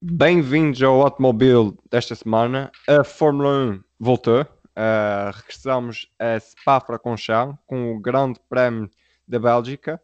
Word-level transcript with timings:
Bem-vindos 0.00 0.80
ao 0.80 1.02
automóvel 1.02 1.76
desta 1.90 2.14
semana. 2.14 2.70
A 2.86 3.02
Fórmula 3.02 3.72
1 3.72 3.84
voltou. 3.98 4.42
Uh, 4.42 5.34
regressamos 5.34 6.08
a 6.20 6.38
Spa-Francorchamps 6.38 7.58
com 7.66 7.96
o 7.96 8.00
Grande 8.00 8.38
Prémio 8.48 8.88
da 9.26 9.40
Bélgica. 9.40 10.00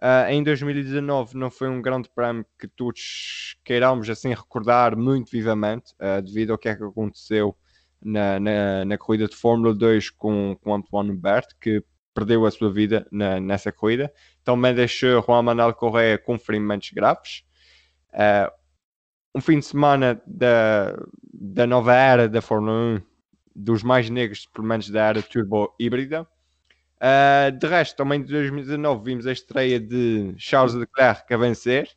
Uh, 0.00 0.30
em 0.30 0.44
2019 0.44 1.36
não 1.36 1.50
foi 1.50 1.68
um 1.68 1.82
grande 1.82 2.08
prémio 2.14 2.46
que 2.56 2.68
todos 2.68 3.56
queiramos 3.64 4.08
assim 4.08 4.28
recordar 4.28 4.96
muito 4.96 5.32
vivamente, 5.32 5.92
uh, 5.94 6.22
devido 6.22 6.52
ao 6.52 6.58
que 6.58 6.68
é 6.68 6.76
que 6.76 6.84
aconteceu 6.84 7.56
na, 8.00 8.38
na, 8.38 8.84
na, 8.84 8.96
corrida 8.96 9.26
de 9.26 9.34
Fórmula 9.34 9.74
2 9.74 10.10
com, 10.10 10.56
com 10.62 10.72
Antoine 10.72 11.10
Hubert, 11.10 11.48
que 11.60 11.82
perdeu 12.14 12.46
a 12.46 12.50
sua 12.52 12.72
vida 12.72 13.08
na, 13.10 13.40
nessa 13.40 13.72
corrida. 13.72 14.12
Também 14.44 14.72
deixou 14.72 15.20
Juan 15.20 15.42
Manuel 15.42 15.74
Correa 15.74 16.16
com 16.16 16.38
ferimentos 16.38 16.90
graves. 16.90 17.42
Uh, 18.12 18.61
um 19.34 19.40
fim 19.40 19.58
de 19.58 19.64
semana 19.64 20.20
da, 20.26 20.96
da 21.32 21.66
nova 21.66 21.94
era 21.94 22.28
da 22.28 22.42
Fórmula 22.42 22.96
1, 22.98 23.02
dos 23.54 23.82
mais 23.82 24.08
negros, 24.10 24.46
pelo 24.46 24.66
menos 24.66 24.88
da 24.90 25.08
era 25.08 25.22
turbo 25.22 25.74
híbrida. 25.78 26.26
Uh, 27.02 27.50
de 27.58 27.66
resto, 27.66 27.96
também 27.96 28.20
em 28.20 28.24
2019 28.24 29.04
vimos 29.04 29.26
a 29.26 29.32
estreia 29.32 29.80
de 29.80 30.34
Charles 30.36 30.74
Leclerc 30.74 31.32
a 31.32 31.36
vencer. 31.36 31.88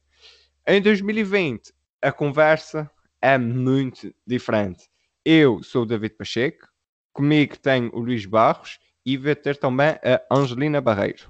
Em 0.66 0.82
2020, 0.82 1.72
a 2.02 2.12
conversa 2.12 2.90
é 3.22 3.38
muito 3.38 4.14
diferente. 4.26 4.90
Eu 5.24 5.62
sou 5.62 5.84
o 5.84 5.86
David 5.86 6.16
Pacheco, 6.16 6.68
comigo 7.14 7.58
tenho 7.58 7.92
o 7.94 8.00
Luís 8.00 8.26
Barros 8.26 8.80
e 9.06 9.18
vai 9.18 9.36
ter 9.36 9.58
também 9.58 9.90
a 10.04 10.22
Angelina 10.32 10.82
Barreiro. 10.82 11.28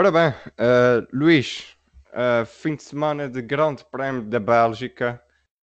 Ora 0.00 0.10
bem, 0.10 0.30
uh, 0.30 1.06
Luís, 1.12 1.76
uh, 2.14 2.46
fim 2.46 2.74
de 2.74 2.82
semana 2.82 3.28
de 3.28 3.42
Grande 3.42 3.84
Prémio 3.84 4.22
da 4.22 4.40
Bélgica, 4.40 5.20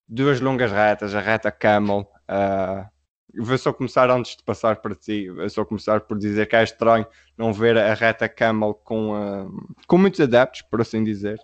duas 0.08 0.40
longas 0.40 0.72
retas, 0.72 1.16
a 1.16 1.20
reta 1.20 1.52
Camel. 1.52 2.08
Uh, 2.30 3.44
vou 3.44 3.58
só 3.58 3.74
começar 3.74 4.12
antes 4.12 4.38
de 4.38 4.44
passar 4.44 4.76
para 4.76 4.94
ti, 4.94 5.28
vou 5.32 5.50
só 5.50 5.66
começar 5.66 6.02
por 6.02 6.20
dizer 6.20 6.48
que 6.48 6.56
é 6.56 6.64
estranho 6.64 7.08
não 7.36 7.52
ver 7.52 7.80
a 7.80 7.96
reta 7.96 8.30
Camel 8.30 8.76
com, 8.76 9.14
uh, 9.16 9.76
com 9.88 9.98
muitos 9.98 10.20
adeptos, 10.20 10.62
por 10.62 10.82
assim 10.82 11.04
dizer. 11.04 11.40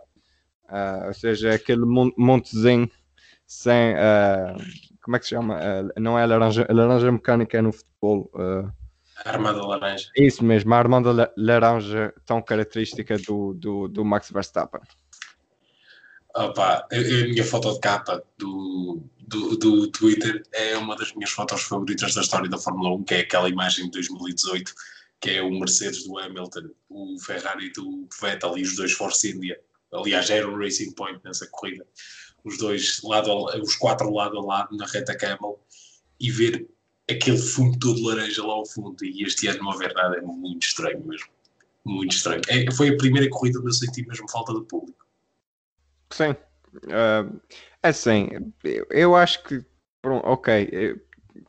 Uh, 0.65 1.07
ou 1.07 1.13
seja, 1.15 1.55
aquele 1.55 1.85
montezinho 2.15 2.87
sem. 3.47 3.95
como 5.01 5.15
é 5.15 5.19
que 5.19 5.25
se 5.25 5.31
chama? 5.31 5.59
não 5.97 6.19
é 6.19 6.27
laranja, 6.27 6.67
laranja 6.69 7.11
mecânica 7.11 7.57
é 7.57 7.61
no 7.63 7.71
futebol. 7.71 8.29
A 9.17 9.29
armada 9.29 9.65
laranja. 9.65 10.09
Isso 10.15 10.43
mesmo, 10.43 10.73
a 10.73 10.77
armada 10.77 11.31
laranja 11.37 12.13
tão 12.25 12.41
característica 12.41 13.17
do, 13.17 13.53
do, 13.53 13.87
do 13.87 14.05
Max 14.05 14.29
Verstappen. 14.31 14.81
Opa, 16.35 16.87
a, 16.91 16.95
a 16.95 17.27
minha 17.27 17.43
foto 17.43 17.73
de 17.73 17.79
capa 17.79 18.23
do, 18.37 19.03
do, 19.19 19.55
do 19.57 19.87
Twitter 19.91 20.43
é 20.51 20.75
uma 20.77 20.95
das 20.95 21.13
minhas 21.13 21.29
fotos 21.29 21.61
favoritas 21.61 22.15
da 22.15 22.21
história 22.21 22.49
da 22.49 22.57
Fórmula 22.57 22.95
1, 22.95 23.03
que 23.03 23.13
é 23.13 23.19
aquela 23.19 23.47
imagem 23.47 23.85
de 23.85 23.91
2018, 23.91 24.73
que 25.21 25.29
é 25.29 25.41
o 25.43 25.51
Mercedes 25.51 26.05
do 26.05 26.17
Hamilton, 26.17 26.69
o 26.89 27.19
Ferrari 27.19 27.71
do 27.71 28.09
Vettel 28.19 28.57
e 28.57 28.63
os 28.63 28.75
dois 28.75 28.93
Force 28.93 29.29
India. 29.29 29.59
Aliás, 29.93 30.29
era 30.29 30.49
o 30.49 30.57
Racing 30.57 30.91
Point 30.93 31.21
nessa 31.23 31.47
corrida. 31.51 31.85
Os 32.43 32.57
dois, 32.57 32.99
lado 33.03 33.31
a, 33.31 33.57
os 33.61 33.75
quatro 33.75 34.11
lado 34.11 34.37
a 34.39 34.43
lado 34.43 34.75
na 34.75 34.87
reta 34.87 35.15
Camel 35.15 35.63
e 36.19 36.31
ver 36.31 36.67
aquele 37.09 37.37
fundo 37.37 37.77
todo 37.79 38.03
laranja 38.03 38.45
lá 38.45 38.53
ao 38.53 38.65
fundo 38.65 39.03
e 39.03 39.23
este 39.23 39.47
ano 39.47 39.63
não 39.63 39.71
haver 39.71 39.93
nada 39.93 40.17
é 40.17 40.21
muito 40.21 40.65
estranho 40.65 41.03
mesmo. 41.05 41.27
Muito 41.85 42.15
estranho. 42.15 42.41
É, 42.47 42.71
foi 42.71 42.89
a 42.89 42.97
primeira 42.97 43.29
corrida 43.29 43.59
onde 43.59 43.67
eu 43.67 43.73
senti 43.73 44.07
mesmo 44.07 44.29
falta 44.29 44.53
de 44.53 44.65
público. 44.65 45.05
Sim. 46.11 46.31
Uh, 46.85 47.39
assim, 47.81 48.29
eu, 48.63 48.87
eu 48.89 49.15
acho 49.15 49.43
que, 49.43 49.63
pronto, 50.01 50.25
ok, 50.25 50.69
eu, 50.71 50.99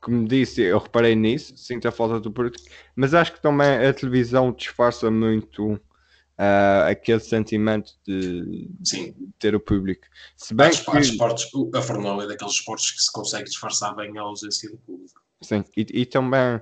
como 0.00 0.26
disse, 0.26 0.60
eu 0.62 0.78
reparei 0.78 1.14
nisso, 1.14 1.56
sinto 1.56 1.86
a 1.86 1.92
falta 1.92 2.18
do 2.20 2.32
público, 2.32 2.58
mas 2.96 3.14
acho 3.14 3.32
que 3.32 3.40
também 3.40 3.86
a 3.86 3.92
televisão 3.92 4.52
disfarça 4.52 5.10
muito 5.10 5.74
uh, 5.74 6.88
aquele 6.90 7.20
sentimento 7.20 7.92
de, 8.06 8.70
Sim. 8.84 9.14
ter 9.38 9.54
o 9.54 9.60
público. 9.60 10.06
Se 10.36 10.52
bem 10.52 10.70
que... 10.70 10.98
esportes, 10.98 11.48
a 11.74 11.82
Fórmula 11.82 12.16
1 12.16 12.22
é 12.22 12.26
daqueles 12.28 12.54
esportes 12.54 12.90
que 12.90 13.02
se 13.02 13.12
consegue 13.12 13.44
disfarçar 13.44 13.94
bem 13.94 14.18
a 14.18 14.22
ausência 14.22 14.70
do 14.70 14.76
público. 14.78 15.23
Sim, 15.44 15.64
e, 15.76 15.86
e 15.92 16.06
também 16.06 16.60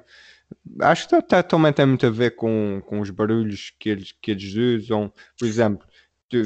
acho 0.80 1.08
que 1.08 1.22
tá, 1.22 1.42
também 1.42 1.72
tem 1.72 1.86
muito 1.86 2.06
a 2.06 2.10
ver 2.10 2.32
com, 2.32 2.82
com 2.86 3.00
os 3.00 3.10
barulhos 3.10 3.72
que 3.78 3.88
eles, 3.88 4.12
que 4.12 4.30
eles 4.30 4.54
usam. 4.54 5.12
Por 5.38 5.46
exemplo, 5.46 5.86
tu, 6.28 6.38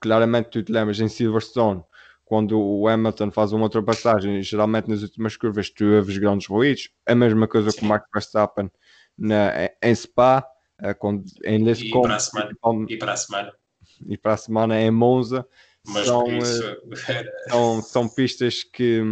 claramente 0.00 0.50
tu 0.50 0.62
te 0.62 0.72
lembras 0.72 1.00
em 1.00 1.08
Silverstone, 1.08 1.82
quando 2.24 2.60
o 2.60 2.86
Hamilton 2.86 3.30
faz 3.30 3.52
uma 3.52 3.64
ultrapassagem, 3.64 4.42
geralmente 4.42 4.88
nas 4.88 5.02
últimas 5.02 5.36
curvas 5.36 5.70
tu 5.70 5.84
ouves 5.84 6.16
grandes 6.18 6.46
ruídos. 6.46 6.90
A 7.06 7.14
mesma 7.14 7.48
coisa 7.48 7.72
com 7.72 7.84
o 7.84 7.88
Max 7.88 8.06
Verstappen 8.12 8.70
na, 9.18 9.70
em 9.82 9.94
Spa, 9.94 10.46
eh, 10.80 10.94
quando, 10.94 11.24
em 11.44 11.62
Lescom, 11.62 11.98
e, 11.98 12.02
para 12.02 12.16
a 12.16 12.20
semana, 12.20 12.50
e 12.88 12.96
para 12.96 13.12
a 13.12 13.16
semana. 13.16 13.52
E 14.06 14.16
para 14.16 14.32
a 14.32 14.36
semana 14.36 14.80
em 14.80 14.90
Monza. 14.90 15.46
Mas 15.86 16.06
são, 16.06 16.24
eh, 16.28 16.80
são, 17.50 17.82
são 17.82 18.08
pistas 18.08 18.62
que 18.62 19.02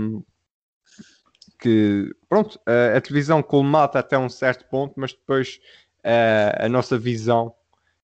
que 1.59 2.15
pronto, 2.29 2.61
a, 2.67 2.97
a 2.97 3.01
televisão 3.01 3.43
colmata 3.43 3.99
até 3.99 4.17
um 4.17 4.29
certo 4.29 4.65
ponto, 4.67 4.95
mas 4.97 5.13
depois 5.13 5.61
a, 6.05 6.67
a 6.67 6.69
nossa 6.69 6.99
visão 6.99 7.55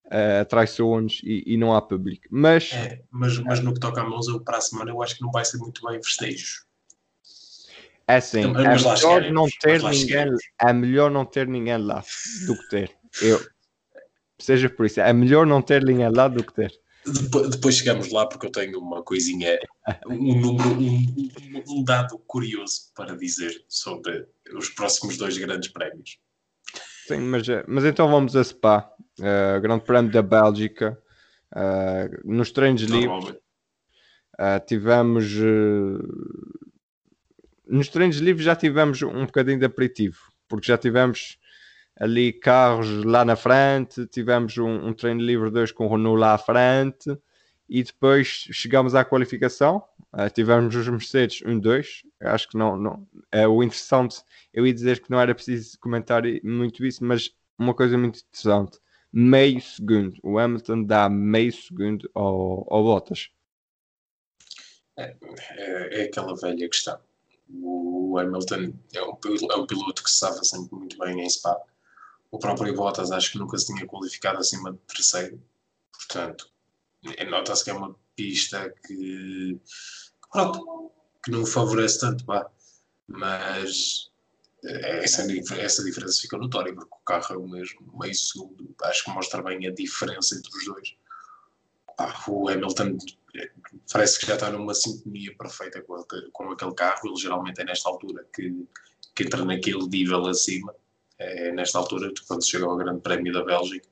uh, 0.07 0.45
traiçoa-nos 0.49 1.21
e, 1.25 1.45
e, 1.47 1.57
não 1.57 1.75
há 1.75 1.81
público. 1.81 2.27
Mas, 2.31 2.73
é, 2.73 3.01
mas, 3.11 3.39
mas 3.39 3.61
no 3.61 3.73
que 3.73 3.81
toca 3.81 4.01
a 4.01 4.09
mãos, 4.09 4.29
eu, 4.29 4.41
para 4.41 4.59
a 4.59 4.61
semana 4.61 4.91
eu 4.91 5.03
acho 5.03 5.17
que 5.17 5.23
não 5.23 5.31
vai 5.31 5.45
ser 5.45 5.59
muito 5.59 5.83
bem 5.87 6.03
festejos. 6.03 6.65
É 8.07 8.17
assim, 8.17 8.43
então, 8.43 8.61
é 8.61 8.77
melhor 8.77 9.33
não 9.33 9.47
ter 9.61 9.83
ninguém, 9.83 10.27
é 10.61 10.73
melhor 10.73 11.11
não 11.11 11.25
ter 11.25 11.49
ninguém 11.49 11.79
lá 11.79 12.05
do 12.47 12.55
que 12.59 12.69
ter. 12.69 12.91
Eu, 13.23 13.41
seja 14.39 14.69
por 14.69 14.85
isso, 14.85 15.01
é 15.01 15.13
melhor 15.13 15.47
não 15.47 15.63
ter 15.63 15.83
ninguém 15.83 16.11
lá 16.11 16.29
do 16.29 16.45
que 16.45 16.53
ter. 16.53 16.71
Depois, 17.07 17.51
depois, 17.51 17.77
chegamos 17.77 18.11
lá 18.11 18.27
porque 18.27 18.47
eu 18.47 18.51
tenho 18.51 18.79
uma 18.79 19.03
coisinha, 19.03 19.59
um 20.07 20.41
número, 20.41 20.71
um, 20.71 21.63
um, 21.69 21.85
dado 21.85 22.19
curioso 22.27 22.93
para 22.95 23.15
dizer 23.17 23.65
sobre 23.69 24.27
os 24.55 24.71
próximos 24.71 25.19
dois 25.19 25.37
grandes 25.37 25.69
prémios. 25.71 26.19
Sim, 27.07 27.19
mas, 27.19 27.47
eh, 27.49 27.63
mas 27.69 27.85
então 27.85 28.09
vamos 28.09 28.35
a 28.35 28.43
Spa, 28.43 28.91
uh, 29.21 29.61
Grande 29.61 29.85
Prémio 29.85 30.11
da 30.11 30.23
Bélgica. 30.23 30.99
Uh, 31.55 32.33
nos 32.33 32.51
treinos 32.51 32.83
livres 32.83 33.37
uh, 34.41 34.67
tivemos. 34.67 35.25
nos 37.69 37.89
treinos 37.89 38.17
livres 38.17 38.47
já 38.47 38.57
tivemos 38.57 39.03
um 39.03 39.27
bocadinho 39.27 39.59
de 39.59 39.67
aperitivo, 39.67 40.19
porque 40.49 40.67
já 40.67 40.79
tivemos 40.79 41.39
ali 41.97 42.33
carros 42.33 43.05
lá 43.05 43.25
na 43.25 43.37
frente, 43.37 44.07
tivemos 44.07 44.59
um, 44.59 44.89
um 44.89 44.93
treino 44.93 45.21
livre 45.21 45.51
2 45.51 45.73
com 45.73 45.87
o 45.87 45.91
Renault 45.91 46.19
lá 46.19 46.35
à 46.35 46.39
frente 46.39 47.17
e 47.69 47.83
depois 47.83 48.49
chegamos 48.51 48.95
à 48.95 49.05
qualificação, 49.05 49.83
uh, 50.13 50.29
tivemos 50.33 50.75
os 50.75 50.89
Mercedes 50.89 51.41
1-2, 51.43 52.03
acho 52.21 52.49
que 52.49 52.59
não, 52.59 52.77
não 52.77 53.09
é 53.31 53.47
o 53.47 53.63
interessante, 53.63 54.23
eu 54.53 54.67
ia 54.67 54.75
dizer 54.75 55.01
que 55.01 55.11
não 55.11 55.21
era 55.21 55.35
preciso 55.35 55.79
comentar 55.79 56.23
muito 56.43 56.85
isso, 56.85 57.05
mas 57.05 57.35
uma 57.59 57.73
coisa 57.73 57.97
muito 57.97 58.21
interessante, 58.21 58.79
meio 59.13 59.61
segundo, 59.61 60.19
o 60.23 60.39
Hamilton 60.39 60.83
dá 60.83 61.09
meio 61.09 61.53
segundo 61.53 62.11
ao, 62.15 62.67
ao 62.69 62.83
Bottas. 62.83 63.31
É, 64.97 65.17
é, 65.57 66.03
é 66.03 66.05
aquela 66.05 66.37
velha 66.37 66.69
questão. 66.69 66.99
O 67.63 68.17
Hamilton 68.19 68.73
é 68.95 69.03
um, 69.03 69.17
é 69.51 69.57
um 69.57 69.67
piloto 69.67 70.03
que 70.03 70.11
se 70.11 70.19
sabe 70.19 70.47
sempre 70.47 70.77
muito 70.77 70.99
bem 70.99 71.21
em 71.21 71.29
Spa 71.29 71.61
o 72.31 72.39
próprio 72.39 72.75
Bottas 72.75 73.11
acho 73.13 73.33
que 73.33 73.39
nunca 73.39 73.57
se 73.59 73.67
tinha 73.67 73.87
qualificado 73.87 74.39
acima 74.39 74.73
de 74.73 74.79
terceiro. 74.79 75.43
Portanto, 75.93 76.51
nota-se 77.29 77.65
que 77.65 77.71
é 77.71 77.75
uma 77.75 77.95
pista 78.17 78.73
que, 78.87 79.59
pronto, 80.33 80.93
que 81.25 81.31
não 81.31 81.47
favorece 81.47 82.01
tanto, 82.01 82.25
pá. 82.25 82.51
Mas 83.07 84.11
essa, 84.65 85.23
essa 85.61 85.85
diferença 85.85 86.21
fica 86.23 86.39
notória, 86.39 86.75
porque 86.75 86.95
o 86.95 87.05
carro 87.05 87.35
é 87.35 87.39
o 87.39 87.49
mesmo, 87.49 87.81
meio 87.99 88.15
segundo. 88.15 88.75
Acho 88.83 89.05
que 89.05 89.11
mostra 89.11 89.43
bem 89.43 89.67
a 89.67 89.71
diferença 89.71 90.35
entre 90.37 90.51
os 90.57 90.65
dois. 90.65 90.97
o 92.29 92.49
Hamilton 92.49 92.99
parece 93.93 94.19
que 94.19 94.27
já 94.27 94.35
está 94.35 94.51
numa 94.51 94.75
sintonia 94.75 95.37
perfeita 95.37 95.83
com, 95.83 96.03
com 96.33 96.51
aquele 96.51 96.75
carro. 96.75 97.09
Ele 97.09 97.17
geralmente 97.17 97.61
é 97.61 97.65
nesta 97.65 97.89
altura 97.89 98.27
que, 98.35 98.67
que 99.15 99.25
entra 99.25 99.45
naquele 99.45 99.87
nível 99.87 100.27
acima 100.27 100.75
é, 101.19 101.53
nesta 101.53 101.79
altura, 101.79 102.13
quando 102.27 102.47
chega 102.47 102.65
ao 102.65 102.77
Grande 102.77 103.01
Prémio 103.01 103.33
da 103.33 103.45
Bélgica, 103.45 103.89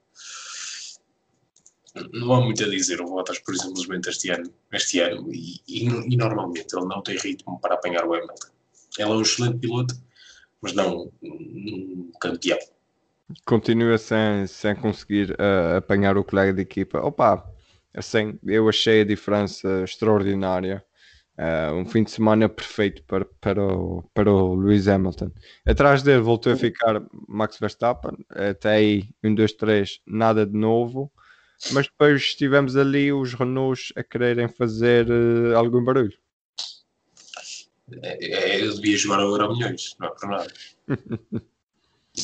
não 2.12 2.32
há 2.32 2.40
muito 2.40 2.64
a 2.64 2.68
dizer. 2.68 3.00
O 3.00 3.06
Bottas, 3.06 3.38
por 3.38 3.56
simplesmente 3.56 4.08
este 4.08 4.30
ano, 4.30 4.52
este 4.72 5.00
ano 5.00 5.32
e, 5.32 5.60
e, 5.68 5.86
e, 5.86 6.16
normalmente 6.16 6.74
ele 6.74 6.86
não 6.86 7.02
tem 7.02 7.16
ritmo 7.18 7.60
para 7.60 7.74
apanhar 7.74 8.04
o 8.04 8.14
Hamilton. 8.14 8.48
Ele 8.98 9.10
é 9.10 9.12
um 9.12 9.22
excelente 9.22 9.58
piloto, 9.58 9.94
mas 10.60 10.72
não 10.72 11.12
um 11.22 12.10
campeão. 12.20 12.58
Continua 13.46 13.96
sem, 13.98 14.46
sem 14.46 14.74
conseguir 14.74 15.32
uh, 15.32 15.76
apanhar 15.78 16.16
o 16.16 16.24
colega 16.24 16.52
de 16.52 16.62
equipa. 16.62 16.98
Opa, 17.00 17.50
assim, 17.94 18.38
eu 18.44 18.68
achei 18.68 19.02
a 19.02 19.06
diferença 19.06 19.82
extraordinária. 19.84 20.84
Uh, 21.38 21.74
um 21.74 21.86
fim 21.86 22.04
de 22.04 22.10
semana 22.10 22.48
perfeito 22.48 23.02
para, 23.04 23.24
para, 23.40 23.62
o, 23.62 24.02
para 24.14 24.30
o 24.30 24.54
Lewis 24.54 24.86
Hamilton. 24.86 25.30
Atrás 25.66 26.02
dele 26.02 26.20
voltou 26.20 26.52
a 26.52 26.56
ficar 26.56 27.02
Max 27.26 27.58
Verstappen, 27.58 28.12
até 28.28 28.70
aí 28.70 29.08
1, 29.24 29.34
2, 29.34 29.52
3, 29.54 30.00
nada 30.06 30.46
de 30.46 30.56
novo 30.56 31.10
mas 31.70 31.86
depois 31.86 32.34
tivemos 32.34 32.76
ali 32.76 33.12
os 33.12 33.34
Renaults 33.34 33.92
a 33.94 34.02
quererem 34.02 34.48
fazer 34.48 35.08
uh, 35.08 35.56
algum 35.56 35.84
barulho. 35.84 36.16
É, 38.02 38.26
é, 38.26 38.64
eu 38.64 38.74
devia 38.74 38.96
jogar 38.96 39.20
agora 39.20 39.44
a 39.44 39.48
milhões, 39.48 39.94
não 40.00 40.08
é 40.08 40.10
por 40.10 40.28
nada. 40.28 40.52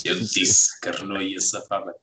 eu 0.04 0.18
disse 0.18 0.80
que 0.80 0.88
a 0.88 0.92
Renault 0.92 1.24
ia 1.24 1.40
safar 1.40 1.84
bem. 1.84 1.94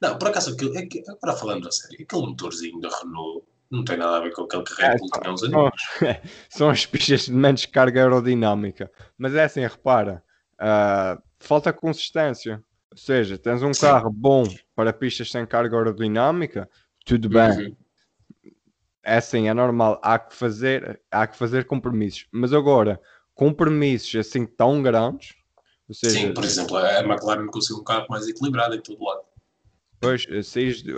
Não, 0.00 0.18
por 0.18 0.28
acaso, 0.28 0.54
aquilo, 0.54 0.76
é 0.76 0.88
agora 1.08 1.36
falando 1.36 1.68
a 1.68 1.70
sério, 1.70 1.98
aquele 2.02 2.26
motorzinho 2.26 2.80
da 2.80 2.88
Renault 2.88 3.46
não 3.72 3.82
tem 3.82 3.96
nada 3.96 4.18
a 4.18 4.20
ver 4.20 4.32
com 4.32 4.42
aquele 4.42 4.62
que 4.64 4.74
Red 4.74 4.98
Bull 4.98 5.08
é, 5.14 5.20
tinha 5.20 5.32
uns 5.32 5.42
anos. 5.42 5.72
São 6.50 6.68
as 6.68 6.84
pistas 6.84 7.22
de 7.22 7.32
menos 7.32 7.64
carga 7.64 8.02
aerodinâmica. 8.02 8.92
Mas 9.16 9.34
é 9.34 9.44
assim, 9.44 9.62
repara, 9.62 10.22
uh, 10.60 11.20
falta 11.40 11.72
consistência. 11.72 12.62
Ou 12.90 12.98
seja, 12.98 13.38
tens 13.38 13.62
um 13.62 13.72
Sim. 13.72 13.86
carro 13.86 14.10
bom 14.10 14.44
para 14.76 14.92
pistas 14.92 15.30
sem 15.30 15.46
carga 15.46 15.74
aerodinâmica, 15.78 16.68
tudo 17.06 17.30
bem. 17.30 17.50
Uhum. 17.50 17.76
É 19.02 19.16
assim, 19.16 19.48
é 19.48 19.54
normal. 19.54 19.98
Há 20.04 20.18
que 20.18 20.34
fazer, 20.34 21.00
há 21.10 21.26
que 21.26 21.38
fazer 21.38 21.64
compromissos. 21.64 22.26
Mas 22.30 22.52
agora, 22.52 23.00
compromissos 23.34 24.14
assim 24.16 24.44
tão 24.44 24.82
grandes. 24.82 25.34
Seja, 25.90 26.20
Sim, 26.20 26.34
por 26.34 26.44
exemplo, 26.44 26.76
a 26.76 27.00
McLaren 27.00 27.46
conseguiu 27.46 27.80
um 27.80 27.84
carro 27.84 28.06
mais 28.08 28.28
equilibrado 28.28 28.74
em 28.74 28.80
todo 28.80 29.02
lado. 29.02 29.22
Pois, 30.02 30.26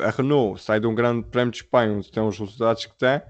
a 0.02 0.10
Renault 0.10 0.62
sai 0.62 0.80
de 0.80 0.86
um 0.86 0.94
grande 0.94 1.26
prémio 1.26 1.50
de 1.50 1.58
Espanha, 1.58 1.92
onde 1.92 2.10
tem 2.10 2.22
os 2.22 2.38
resultados 2.38 2.86
que 2.86 2.96
tem, 2.96 3.20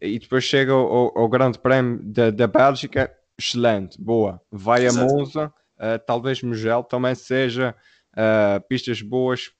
e 0.00 0.18
depois 0.18 0.42
chega 0.42 0.72
ao, 0.72 1.18
ao 1.18 1.28
grande 1.28 1.58
prémio 1.58 2.02
da, 2.02 2.30
da 2.30 2.46
Bélgica, 2.46 3.14
excelente, 3.38 4.00
boa. 4.00 4.40
Vai 4.50 4.86
Exato. 4.86 5.04
a 5.04 5.14
Monza, 5.14 5.54
uh, 5.76 5.98
talvez 6.06 6.42
Mugello 6.42 6.82
também 6.82 7.14
seja 7.14 7.76
uh, 8.14 8.66
pistas 8.68 9.02
boas 9.02 9.52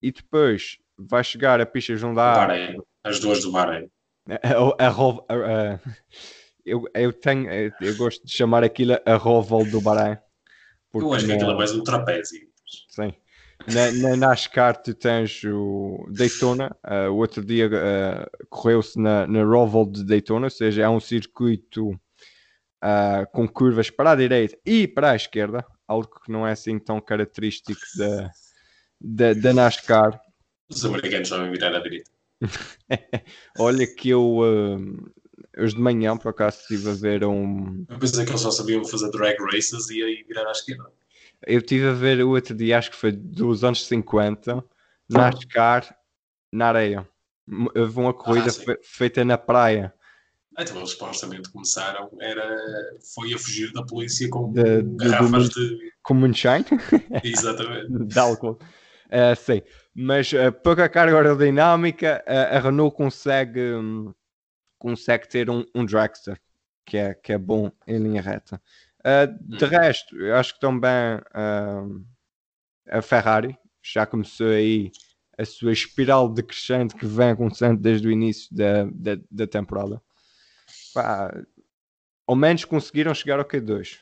e 0.00 0.12
depois 0.12 0.78
vai 0.96 1.24
chegar 1.24 1.60
a 1.60 1.66
pistas 1.66 2.00
onde 2.04 2.20
há. 2.20 2.34
Bahrein, 2.34 2.80
as 3.02 3.18
duas 3.18 3.42
do 3.42 3.50
Bahrein. 3.50 3.90
A, 4.28 4.86
a, 4.86 4.88
a, 4.88 5.80
eu, 6.64 6.84
eu 6.94 7.12
tenho, 7.12 7.50
eu 7.50 7.96
gosto 7.96 8.24
de 8.24 8.32
chamar 8.32 8.62
aquilo 8.62 8.96
a 9.04 9.16
Roval 9.16 9.64
do 9.64 9.80
Bahrein. 9.80 10.18
Eu 10.94 11.12
acho 11.12 11.26
que 11.26 11.32
aquilo 11.32 11.50
é 11.50 11.56
mais 11.56 11.74
um 11.74 11.82
trapézio. 11.82 12.46
Sim. 12.88 13.12
Na, 13.66 13.92
na 13.92 14.16
NASCAR 14.16 14.82
tu 14.82 14.94
tens 14.94 15.42
o 15.44 16.06
Daytona, 16.10 16.76
uh, 16.84 17.10
o 17.10 17.16
outro 17.16 17.44
dia 17.44 17.68
uh, 17.68 18.46
correu-se 18.48 18.98
na, 18.98 19.26
na 19.26 19.44
Roval 19.44 19.86
de 19.86 20.04
Daytona, 20.04 20.46
ou 20.46 20.50
seja, 20.50 20.82
é 20.82 20.88
um 20.88 21.00
circuito 21.00 21.90
uh, 21.90 23.26
com 23.32 23.46
curvas 23.48 23.90
para 23.90 24.12
a 24.12 24.16
direita 24.16 24.56
e 24.64 24.88
para 24.88 25.12
a 25.12 25.16
esquerda, 25.16 25.64
algo 25.86 26.08
que 26.24 26.32
não 26.32 26.46
é 26.46 26.52
assim 26.52 26.78
tão 26.78 27.00
característico 27.00 27.80
da, 27.96 28.30
da, 29.00 29.34
da 29.34 29.52
NASCAR. 29.52 30.20
Os 30.68 30.84
americanos 30.84 31.28
sabem 31.28 31.50
virar 31.50 31.74
à 31.74 31.80
direita. 31.80 32.10
Olha 33.58 33.86
que 33.86 34.08
eu 34.08 34.40
hoje 35.58 35.74
de 35.74 35.80
manhã 35.80 36.16
por 36.16 36.30
acaso 36.30 36.60
estive 36.60 36.90
a 36.90 36.94
ver 36.94 37.24
um. 37.24 37.84
Eu 37.88 37.98
pensei 37.98 38.24
que 38.24 38.30
eles 38.30 38.40
só 38.40 38.50
sabiam 38.50 38.84
fazer 38.84 39.10
drag 39.10 39.36
races 39.40 39.90
e 39.90 40.02
aí 40.02 40.24
virar 40.26 40.48
à 40.48 40.52
esquerda. 40.52 40.90
Eu 41.46 41.58
estive 41.58 41.88
a 41.88 41.92
ver 41.92 42.22
o 42.22 42.30
outro 42.30 42.54
dia, 42.54 42.78
acho 42.78 42.90
que 42.90 42.96
foi 42.96 43.12
dos 43.12 43.64
anos 43.64 43.86
50, 43.86 44.64
NASCAR 45.08 45.96
na 46.52 46.68
areia. 46.68 47.08
Houve 47.74 47.98
uma 47.98 48.14
corrida 48.14 48.48
ah, 48.50 48.76
feita 48.82 49.24
na 49.24 49.36
praia. 49.36 49.92
Então 50.58 50.76
eles 50.76 50.90
supostamente 50.90 51.50
começaram, 51.50 52.10
era, 52.20 52.58
foi 53.14 53.32
a 53.32 53.38
fugir 53.38 53.72
da 53.72 53.82
polícia 53.84 54.28
com 54.28 54.52
de, 54.52 54.82
garrafas 54.82 55.48
de, 55.48 55.78
de... 55.78 55.92
Com 56.02 56.14
moonshine? 56.14 56.64
Exatamente. 57.24 58.06
de 58.06 58.18
álcool. 58.18 58.58
Uh, 59.06 59.36
sim, 59.36 59.62
mas 59.94 60.32
uh, 60.32 60.52
pouca 60.62 60.88
carga 60.88 61.16
aerodinâmica, 61.16 62.24
uh, 62.26 62.56
a 62.56 62.60
Renault 62.60 62.96
consegue, 62.96 63.60
um, 63.74 64.12
consegue 64.78 65.28
ter 65.28 65.50
um, 65.50 65.64
um 65.74 65.84
dragster 65.84 66.40
que 66.86 66.96
é, 66.96 67.14
que 67.14 67.32
é 67.32 67.38
bom 67.38 67.70
em 67.86 67.98
linha 67.98 68.22
reta. 68.22 68.60
Uh, 69.04 69.56
de 69.58 69.64
resto, 69.64 70.16
eu 70.16 70.36
acho 70.36 70.54
que 70.54 70.60
também 70.60 71.20
a 72.88 73.02
Ferrari 73.02 73.58
já 73.82 74.06
começou 74.06 74.48
aí 74.48 74.92
a 75.36 75.44
sua 75.44 75.72
espiral 75.72 76.28
decrescente 76.28 76.94
que 76.94 77.06
vem 77.06 77.30
acontecendo 77.30 77.80
desde 77.80 78.06
o 78.06 78.12
início 78.12 78.54
da, 78.54 78.84
da, 78.84 79.20
da 79.30 79.46
temporada 79.46 80.00
pá, 80.92 81.32
ao 82.26 82.36
menos 82.36 82.64
conseguiram 82.64 83.14
chegar 83.14 83.38
ao 83.38 83.44
Q2. 83.44 84.00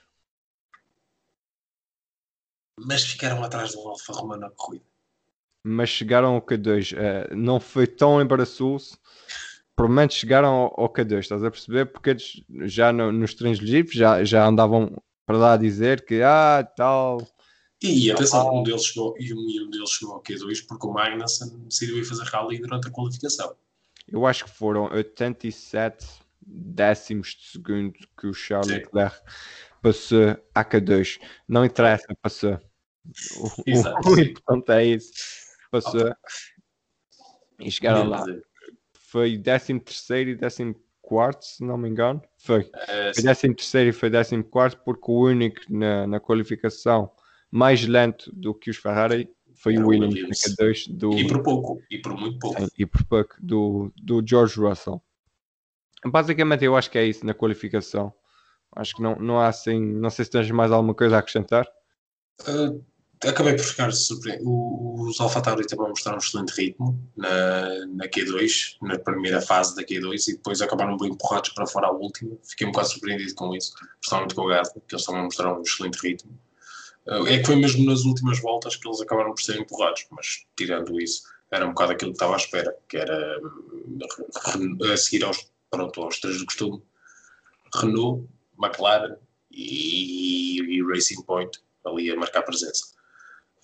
Mas 2.79 3.05
ficaram 3.05 3.43
atrás 3.43 3.73
do 3.73 3.81
Alfa 3.81 4.13
Romeo 4.13 4.39
na 4.39 4.51
corrida. 4.51 4.85
Mas 5.63 5.91
chegaram 5.91 6.35
ao 6.35 6.43
Q2. 6.43 6.93
Uh, 6.93 6.99
eh, 6.99 7.35
não 7.35 7.61
foi 7.61 7.87
tão 7.87 8.21
embaraçoso. 8.21 8.99
Provavelmente 9.81 10.13
chegaram 10.13 10.49
ao, 10.49 10.81
ao, 10.83 10.93
Q2, 10.93 11.21
estás 11.21 11.43
a 11.43 11.51
perceber? 11.51 11.87
Porque 11.87 12.11
eles 12.11 12.43
já 12.71 12.93
no, 12.93 13.11
nos 13.11 13.35
legítimos 13.41 13.95
já, 13.95 14.23
já 14.23 14.47
andavam 14.47 15.03
para 15.25 15.39
lá 15.39 15.53
a 15.55 15.57
dizer 15.57 16.05
que 16.05 16.21
ah, 16.23 16.69
tal. 16.77 17.27
E 17.83 18.11
atenção, 18.11 18.59
um 18.59 18.63
deles 18.63 18.85
chegou, 18.85 19.15
e 19.19 19.33
um, 19.33 19.39
um 19.39 19.71
deles 19.71 19.89
chegou 19.89 20.17
ao 20.17 20.23
Q2 20.23 20.67
porque 20.69 20.87
o 20.87 20.93
Magnussen 20.93 21.49
decidiu 21.61 21.97
ir 21.97 22.05
fazer 22.05 22.25
rally 22.25 22.59
durante 22.59 22.89
a 22.89 22.91
qualificação. 22.91 23.57
Eu 24.07 24.27
acho 24.27 24.45
que 24.45 24.51
foram 24.51 24.85
87 24.93 26.07
décimos 26.43 27.29
de 27.29 27.53
segundo 27.53 27.95
que 28.19 28.27
o 28.27 28.35
Charles 28.35 28.67
Sim. 28.67 28.75
Leclerc 28.75 29.17
passou 29.81 30.37
a 30.55 30.63
K2. 30.63 31.21
Não 31.49 31.65
interessa, 31.65 32.07
passou. 32.21 32.61
O, 33.39 33.47
o, 33.47 34.13
o 34.13 34.21
importante 34.21 34.73
é 34.73 34.85
isso. 34.85 35.11
Passou. 35.71 36.03
Okay. 36.03 36.13
E 37.61 37.71
chegaram 37.71 38.07
lá. 38.07 38.27
Foi 39.11 39.37
13 39.37 39.81
terceiro 39.81 40.31
e 40.31 40.37
14 40.37 40.77
quarto, 41.03 41.45
se 41.45 41.65
não 41.65 41.77
me 41.77 41.89
engano. 41.89 42.23
Foi. 42.39 42.71
É, 42.87 43.13
foi 43.13 43.23
13 43.25 43.55
terceiro 43.55 43.91
e 43.91 43.93
foi 43.93 44.09
14 44.09 44.43
quarto, 44.45 44.81
porque 44.85 45.11
o 45.11 45.25
único 45.25 45.61
na, 45.69 46.07
na 46.07 46.21
qualificação 46.21 47.11
mais 47.51 47.85
lento 47.85 48.31
do 48.33 48.55
que 48.55 48.71
os 48.71 48.77
Ferrari 48.77 49.29
foi 49.57 49.77
o 49.77 49.89
Williams, 49.89 50.15
Williams. 50.15 50.43
K2 50.43 50.97
do... 50.97 51.19
E 51.19 51.27
por 51.27 51.43
pouco, 51.43 51.83
e 51.91 51.99
por 51.99 52.17
muito 52.17 52.39
pouco. 52.39 52.69
e 52.79 52.87
por 52.87 53.05
pouco, 53.05 53.35
do, 53.41 53.93
do 54.01 54.25
George 54.25 54.61
Russell. 54.61 55.03
Basicamente, 56.07 56.65
eu 56.65 56.77
acho 56.77 56.89
que 56.91 56.97
é 56.97 57.05
isso 57.05 57.27
na 57.27 57.35
qualificação. 57.35 58.15
Acho 58.77 58.95
que 58.95 59.03
não, 59.03 59.17
não 59.17 59.41
há 59.41 59.49
assim. 59.49 59.81
Não 59.81 60.09
sei 60.09 60.25
se 60.25 60.31
tens 60.31 60.51
mais 60.53 60.71
alguma 60.71 60.95
coisa 60.95 61.17
a 61.17 61.19
acrescentar. 61.19 61.67
Uh, 62.43 62.83
acabei 63.29 63.55
por 63.55 63.65
ficar 63.65 63.93
surpreendido. 63.93 64.51
Os 64.51 65.21
AlphaTauri 65.21 65.67
também 65.67 65.89
mostraram 65.89 66.19
um 66.19 66.21
excelente 66.21 66.51
ritmo 66.51 66.99
na, 67.17 67.87
na 67.87 68.09
Q2, 68.09 68.77
na 68.83 68.99
primeira 68.99 69.41
fase 69.41 69.77
da 69.77 69.83
Q2, 69.83 70.29
e 70.29 70.33
depois 70.33 70.63
acabaram 70.63 70.97
bem 70.97 71.11
empurrados 71.11 71.51
para 71.51 71.67
fora 71.67 71.89
a 71.89 71.93
última. 71.93 72.37
Fiquei 72.43 72.67
um 72.67 72.73
bocado 72.73 72.91
surpreendido 72.91 73.35
com 73.35 73.55
isso, 73.55 73.75
principalmente 74.01 74.35
com 74.35 74.43
o 74.43 74.81
que 74.81 74.95
eles 74.95 75.05
também 75.05 75.23
mostraram 75.23 75.59
um 75.59 75.63
excelente 75.63 75.97
ritmo. 75.97 76.39
Uh, 77.07 77.27
é 77.27 77.39
que 77.39 77.47
foi 77.47 77.57
mesmo 77.57 77.85
nas 77.87 78.05
últimas 78.05 78.41
voltas 78.41 78.77
que 78.77 78.87
eles 78.87 79.01
acabaram 79.01 79.35
por 79.35 79.43
ser 79.43 79.59
empurrados, 79.59 80.07
mas 80.11 80.45
tirando 80.57 81.01
isso, 81.01 81.23
era 81.51 81.67
um 81.67 81.71
bocado 81.71 81.93
aquilo 81.93 82.13
que 82.13 82.17
estava 82.17 82.35
à 82.35 82.37
espera, 82.37 82.77
que 82.89 82.97
era 82.97 83.41
hum, 83.41 84.79
a 84.93 84.97
seguir 84.97 85.25
aos 85.25 85.51
pronto, 85.71 86.03
aos 86.03 86.21
três 86.21 86.39
do 86.39 86.45
costume, 86.45 86.83
Renault, 87.75 88.29
McLaren 88.61 89.17
e, 89.51 90.61
e 90.61 90.83
Racing 90.83 91.23
Point 91.23 91.59
ali 91.85 92.11
a 92.11 92.17
marcar 92.17 92.43
presença. 92.43 93.00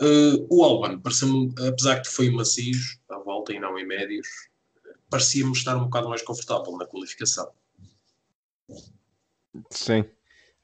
Uh, 0.00 0.46
o 0.50 0.98
pareceu 0.98 1.48
apesar 1.68 2.02
que 2.02 2.08
foi 2.08 2.30
macio 2.30 2.76
a 3.10 3.18
volta 3.18 3.52
e 3.52 3.58
não 3.58 3.78
em 3.78 3.86
médios, 3.86 4.28
parecia-me 5.08 5.52
estar 5.52 5.76
um 5.76 5.84
bocado 5.84 6.08
mais 6.08 6.22
confortável 6.22 6.76
na 6.76 6.86
qualificação. 6.86 7.50
Sim. 9.70 10.04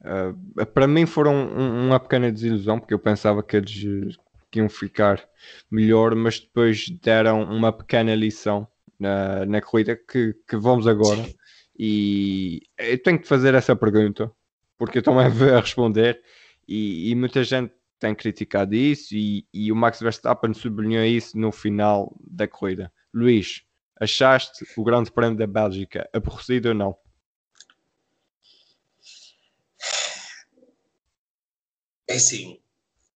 Uh, 0.00 0.66
para 0.66 0.86
mim 0.86 1.06
foram 1.06 1.34
um, 1.34 1.86
uma 1.86 2.00
pequena 2.00 2.30
desilusão, 2.30 2.78
porque 2.78 2.92
eu 2.92 2.98
pensava 2.98 3.42
que 3.42 3.56
eles 3.56 4.16
iam 4.54 4.68
ficar 4.68 5.26
melhor, 5.70 6.14
mas 6.14 6.40
depois 6.40 6.88
deram 7.00 7.42
uma 7.44 7.72
pequena 7.72 8.14
lição 8.14 8.66
na, 8.98 9.46
na 9.46 9.62
corrida 9.62 9.96
que, 9.96 10.34
que 10.46 10.56
vamos 10.56 10.86
agora. 10.86 11.24
Sim. 11.24 11.34
E 11.78 12.62
eu 12.78 13.02
tenho 13.02 13.18
que 13.18 13.26
fazer 13.26 13.54
essa 13.54 13.74
pergunta, 13.74 14.30
porque 14.76 14.98
eu 14.98 15.02
também 15.02 15.28
vou 15.30 15.48
responder. 15.58 16.20
E, 16.68 17.10
e, 17.10 17.14
muita 17.14 17.42
gente 17.42 17.72
tem 18.02 18.16
criticado 18.16 18.74
isso, 18.74 19.14
e, 19.14 19.46
e 19.54 19.70
o 19.70 19.76
Max 19.76 20.00
Verstappen 20.00 20.52
sublinhou 20.52 21.04
isso 21.04 21.38
no 21.38 21.52
final 21.52 22.12
da 22.20 22.48
corrida. 22.48 22.92
Luís, 23.14 23.62
achaste 24.00 24.66
o 24.76 24.82
Grande 24.82 25.12
Prémio 25.12 25.38
da 25.38 25.46
Bélgica 25.46 26.10
aborrecido 26.12 26.70
ou 26.70 26.74
não? 26.74 26.98
É 32.08 32.16
assim, 32.16 32.60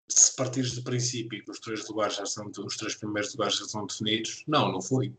se 0.08 0.34
partires 0.34 0.74
do 0.74 0.82
princípio 0.82 1.44
que 1.44 1.50
os 1.52 1.60
três 1.60 1.88
lugares 1.88 2.16
já 2.16 2.26
são 2.26 2.50
os 2.58 2.76
três 2.76 2.96
primeiros 2.96 3.32
lugares 3.34 3.58
já 3.58 3.64
são 3.66 3.86
definidos, 3.86 4.42
não, 4.48 4.72
não 4.72 4.82
foi. 4.82 5.14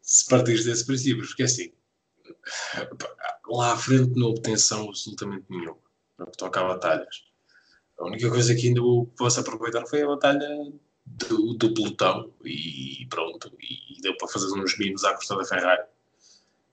Se 0.00 0.24
partires 0.28 0.64
desse 0.64 0.86
princípio, 0.86 1.26
porque 1.26 1.42
é 1.42 1.46
assim, 1.46 1.72
lá 3.48 3.72
à 3.72 3.76
frente 3.76 4.16
não 4.16 4.28
obtenção 4.28 4.88
absolutamente 4.88 5.46
nenhuma 5.50 5.85
no 6.18 6.26
que 6.26 6.36
toca 6.36 6.60
a 6.60 6.68
batalhas. 6.68 7.24
A 7.98 8.04
única 8.04 8.28
coisa 8.28 8.54
que 8.54 8.68
ainda 8.68 8.80
posso 9.16 9.40
aproveitar 9.40 9.86
foi 9.86 10.02
a 10.02 10.06
batalha 10.06 10.48
do, 11.06 11.54
do 11.54 11.72
pelotão 11.72 12.32
e 12.44 13.06
pronto, 13.08 13.52
e, 13.60 14.00
deu 14.02 14.16
para 14.16 14.28
fazer 14.28 14.52
uns 14.52 14.76
mimos 14.78 15.04
à 15.04 15.14
custa 15.14 15.36
da 15.36 15.44
Ferrari. 15.44 15.86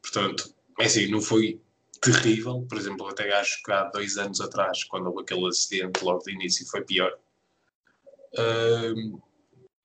Portanto, 0.02 0.54
é 0.80 0.86
assim, 0.86 1.08
não 1.08 1.22
foi 1.22 1.62
terrível. 2.02 2.66
Por 2.68 2.78
exemplo, 2.78 3.08
até 3.08 3.32
acho 3.34 3.62
que 3.64 3.72
há 3.72 3.86
dois 3.86 4.18
anos 4.18 4.42
atrás, 4.42 4.84
quando 4.84 5.08
houve 5.08 5.22
aquele 5.22 5.48
acidente 5.48 6.04
logo 6.04 6.24
de 6.24 6.34
início, 6.34 6.68
foi 6.68 6.84
pior. 6.84 7.18
Uh, 8.34 9.22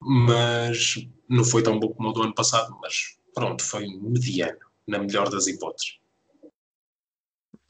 mas 0.01 1.07
não 1.29 1.45
foi 1.45 1.63
tão 1.63 1.79
bom 1.79 1.93
como 1.93 2.09
o 2.09 2.13
do 2.13 2.23
ano 2.23 2.35
passado, 2.35 2.77
mas 2.81 3.19
pronto, 3.35 3.63
foi 3.63 3.87
mediano, 3.87 4.59
na 4.87 4.99
melhor 4.99 5.29
das 5.29 5.47
hipóteses. 5.47 5.99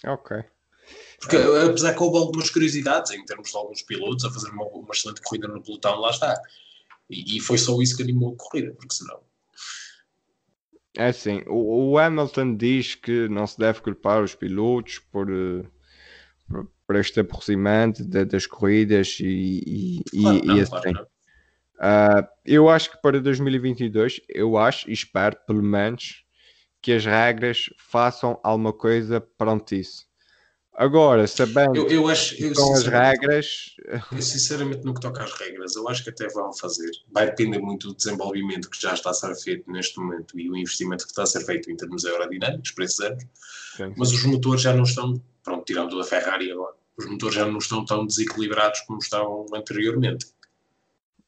Ok. 0.06 0.44
Porque 1.20 1.36
apesar 1.36 1.94
que 1.94 2.02
houve 2.02 2.18
algumas 2.18 2.48
curiosidades 2.48 3.10
em 3.12 3.24
termos 3.24 3.50
de 3.50 3.56
alguns 3.56 3.82
pilotos 3.82 4.24
a 4.24 4.30
fazer 4.30 4.50
uma, 4.50 4.64
uma 4.66 4.92
excelente 4.92 5.20
corrida 5.20 5.48
no 5.48 5.60
pelotão, 5.60 5.98
lá 5.98 6.10
está. 6.10 6.40
E, 7.10 7.36
e, 7.36 7.40
foi 7.40 7.58
só 7.58 7.80
isso 7.80 7.96
que 7.96 8.02
animou 8.02 8.34
a 8.34 8.36
corrida, 8.36 8.72
porque 8.74 8.94
senão. 8.94 9.20
É 10.96 11.06
assim, 11.06 11.42
o, 11.46 11.92
o, 11.92 11.98
Hamilton 11.98 12.56
diz 12.56 12.94
que 12.94 13.28
não 13.28 13.46
se 13.46 13.58
deve 13.58 13.80
culpar 13.80 14.22
os 14.22 14.34
pilotos 14.34 14.98
por, 14.98 15.30
uh, 15.30 15.66
por, 16.48 16.70
por 16.86 16.96
este 16.96 17.20
aproximamento 17.20 18.04
de, 18.04 18.24
das 18.24 18.46
corridas 18.46 19.18
e, 19.20 20.02
e, 20.12 20.20
claro, 20.20 20.38
e, 20.38 20.46
não, 20.46 20.56
e 20.56 20.60
assim. 20.60 20.92
Claro, 20.92 21.06
uh, 21.76 22.28
eu 22.44 22.68
acho 22.68 22.90
que 22.90 23.02
para 23.02 23.20
2022, 23.20 24.20
eu 24.28 24.56
acho 24.56 24.88
e 24.88 24.92
espero, 24.92 25.36
pelo 25.46 25.62
menos, 25.62 26.24
que 26.80 26.92
as 26.92 27.04
regras 27.04 27.70
façam 27.76 28.38
alguma 28.42 28.72
coisa 28.72 29.20
perante 29.20 29.80
isso. 29.80 30.07
Agora, 30.78 31.26
sabendo 31.26 31.76
eu, 31.76 31.88
eu 31.88 32.06
acho, 32.06 32.40
eu, 32.40 32.54
com 32.54 32.72
as 32.72 32.84
regras. 32.84 33.74
Eu, 34.12 34.22
sinceramente, 34.22 34.84
no 34.84 34.94
que 34.94 35.00
toca 35.00 35.24
às 35.24 35.32
regras, 35.32 35.74
eu 35.74 35.88
acho 35.88 36.04
que 36.04 36.10
até 36.10 36.28
vão 36.28 36.52
fazer. 36.52 36.88
Vai 37.10 37.26
depender 37.26 37.58
muito 37.58 37.88
do 37.88 37.96
desenvolvimento 37.96 38.70
que 38.70 38.80
já 38.80 38.94
está 38.94 39.10
a 39.10 39.12
ser 39.12 39.34
feito 39.34 39.68
neste 39.68 39.98
momento 39.98 40.38
e 40.38 40.48
o 40.48 40.56
investimento 40.56 41.02
que 41.02 41.10
está 41.10 41.24
a 41.24 41.26
ser 41.26 41.44
feito 41.44 41.68
em 41.68 41.76
termos 41.76 42.04
aerodinâmicos 42.04 42.70
para 42.70 42.84
esses 42.84 43.00
anos. 43.00 43.24
Sim. 43.76 43.92
Mas 43.96 44.12
os 44.12 44.22
motores 44.22 44.62
já 44.62 44.72
não 44.72 44.84
estão, 44.84 45.20
pronto, 45.42 45.64
tirando 45.64 45.98
da 45.98 46.04
Ferrari 46.04 46.52
agora, 46.52 46.76
os 46.96 47.06
motores 47.06 47.34
já 47.34 47.44
não 47.44 47.58
estão 47.58 47.84
tão 47.84 48.06
desequilibrados 48.06 48.82
como 48.82 49.00
estavam 49.00 49.46
anteriormente. 49.52 50.26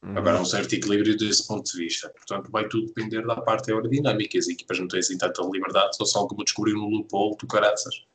Uhum. 0.01 0.17
Agora 0.17 0.37
há 0.37 0.41
um 0.41 0.45
certo 0.45 0.75
equilíbrio 0.75 1.17
desse 1.17 1.45
ponto 1.45 1.69
de 1.69 1.77
vista. 1.77 2.07
Portanto, 2.07 2.49
vai 2.49 2.69
tudo 2.69 2.87
depender 2.87 3.27
da 3.27 3.35
parte 3.35 3.69
aerodinâmica. 3.69 4.39
As 4.39 4.47
equipas 4.47 4.79
não 4.79 4.87
têm 4.87 5.01
assim 5.01 5.17
tanta 5.17 5.43
liberdade, 5.43 5.97
só 5.97 6.05
se 6.05 6.17
alguma 6.17 6.45
descobrir 6.45 6.73
um 6.73 6.87
loophole 6.87 7.35
do 7.35 7.45
caraças 7.47 8.05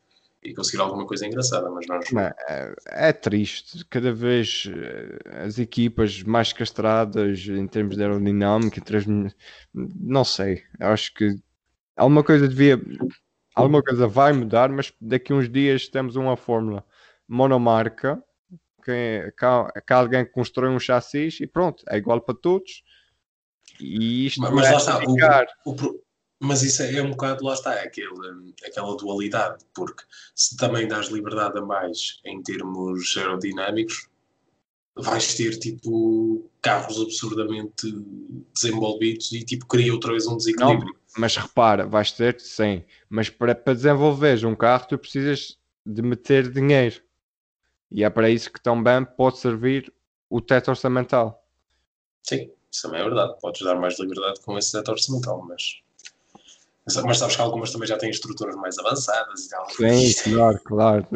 e 0.47 0.55
conseguir 0.55 0.81
alguma 0.81 1.07
coisa 1.07 1.27
engraçada, 1.27 1.69
mas 1.71 1.87
nós... 1.87 2.07
É, 2.49 2.75
é, 3.09 3.13
triste, 3.13 3.85
cada 3.87 4.13
vez 4.13 4.71
eh, 4.73 5.45
as 5.45 5.59
equipas 5.59 6.23
mais 6.23 6.53
castradas 6.53 7.47
em 7.49 7.67
termos 7.67 7.97
de 7.97 8.03
aerodinâmica, 8.03 8.81
termos, 8.81 9.35
não 9.75 10.25
sei, 10.25 10.63
acho 10.79 11.13
que 11.15 11.37
alguma 11.97 12.23
coisa 12.23 12.49
devia, 12.49 12.81
alguma 13.55 13.83
coisa 13.83 14.07
vai 14.07 14.33
mudar, 14.33 14.69
mas 14.69 14.93
daqui 15.01 15.33
a 15.33 15.37
uns 15.37 15.49
dias 15.51 15.89
temos 15.89 16.15
uma 16.15 16.37
fórmula 16.37 16.85
monomarca, 17.29 18.23
que, 18.85 19.33
que, 19.37 19.81
que 19.81 19.93
alguém 19.93 20.25
constrói 20.25 20.71
um 20.71 20.79
chassi 20.79 21.29
e 21.41 21.47
pronto, 21.47 21.83
é 21.89 21.97
igual 21.97 22.21
para 22.21 22.37
todos, 22.37 22.85
e 23.81 24.27
isto 24.27 24.41
mas, 24.41 24.53
mas 24.53 24.71
lá 24.71 24.77
está, 24.77 25.47
o, 25.65 25.73
o, 25.73 26.06
mas 26.39 26.63
isso 26.63 26.83
é, 26.83 26.97
é 26.97 27.03
um 27.03 27.11
bocado, 27.11 27.45
lá 27.45 27.55
está, 27.55 27.75
é 27.75 27.85
aquele, 27.85 28.55
aquela 28.67 28.97
dualidade, 28.97 29.65
porque 29.75 30.03
se 30.35 30.57
também 30.57 30.87
dás 30.87 31.09
liberdade 31.09 31.59
a 31.59 31.63
mais 31.63 32.21
em 32.25 32.43
termos 32.43 33.17
aerodinâmicos, 33.17 34.09
vais 34.95 35.35
ter 35.35 35.59
tipo 35.59 36.51
carros 36.61 37.01
absurdamente 37.01 37.93
desenvolvidos 38.55 39.33
e 39.33 39.45
tipo 39.45 39.67
cria 39.67 39.93
outra 39.93 40.13
vez 40.13 40.27
um 40.27 40.37
desequilíbrio. 40.37 40.87
Não, 40.87 40.95
mas 41.19 41.37
repara, 41.37 41.87
vais 41.87 42.13
ter 42.13 42.41
sim, 42.41 42.83
mas 43.09 43.29
para, 43.29 43.55
para 43.55 43.75
desenvolver 43.75 44.45
um 44.47 44.55
carro 44.55 44.87
tu 44.89 44.99
precisas 44.99 45.59
de 45.85 46.03
meter 46.03 46.51
dinheiro 46.51 47.03
e 47.91 48.05
é 48.05 48.11
para 48.11 48.31
isso 48.31 48.51
que 48.53 48.61
também 48.61 49.05
pode 49.05 49.39
servir 49.39 49.93
o 50.29 50.41
teto 50.41 50.69
orçamental. 50.69 51.45
Sim, 52.23 52.51
isso 52.71 52.83
também 52.83 53.01
é 53.01 53.05
verdade. 53.05 53.39
Podes 53.41 53.63
dar 53.63 53.77
mais 53.77 53.99
liberdade 53.99 54.41
com 54.41 54.59
esse 54.59 54.73
teto 54.73 54.91
orçamental, 54.91 55.45
mas 55.47 55.81
mas 57.05 57.19
sabes 57.19 57.35
que 57.35 57.43
algumas 57.43 57.73
também 57.73 57.89
já 57.89 57.99
têm 57.99 58.11
estruturas 58.11 58.55
mais 58.55 58.79
avançadas 58.79 59.47
e 59.47 59.49
tal. 59.49 59.69
Sim, 59.71 60.15
claro, 60.31 60.61
claro. 60.65 61.07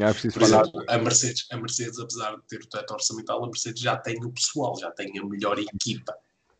É 0.00 0.12
preciso 0.12 0.34
Por. 0.34 0.42
Exemplo, 0.42 0.84
a 0.88 0.98
Mercedes, 0.98 1.46
a 1.52 1.56
Mercedes, 1.56 1.98
apesar 2.00 2.36
de 2.36 2.42
ter 2.48 2.60
o 2.60 2.66
teto 2.66 2.92
orçamental, 2.92 3.44
a 3.44 3.46
Mercedes 3.46 3.80
já 3.80 3.96
tem 3.96 4.16
o 4.24 4.32
pessoal, 4.32 4.76
já 4.78 4.90
tem 4.90 5.16
a 5.18 5.24
melhor 5.24 5.58
equipa, 5.60 6.12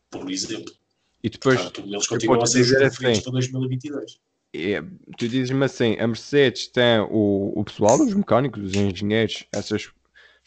por 0.09 0.31
exemplo. 0.31 0.73
E 1.21 1.29
depois, 1.29 1.59
Portanto, 1.59 1.87
eles 1.87 2.07
continuam 2.07 2.41
a 2.41 2.45
ser 2.45 2.83
assim, 2.83 3.21
para 3.21 3.31
2022. 3.31 4.19
É, 4.55 4.81
tu 5.17 5.27
dizes-me 5.27 5.65
assim, 5.65 5.97
a 5.99 6.07
Mercedes 6.07 6.67
tem 6.67 7.01
o, 7.01 7.51
o 7.53 7.63
pessoal, 7.65 7.99
os 7.99 8.13
mecânicos, 8.13 8.63
os 8.63 8.73
engenheiros, 8.73 9.45
essas 9.51 9.91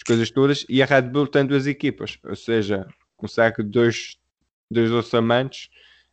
coisas 0.07 0.31
todas, 0.31 0.65
e 0.71 0.83
a 0.83 0.87
Red 0.87 1.03
Bull 1.03 1.27
tem 1.27 1.45
duas 1.45 1.67
equipas, 1.67 2.19
ou 2.25 2.35
seja, 2.35 2.87
consegue 3.19 3.63
dois, 3.63 4.17
dois 4.71 4.91
orçamentos 4.91 5.69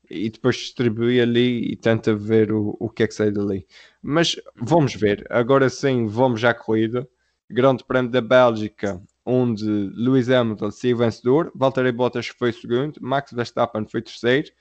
e 0.10 0.30
depois 0.30 0.56
distribui 0.56 1.20
ali 1.20 1.72
e 1.72 1.76
tenta 1.76 2.16
ver 2.16 2.52
o, 2.52 2.76
o 2.80 2.90
que 2.90 3.04
é 3.04 3.08
que 3.08 3.14
sai 3.14 3.32
dali. 3.32 3.66
Mas 4.02 4.36
vamos 4.56 4.96
ver, 4.96 5.26
agora 5.30 5.70
sim, 5.70 6.08
vamos 6.08 6.44
à 6.44 6.54
corrida. 6.54 7.08
Grande 7.50 7.84
Prémio 7.84 8.12
da 8.12 8.20
Bélgica, 8.20 9.02
onde 9.26 9.66
Lewis 9.66 10.30
Hamilton 10.30 10.72
se 10.72 10.94
vencedor, 10.94 11.52
Valtteri 11.56 11.92
Bottas 11.92 12.28
foi 12.28 12.52
segundo, 12.52 13.00
Max 13.02 13.32
Verstappen 13.32 13.86
foi 13.88 14.02
terceiro, 14.02 14.52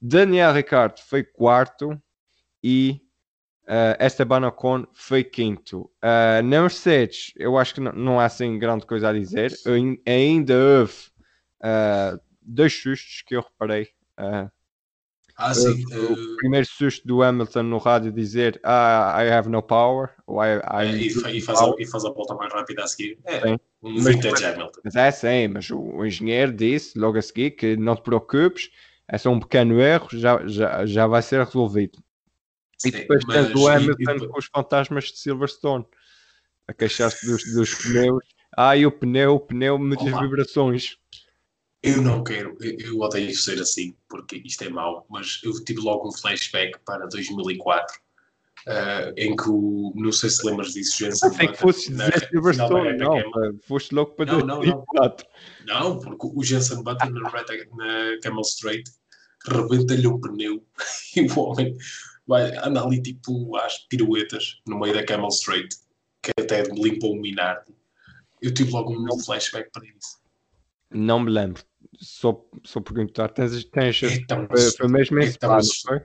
Daniel 0.00 0.52
Ricciardo 0.52 1.00
foi 1.00 1.24
quarto 1.24 2.00
e 2.62 3.00
uh, 3.66 4.04
Esteban 4.04 4.46
Ocon 4.46 4.86
foi 4.92 5.24
quinto. 5.24 5.90
Uh, 6.02 6.42
na 6.44 6.60
Mercedes, 6.60 7.32
eu 7.36 7.58
acho 7.58 7.74
que 7.74 7.80
não, 7.80 7.92
não, 7.92 8.20
há 8.20 8.26
assim 8.26 8.58
grande 8.58 8.86
coisa 8.86 9.08
a 9.08 9.12
dizer. 9.12 9.52
ainda 10.06 10.54
houve 10.54 10.94
uh, 11.62 12.20
dois 12.42 12.72
sustos 12.72 13.22
que 13.22 13.36
eu 13.36 13.40
reparei. 13.40 13.88
Uh, 14.18 14.50
ah, 15.36 15.52
sim. 15.52 15.84
Uh, 15.92 16.12
o 16.12 16.36
primeiro 16.36 16.66
susto 16.66 17.06
do 17.06 17.22
Hamilton 17.22 17.64
no 17.64 17.76
rádio 17.76 18.10
dizer 18.10 18.58
ah, 18.64 19.14
I 19.22 19.30
have 19.30 19.48
no 19.48 19.62
power. 19.62 20.10
Ou 20.26 20.42
I, 20.42 20.56
I 20.56 20.86
é, 20.86 20.92
e, 20.92 21.06
e, 21.08 21.40
faz 21.40 21.60
a, 21.60 21.74
e, 21.78 21.86
faz 21.86 22.04
a, 22.04 22.10
volta 22.10 22.34
mais 22.34 22.52
rápida 22.52 22.82
a 22.82 22.86
seguir. 22.86 23.18
É, 23.24 23.40
sim. 23.40 23.58
um 23.82 24.02
vintage 24.02 24.44
Hamilton. 24.44 24.80
Mas 24.82 24.96
é 24.96 25.10
sim, 25.10 25.48
mas 25.48 25.70
o, 25.70 25.78
o, 25.78 26.06
engenheiro 26.06 26.52
disse 26.52 26.98
logo 26.98 27.18
a 27.18 27.22
seguir 27.22 27.50
que 27.50 27.76
não 27.76 27.94
te 27.94 28.02
preocupes, 28.02 28.70
é 29.06 29.18
só 29.18 29.30
um 29.30 29.38
pequeno 29.38 29.80
erro, 29.80 30.08
já, 30.12 30.46
já, 30.46 30.86
já 30.86 31.06
vai 31.06 31.20
ser 31.20 31.44
resolvido. 31.44 31.98
Sim, 32.78 32.88
e 32.88 32.92
depois 32.92 33.24
tens 33.24 33.54
o 33.54 33.68
Hamilton 33.68 34.16
e, 34.16 34.28
com 34.28 34.38
os 34.38 34.46
fantasmas 34.46 35.04
de 35.04 35.18
Silverstone 35.18 35.84
a 36.66 36.72
queixar-se 36.72 37.26
dos, 37.26 37.54
dos 37.54 37.74
pneus. 37.74 38.24
Ah, 38.56 38.74
e 38.74 38.86
o 38.86 38.90
pneu, 38.90 39.34
o 39.34 39.40
pneu, 39.40 39.78
muitas 39.78 40.18
vibrações. 40.18 40.96
Eu 41.86 42.02
não 42.02 42.24
quero, 42.24 42.58
eu, 42.60 42.98
odeio 42.98 43.32
ser 43.36 43.60
assim, 43.60 43.94
porque 44.08 44.42
isto 44.44 44.64
é 44.64 44.68
mau, 44.68 45.06
mas 45.08 45.40
eu 45.44 45.52
tive 45.64 45.80
logo 45.80 46.08
um 46.08 46.12
flashback 46.12 46.76
para 46.84 47.06
2004, 47.06 47.96
uh, 47.96 48.00
eh, 48.66 49.14
em 49.16 49.36
que 49.36 49.48
o, 49.48 49.92
não 49.94 50.10
sei 50.10 50.28
se 50.30 50.44
lembras 50.44 50.72
disso, 50.72 50.98
Jensen 50.98 51.30
Button. 51.30 51.46
que 51.46 51.58
fosse 51.58 51.92
dizer 51.92 52.28
Silverstone, 52.28 52.96
não, 52.98 53.30
não 53.30 53.58
foste 53.60 53.94
logo 53.94 54.16
para 54.16 54.32
não, 54.32 54.58
2004. 54.58 55.28
Não, 55.64 55.80
não, 55.80 55.98
porque 56.00 56.26
o 56.34 56.42
Jensen 56.42 56.82
Button 56.82 57.10
na, 57.10 57.20
na 57.20 58.20
Camel 58.20 58.40
Straight 58.40 58.90
rebenta-lhe 59.46 60.08
um 60.08 60.20
pneu 60.20 60.66
e 61.14 61.20
o 61.20 61.38
homem 61.38 61.76
vai 62.26 62.52
andar 62.66 62.82
ali 62.82 63.00
tipo 63.00 63.56
às 63.58 63.78
piruetas 63.86 64.60
no 64.66 64.80
meio 64.80 64.92
da 64.92 65.04
Camel 65.04 65.28
Straight, 65.28 65.68
que 66.20 66.32
até 66.36 66.64
limpou 66.64 67.12
o 67.12 67.20
Minardi. 67.20 67.72
Eu 68.42 68.52
tive 68.52 68.72
logo 68.72 68.92
um 68.92 69.20
flashback 69.20 69.70
para 69.70 69.86
isso. 69.86 70.18
Não 70.90 71.20
me 71.20 71.30
lembro 71.30 71.62
só, 72.00 72.44
só 72.64 72.80
perguntar, 72.80 73.28
tens, 73.28 73.64
tens 73.64 74.02
então, 74.02 74.46
foi, 74.46 74.70
foi 74.72 74.88
mesmo 74.88 75.18
esse 75.20 75.36
então, 75.36 75.50
plano, 75.50 75.68
foi? 75.84 76.00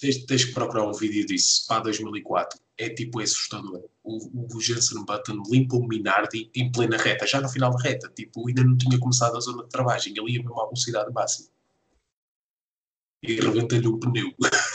tens, 0.00 0.24
tens 0.24 0.44
que 0.44 0.52
procurar 0.52 0.86
um 0.86 0.92
vídeo 0.92 1.26
disso, 1.26 1.62
Spa 1.62 1.80
2004. 1.80 2.58
É 2.78 2.90
tipo 2.90 3.20
é 3.20 3.24
assustador. 3.24 3.84
O, 4.02 4.56
o 4.56 4.60
Jensen 4.60 5.04
Button 5.04 5.42
limpa 5.50 5.76
o 5.76 5.86
Minardi 5.86 6.50
em 6.54 6.70
plena 6.70 6.96
reta, 6.96 7.26
já 7.26 7.40
no 7.40 7.48
final 7.48 7.70
da 7.70 7.82
reta. 7.82 8.10
Tipo, 8.14 8.48
ainda 8.48 8.62
não 8.62 8.76
tinha 8.76 8.98
começado 8.98 9.36
a 9.36 9.40
zona 9.40 9.62
de 9.62 9.70
travagem, 9.70 10.12
ele 10.16 10.32
ia 10.32 10.42
mesmo 10.42 10.60
à 10.60 10.64
velocidade 10.64 11.12
máxima. 11.12 11.48
E 13.22 13.40
rebenta-lhe 13.40 13.88
o 13.88 13.98
pneu. 13.98 14.30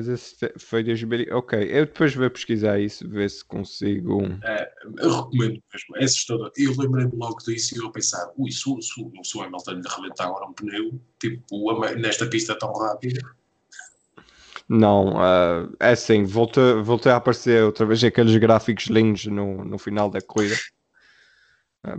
Mas 0.00 0.08
esse 0.08 0.34
foi 0.58 0.82
2000. 0.82 1.26
Ok, 1.36 1.58
eu 1.70 1.84
depois 1.84 2.14
vou 2.14 2.30
pesquisar 2.30 2.80
isso, 2.80 3.06
ver 3.06 3.28
se 3.28 3.44
consigo. 3.44 4.22
É, 4.42 4.72
eu 4.98 5.10
recomendo 5.14 5.62
mesmo, 5.72 5.96
é 5.96 6.04
assustador. 6.04 6.50
Eu 6.56 6.74
lembrei-me 6.78 7.12
logo 7.16 7.36
disso 7.44 7.74
e 7.74 7.78
eu 7.78 7.88
a 7.88 7.92
pensar, 7.92 8.32
ui, 8.38 8.50
se, 8.50 8.66
o- 8.66 8.80
se, 8.80 8.98
o- 8.98 9.12
se 9.22 9.36
o 9.36 9.42
Hamilton 9.42 9.72
lhe 9.72 9.82
rebentar 9.86 10.26
agora 10.28 10.46
um 10.46 10.54
pneu, 10.54 10.98
tipo, 11.20 11.84
nesta 11.98 12.26
pista 12.26 12.58
tão 12.58 12.72
rápida, 12.72 13.20
Não, 14.66 15.20
ah, 15.20 15.68
é 15.78 15.90
assim, 15.90 16.24
voltou, 16.24 16.82
voltou 16.82 17.12
a 17.12 17.16
aparecer 17.16 17.62
outra 17.62 17.84
vez 17.84 18.02
aqueles 18.02 18.34
gráficos 18.38 18.86
lindos 18.86 19.26
no, 19.26 19.62
no 19.64 19.78
final 19.78 20.08
da 20.08 20.22
corrida. 20.22 20.56
Ah, 21.84 21.98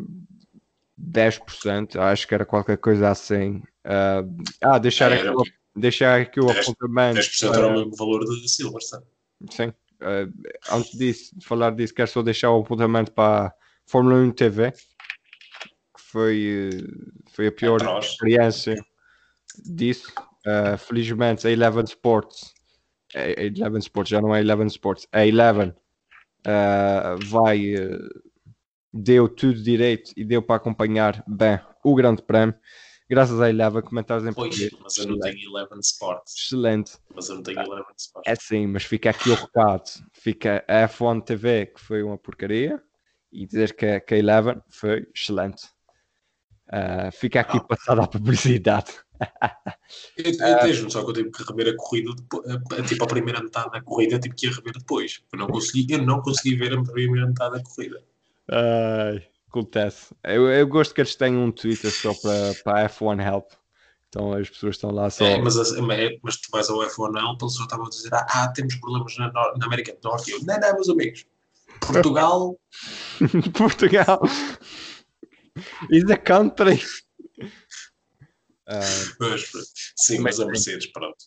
10%, 0.98 2.00
acho 2.00 2.28
que 2.28 2.34
era 2.34 2.46
qualquer 2.46 2.78
coisa 2.78 3.10
assim. 3.10 3.62
Ah, 3.84 4.24
ah, 4.62 4.78
deixar, 4.80 5.12
aqui, 5.12 5.22
era, 5.22 5.38
o- 5.38 5.44
deixar 5.76 6.22
aqui 6.22 6.40
o 6.40 6.46
10 6.46 6.60
apontamento. 6.60 7.20
10% 7.20 7.54
era 7.54 7.68
o 7.68 7.72
mesmo 7.72 7.96
valor 7.96 8.26
de 8.26 8.50
Silverstone. 8.50 9.06
Sim. 9.50 9.74
Eh, 10.02 10.28
antes 10.72 10.98
disso, 10.98 11.38
de 11.38 11.46
falar 11.46 11.72
disso, 11.72 11.94
quero 11.94 12.10
só 12.10 12.22
deixar 12.22 12.52
o 12.52 12.62
apontamento 12.62 13.12
para 13.12 13.48
a 13.48 13.54
Fórmula 13.86 14.16
1 14.16 14.32
TV, 14.32 14.72
que 14.72 16.02
foi, 16.02 16.72
eh, 16.74 17.32
foi 17.32 17.48
a 17.48 17.52
pior 17.52 17.82
Atroz. 17.82 18.06
experiência 18.06 18.76
disso. 19.64 20.12
Eh, 20.46 20.78
felizmente, 20.78 21.48
a 21.48 21.52
Eleven 21.52 21.84
Sports, 21.84 22.54
a 23.14 23.30
Eleven 23.42 23.80
Sports 23.80 24.10
já 24.10 24.22
não 24.22 24.34
é 24.36 24.40
Eleven 24.40 24.68
Sports, 24.68 25.08
a 25.12 25.26
Eleven 25.26 25.74
eh, 26.46 27.16
vai, 27.26 27.74
deu 28.92 29.30
tudo 29.30 29.62
direito 29.62 30.12
e 30.18 30.26
deu 30.26 30.42
para 30.42 30.56
acompanhar 30.56 31.24
bem 31.28 31.60
o 31.84 31.94
Grande 31.96 32.24
Prémio. 32.24 32.56
Graças 33.12 33.42
à 33.42 33.50
Eleven, 33.50 33.82
comentários 33.82 34.26
em 34.26 34.32
Pois, 34.32 34.48
português. 34.58 34.82
mas 34.82 34.98
eu 34.98 35.08
não 35.08 35.20
tenho 35.20 35.38
Eleven 35.58 35.80
Sports. 35.82 36.34
Excelente. 36.46 36.94
Mas 37.14 37.28
eu 37.28 37.36
não 37.36 37.44
tenho 37.44 37.60
Eleven 37.60 37.94
Sports. 37.98 38.32
É 38.32 38.36
sim, 38.36 38.68
mas 38.68 38.84
fica 38.86 39.10
aqui 39.10 39.30
o 39.30 39.36
recado. 39.36 39.84
Fica 40.14 40.64
a 40.66 40.88
F1 40.88 41.22
TV, 41.26 41.66
que 41.66 41.82
foi 41.82 42.04
uma 42.04 42.18
porcaria, 42.18 42.82
e 43.30 43.46
dizer 43.46 43.76
que, 43.76 43.86
a- 43.86 44.00
que 44.00 44.14
a 44.14 44.18
Eleven 44.18 44.62
foi 44.70 45.06
excelente. 45.14 45.64
Ah, 46.72 47.12
fica 47.12 47.42
aqui 47.42 47.58
Ah. 47.58 47.64
passada 47.66 48.02
a 48.02 48.08
publicidade. 48.08 48.94
Eu, 50.18 50.32
eu 50.32 50.62
vejo 50.64 50.90
só 50.90 51.04
que 51.04 51.10
eu 51.10 51.14
tive 51.14 51.32
que 51.32 51.44
rever 51.44 51.74
a 51.74 51.76
corrida, 51.78 52.12
depo- 52.16 52.42
a- 52.48 52.80
a- 52.80 52.82
tipo 52.84 53.04
a 53.04 53.08
primeira 53.08 53.44
metade 53.44 53.72
da 53.72 53.82
corrida, 53.82 54.18
tive 54.20 54.36
que 54.36 54.48
ir 54.48 54.54
rever 54.54 54.72
depois. 54.74 55.22
Eu 55.34 55.38
não 55.38 55.48
consegui, 55.48 55.94
eu 55.94 56.02
não 56.02 56.22
consegui 56.22 56.56
ver 56.56 56.74
a 56.74 56.82
primeira 56.82 57.28
metade 57.28 57.58
da 57.58 57.62
corrida. 57.64 58.02
Ai, 58.50 59.28
acontece. 59.52 60.16
Eu, 60.24 60.50
eu 60.50 60.68
gosto 60.68 60.96
que 60.96 61.02
eles 61.02 61.16
tenham 61.16 61.44
um 61.44 61.52
Twitter 61.52 61.92
só 61.92 62.14
para, 62.14 62.56
para 62.64 62.86
a 62.86 62.90
F1 62.90 63.26
Help. 63.26 63.52
Então 64.10 64.34
as 64.34 64.50
pessoas 64.50 64.76
estão 64.76 64.92
lá 64.92 65.10
só. 65.10 65.26
É, 65.26 65.38
mas, 65.42 65.56
mas 66.22 66.38
tu 66.38 66.50
vais 66.52 66.70
ao 66.70 66.80
F1 66.80 67.18
Help, 67.18 67.42
eles 67.42 67.56
já 67.56 67.64
estavam 67.64 67.86
a 67.86 67.90
dizer: 67.90 68.14
ah, 68.14 68.26
ah, 68.30 68.48
temos 68.54 68.76
problemas 68.76 69.16
na, 69.18 69.32
na 69.32 69.66
América 69.66 69.94
do 69.94 70.10
Norte. 70.10 70.32
Eu, 70.32 70.44
não, 70.44 70.60
não, 70.60 70.74
meus 70.74 70.90
amigos. 70.90 71.26
Portugal, 71.80 72.60
Portugal 73.58 74.22
is 75.90 76.10
a 76.10 76.18
country. 76.18 76.82
Mas, 79.20 79.52
sim, 79.98 80.20
Mas 80.20 80.40
a. 80.40 80.46
Mercedes, 80.46 80.88
pronto. 80.92 81.18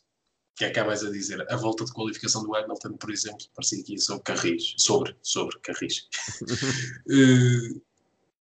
O 0.55 0.57
que 0.57 0.65
é 0.67 0.71
que 0.71 0.79
há 0.79 0.85
mais 0.85 1.05
a 1.05 1.11
dizer? 1.11 1.45
A 1.51 1.57
volta 1.57 1.85
de 1.85 1.93
qualificação 1.93 2.45
do 2.45 2.55
Hamilton, 2.55 2.97
por 2.97 3.11
exemplo, 3.11 3.45
parecia 3.57 3.81
aqui 3.81 3.99
sobre 3.99 4.23
Carris. 4.23 4.75
Sobre, 4.79 5.17
sobre 5.21 5.59
Carris. 5.61 6.09
Eh, 7.11 7.81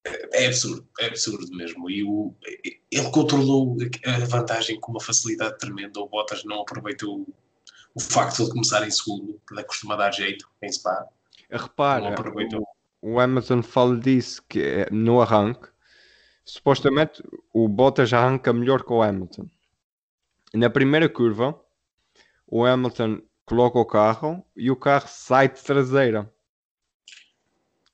é 0.05 0.47
absurdo, 0.47 0.87
é 0.99 1.07
absurdo 1.07 1.57
mesmo. 1.57 1.91
E 1.91 2.03
o, 2.05 2.35
ele 2.91 3.11
controlou 3.11 3.77
a 4.07 4.27
vantagem 4.27 4.79
com 4.81 4.93
uma 4.93 5.01
facilidade 5.01 5.59
tremenda. 5.59 6.01
O 6.01 6.09
Bottas 6.09 6.45
não 6.45 6.61
aproveitou 6.63 7.27
o 7.95 8.01
facto 8.01 8.37
de 8.37 8.43
ele 8.43 8.53
começar 8.53 8.87
em 8.87 8.91
segundo, 8.91 9.41
que 9.47 9.55
lhe 9.55 9.65
costuma 9.65 9.97
dar 9.97 10.13
jeito 10.13 10.49
em 10.63 10.73
Spa. 10.73 11.07
Não 11.51 11.59
repara, 11.59 12.09
aproveitou. 12.09 12.63
o, 13.03 13.15
o 13.15 13.21
Amazon 13.21 13.61
fala 13.63 13.99
disso 13.99 14.43
que 14.49 14.63
é 14.63 14.89
no 14.91 15.21
arranque. 15.21 15.69
Supostamente 16.45 17.23
o 17.53 17.69
Bottas 17.69 18.13
arranca 18.13 18.53
melhor 18.53 18.83
que 18.83 18.93
o 18.93 19.03
Hamilton. 19.03 19.49
Na 20.55 20.69
primeira 20.69 21.09
curva, 21.09 21.59
o 22.47 22.65
Hamilton 22.65 23.23
coloca 23.45 23.79
o 23.79 23.85
carro 23.85 24.45
e 24.57 24.71
o 24.71 24.77
carro 24.77 25.07
sai 25.09 25.49
de 25.49 25.63
traseira. 25.63 26.33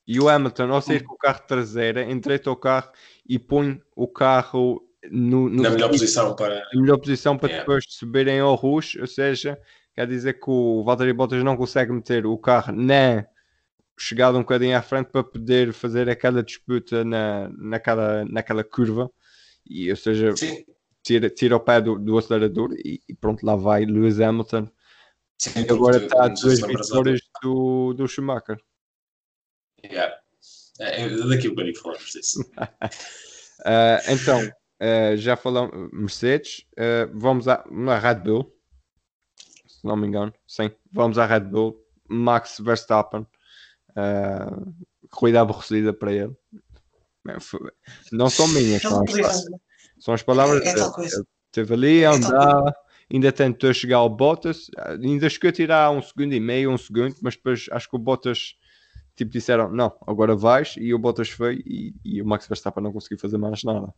E 0.06 0.20
o 0.20 0.28
Hamilton, 0.28 0.72
ao 0.72 0.80
sair 0.80 1.02
com 1.02 1.14
o 1.14 1.18
carro 1.18 1.40
de 1.40 1.46
traseira, 1.48 2.02
endireita 2.04 2.50
o 2.50 2.56
carro 2.56 2.90
e 3.28 3.38
põe 3.38 3.80
o 3.94 4.06
carro 4.06 4.82
no, 5.10 5.48
no 5.48 5.62
Na 5.62 5.70
melhor 5.70 5.88
posição 5.90 6.34
para. 6.36 6.60
na 6.72 6.80
melhor 6.80 6.98
posição 6.98 7.36
para 7.36 7.48
Yeah. 7.48 7.62
depois 7.64 7.84
subirem 7.88 8.38
ao 8.40 8.54
rush, 8.54 8.96
ou 8.96 9.06
seja, 9.06 9.58
quer 9.94 10.06
dizer 10.06 10.34
que 10.34 10.48
o 10.50 10.84
Valtteri 10.84 11.12
Bottas 11.12 11.42
não 11.42 11.56
consegue 11.56 11.92
meter 11.92 12.24
o 12.26 12.38
carro 12.38 12.72
nem 12.72 13.24
chegado 13.98 14.36
um 14.36 14.42
bocadinho 14.42 14.76
à 14.76 14.82
frente 14.82 15.08
para 15.10 15.24
poder 15.24 15.72
fazer 15.72 16.08
aquela 16.08 16.42
disputa 16.42 17.04
na, 17.04 17.48
naquela, 17.56 18.24
naquela 18.26 18.62
curva, 18.62 19.10
e, 19.68 19.90
ou 19.90 19.96
seja, 19.96 20.36
Sim, 20.36 20.64
tira, 21.02 21.30
tira 21.30 21.56
o 21.56 21.60
pé 21.60 21.80
do, 21.80 21.98
do 21.98 22.18
acelerador 22.18 22.72
e, 22.74 23.00
e 23.08 23.14
pronto, 23.14 23.44
lá 23.44 23.56
vai 23.56 23.84
Lewis 23.84 24.20
Hamilton. 24.20 24.68
sim, 25.38 25.60
E 25.60 25.70
agora 25.70 25.96
está 25.96 26.24
a 26.24 26.28
duas 26.28 26.60
vitórias 26.60 27.20
do, 27.42 27.94
do 27.94 28.06
Schumacher. 28.06 28.58
É, 30.80 31.02
é, 31.02 31.08
daqui 31.08 31.46
a 31.46 31.50
bocadinho 31.50 31.76
falamos 31.78 32.12
disso. 32.12 32.40
Ah, 33.64 33.98
então, 34.08 34.38
ah, 34.78 35.16
já 35.16 35.34
falamos 35.34 35.90
Mercedes, 35.90 36.66
ah, 36.78 37.08
vamos 37.14 37.48
à, 37.48 37.64
à 37.64 37.98
Red 37.98 38.16
Bull, 38.16 38.54
se 39.66 39.84
não 39.84 39.96
me 39.96 40.06
engano, 40.06 40.32
sim, 40.46 40.70
vamos 40.92 41.18
à 41.18 41.24
Red 41.24 41.40
Bull, 41.40 41.82
Max 42.06 42.60
Verstappen, 42.60 43.26
corrida 45.10 45.40
aborrecida 45.40 45.92
para 45.92 46.12
ele. 46.12 46.36
Não 48.12 48.28
são 48.28 48.46
minhas, 48.48 48.82
são 48.82 49.02
as, 49.02 49.44
são 49.98 50.14
as 50.14 50.22
palavras 50.22 50.64
É- 50.64 50.68
é 50.68 50.74
dele. 50.74 50.90
Ele 50.98 51.24
Esteve 51.46 51.74
ali 51.74 52.04
a 52.04 52.10
É 52.10 52.14
andar, 52.14 52.74
ainda 53.10 53.32
tentou 53.32 53.72
chegar 53.72 53.96
ao 53.96 54.10
Bottas, 54.10 54.70
ainda 54.76 55.30
chegou 55.30 55.48
a 55.48 55.52
tirar 55.52 55.90
um 55.90 56.02
segundo 56.02 56.34
e 56.34 56.40
meio, 56.40 56.70
um 56.70 56.76
segundo, 56.76 57.16
mas 57.22 57.34
depois 57.34 57.66
acho 57.72 57.88
que 57.88 57.96
o 57.96 57.98
Bottas 57.98 58.54
tipo 59.16 59.32
disseram 59.32 59.70
não, 59.72 59.96
agora 60.06 60.36
vais, 60.36 60.74
e 60.78 60.92
o 60.94 60.98
Bottas 60.98 61.30
foi 61.30 61.62
e, 61.66 61.94
e 62.04 62.22
o 62.22 62.26
Max 62.26 62.46
Verstappen 62.46 62.84
não 62.84 62.92
conseguiu 62.92 63.18
fazer 63.18 63.38
mais 63.38 63.64
nada. 63.64 63.92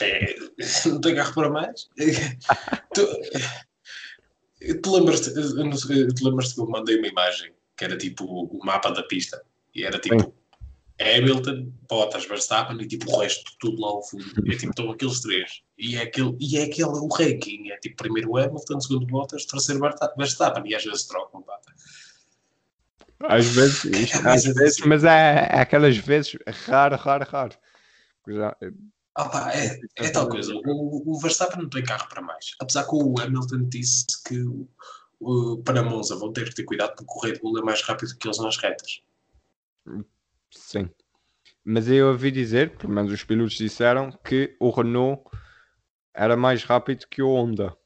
É, 0.00 0.34
não 0.86 1.00
tenho 1.00 1.16
carro 1.16 1.34
para 1.34 1.50
mais. 1.50 1.88
tu, 2.94 3.06
tu 4.82 4.94
lembras-te 4.96 5.30
lembras-te 5.30 6.54
que 6.54 6.60
eu 6.60 6.68
mandei 6.68 6.98
uma 6.98 7.08
imagem 7.08 7.52
que 7.76 7.84
era 7.84 7.96
tipo 7.96 8.24
o 8.24 8.64
mapa 8.64 8.90
da 8.90 9.02
pista 9.02 9.42
e 9.74 9.84
era 9.84 9.98
tipo 9.98 10.34
Hamilton, 10.98 11.70
Bottas, 11.88 12.26
Verstappen 12.26 12.80
e 12.80 12.86
tipo 12.88 13.10
o 13.10 13.18
resto 13.20 13.52
tudo 13.58 13.82
lá 13.82 13.88
ao 13.88 14.02
fundo. 14.02 14.24
É 14.50 14.56
tipo, 14.56 14.70
estão 14.70 14.90
aqueles 14.90 15.20
três. 15.20 15.62
E 15.76 15.96
é 15.96 16.02
aquele, 16.02 16.34
e 16.40 16.56
é 16.56 16.64
aquele 16.64 16.88
o 16.88 17.08
ranking. 17.08 17.70
É 17.70 17.76
tipo 17.78 17.96
primeiro 17.96 18.34
Hamilton, 18.36 18.80
segundo 18.80 19.06
Bottas, 19.06 19.44
terceiro 19.44 19.80
Versta- 19.80 20.14
Verstappen. 20.16 20.70
E 20.70 20.74
às 20.74 20.82
vezes 20.84 21.04
trocam, 21.04 21.42
pá. 21.42 21.58
Às 23.20 23.46
vezes, 23.46 23.84
isto- 23.84 24.28
É, 24.28 24.30
às 24.34 24.44
é 24.46 24.52
vezes 24.52 24.78
mas 24.86 25.04
é, 25.04 25.48
é 25.50 25.60
aquelas 25.60 25.96
vezes 25.96 26.36
raro, 26.68 26.96
raro, 26.96 27.24
raro. 27.28 27.54
Já, 28.28 28.56
Ah, 29.14 29.28
pá, 29.28 29.52
é, 29.54 29.80
é 29.96 30.10
tal 30.10 30.28
coisa. 30.28 30.52
O, 30.54 31.12
o 31.14 31.18
Verstappen 31.20 31.62
não 31.62 31.70
tem 31.70 31.82
carro 31.84 32.08
para 32.08 32.20
mais. 32.20 32.54
Apesar 32.60 32.84
que 32.84 32.94
o 32.94 33.18
Hamilton 33.20 33.68
disse 33.68 34.06
que 34.26 34.38
o, 35.20 35.62
para 35.62 35.82
Monza 35.82 36.16
vão 36.16 36.32
ter 36.32 36.48
que 36.48 36.54
ter 36.54 36.64
cuidado 36.64 36.94
porque 36.96 37.12
o 37.14 37.20
Red 37.22 37.38
Bull 37.40 37.58
é 37.58 37.62
mais 37.62 37.80
rápido 37.82 38.16
que 38.18 38.26
eles 38.28 38.38
nas 38.38 38.56
retas. 38.58 39.00
sim. 40.50 40.88
Mas 41.64 41.88
eu 41.88 42.08
ouvi 42.08 42.30
dizer, 42.30 42.76
pelo 42.76 42.92
menos 42.92 43.12
os 43.12 43.24
pilotos 43.24 43.56
disseram, 43.56 44.10
que 44.24 44.56
o 44.60 44.70
Renault 44.70 45.22
era 46.14 46.36
mais 46.36 46.64
rápido 46.64 47.06
que 47.08 47.22
o 47.22 47.30
Honda. 47.34 47.76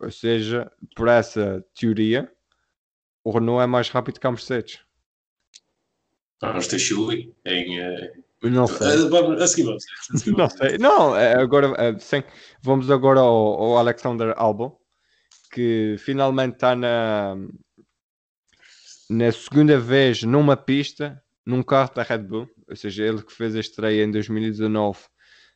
Ou 0.00 0.10
seja, 0.10 0.70
por 0.96 1.08
essa 1.08 1.64
teoria, 1.78 2.32
o 3.28 3.30
Renault 3.30 3.62
é 3.62 3.66
mais 3.66 3.90
rápido 3.90 4.18
que 4.18 4.26
a 4.26 4.30
Mercedes. 4.30 4.80
Vamos 6.40 6.66
ter 6.66 6.78
Chile 6.78 7.34
em. 7.44 7.78
eh, 7.78 8.12
Não 8.42 8.66
sei. 8.66 8.86
eh, 8.86 9.08
vamos, 9.10 9.42
a 9.42 9.46
seguir 9.46 9.64
vamos 9.64 9.84
ver, 9.84 10.14
a 10.14 10.18
seguir 10.18 10.30
Não 10.30 10.36
vamos 10.38 10.52
sei. 10.54 10.78
Não, 10.78 11.14
é, 11.16 11.34
agora 11.34 11.74
é, 11.76 11.98
sim. 11.98 12.22
Vamos 12.62 12.90
agora 12.90 13.20
ao, 13.20 13.62
ao 13.62 13.76
Alexander 13.78 14.32
Albon, 14.34 14.74
que 15.52 15.96
finalmente 15.98 16.54
está 16.54 16.74
na, 16.74 17.36
na 19.10 19.30
segunda 19.30 19.78
vez 19.78 20.22
numa 20.22 20.56
pista, 20.56 21.22
num 21.44 21.62
carro 21.62 21.92
da 21.94 22.02
Red 22.02 22.18
Bull. 22.22 22.48
Ou 22.66 22.76
seja, 22.76 23.04
ele 23.04 23.22
que 23.22 23.32
fez 23.32 23.54
a 23.54 23.60
estreia 23.60 24.04
em 24.04 24.10
2019 24.10 25.00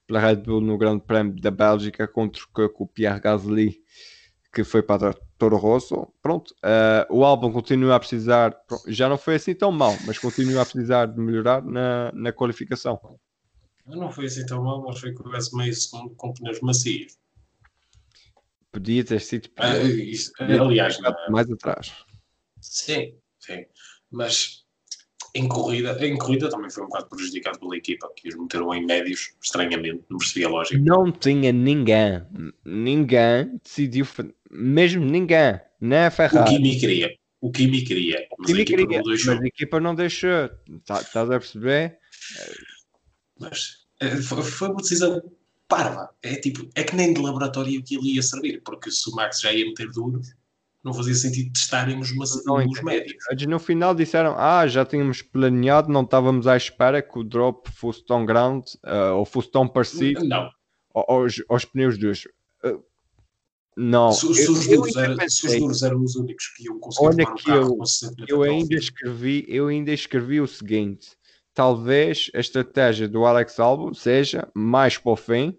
pela 0.06 0.20
Red 0.20 0.36
Bull 0.36 0.60
no 0.60 0.76
Grande 0.76 1.04
Prémio 1.06 1.40
da 1.40 1.50
Bélgica 1.50 2.06
contra 2.06 2.42
o 2.78 2.86
Pierre 2.86 3.20
Gasly 3.20 3.78
que 4.52 4.62
foi 4.62 4.82
para 4.82 5.14
Toro 5.38 5.56
Rosso. 5.56 6.06
Pronto, 6.20 6.54
uh, 6.62 7.06
o 7.10 7.24
álbum 7.24 7.50
continua 7.50 7.96
a 7.96 7.98
precisar, 7.98 8.54
já 8.86 9.08
não 9.08 9.16
foi 9.16 9.36
assim 9.36 9.54
tão 9.54 9.72
mal, 9.72 9.96
mas 10.06 10.18
continua 10.18 10.62
a 10.62 10.66
precisar 10.66 11.06
de 11.06 11.18
melhorar 11.18 11.62
na, 11.62 12.12
na 12.12 12.32
qualificação. 12.32 13.00
Não 13.86 14.10
foi 14.12 14.26
assim 14.26 14.44
tão 14.44 14.62
mal, 14.62 14.82
mas 14.82 15.00
foi 15.00 15.12
que 15.12 15.22
houvesse 15.22 15.56
meio 15.56 15.74
segundo 15.74 16.14
com 16.14 16.32
pneus 16.32 16.60
macios. 16.60 17.18
Podia 18.70 19.04
ter 19.04 19.20
sido. 19.20 19.50
Ah, 19.56 19.76
isso, 19.78 20.32
aliás, 20.38 20.98
mais 21.28 21.50
atrás. 21.50 21.92
Sim, 22.60 23.14
sim. 23.38 23.66
Mas 24.10 24.61
em 25.34 25.48
corrida, 25.48 25.96
em 26.06 26.16
corrida 26.16 26.50
também 26.50 26.70
foi 26.70 26.84
um 26.84 26.88
bocado 26.88 27.08
prejudicado 27.08 27.58
pela 27.58 27.76
equipa, 27.76 28.10
que 28.14 28.28
os 28.28 28.36
meteram 28.36 28.74
em 28.74 28.84
médios, 28.84 29.34
estranhamente, 29.42 30.04
não 30.10 30.18
percebi 30.18 30.44
a 30.44 30.48
lógica. 30.48 30.78
Não 30.78 31.10
tinha 31.10 31.52
ninguém, 31.52 32.22
ninguém 32.64 33.58
decidiu, 33.62 34.06
mesmo 34.50 35.04
ninguém, 35.04 35.58
nem 35.80 36.00
a 36.00 36.10
Ferrari. 36.10 36.54
O 36.54 36.56
Kimi 36.56 36.78
queria, 36.78 37.16
o 37.40 37.50
Kimi 37.50 37.82
queria, 37.82 38.26
mas, 38.38 38.46
Kimi 38.46 38.58
a, 38.58 38.62
equipa 38.62 38.86
queria, 38.86 39.02
mas 39.02 39.28
a 39.28 39.46
equipa 39.46 39.80
não 39.80 39.94
deixou, 39.94 40.50
tá, 40.84 41.00
estás 41.00 41.30
a 41.30 41.38
perceber? 41.38 41.98
Mas 43.40 43.86
eh, 44.00 44.16
foi, 44.16 44.42
foi 44.42 44.68
uma 44.68 44.76
decisão 44.76 45.22
parva, 45.66 46.10
é 46.22 46.36
tipo, 46.36 46.68
é 46.74 46.84
que 46.84 46.94
nem 46.94 47.14
de 47.14 47.20
laboratório 47.22 47.80
aquilo 47.80 48.04
ia 48.04 48.22
servir, 48.22 48.60
porque 48.62 48.90
se 48.90 49.08
o 49.08 49.14
Max 49.14 49.40
já 49.40 49.50
ia 49.50 49.64
meter 49.64 49.90
duro, 49.90 50.20
não 50.84 50.92
fazia 50.92 51.14
sentido 51.14 51.52
testarem 51.52 51.98
os, 51.98 52.12
não, 52.44 52.56
os 52.56 52.82
médicos. 52.82 53.24
Eles 53.30 53.46
no 53.46 53.58
final 53.58 53.94
disseram, 53.94 54.34
ah, 54.36 54.66
já 54.66 54.84
tínhamos 54.84 55.22
planeado, 55.22 55.92
não 55.92 56.02
estávamos 56.02 56.46
à 56.46 56.56
espera 56.56 57.00
que 57.00 57.18
o 57.18 57.24
drop 57.24 57.70
fosse 57.70 58.04
tão 58.04 58.26
grande 58.26 58.72
uh, 58.84 59.16
ou 59.16 59.24
fosse 59.24 59.50
tão 59.50 59.68
parecido 59.68 60.24
não. 60.24 60.50
aos, 60.92 61.42
aos 61.48 61.64
pneus 61.64 61.96
duros. 61.96 62.26
Uh, 62.64 62.82
não. 63.76 64.12
Se, 64.12 64.34
se, 64.34 64.50
os 64.50 64.66
duros 64.66 64.96
era, 64.96 65.28
se, 65.28 65.46
os 65.46 65.58
duros 65.58 65.82
eram 65.82 66.02
os 66.02 66.16
únicos 66.16 66.48
que 66.48 66.64
iam 66.64 66.78
conseguir 66.80 67.06
Olha 67.06 67.34
que 67.34 67.50
eu, 67.50 67.78
eu 68.28 68.42
ainda 68.42 68.74
escrevi, 68.74 69.44
eu 69.48 69.68
ainda 69.68 69.92
escrevi 69.92 70.40
o 70.40 70.48
seguinte, 70.48 71.16
talvez 71.54 72.28
a 72.34 72.40
estratégia 72.40 73.08
do 73.08 73.24
Alex 73.24 73.60
Albon 73.60 73.94
seja 73.94 74.48
mais 74.52 74.98
para 74.98 75.12
o 75.12 75.16
fim 75.16 75.56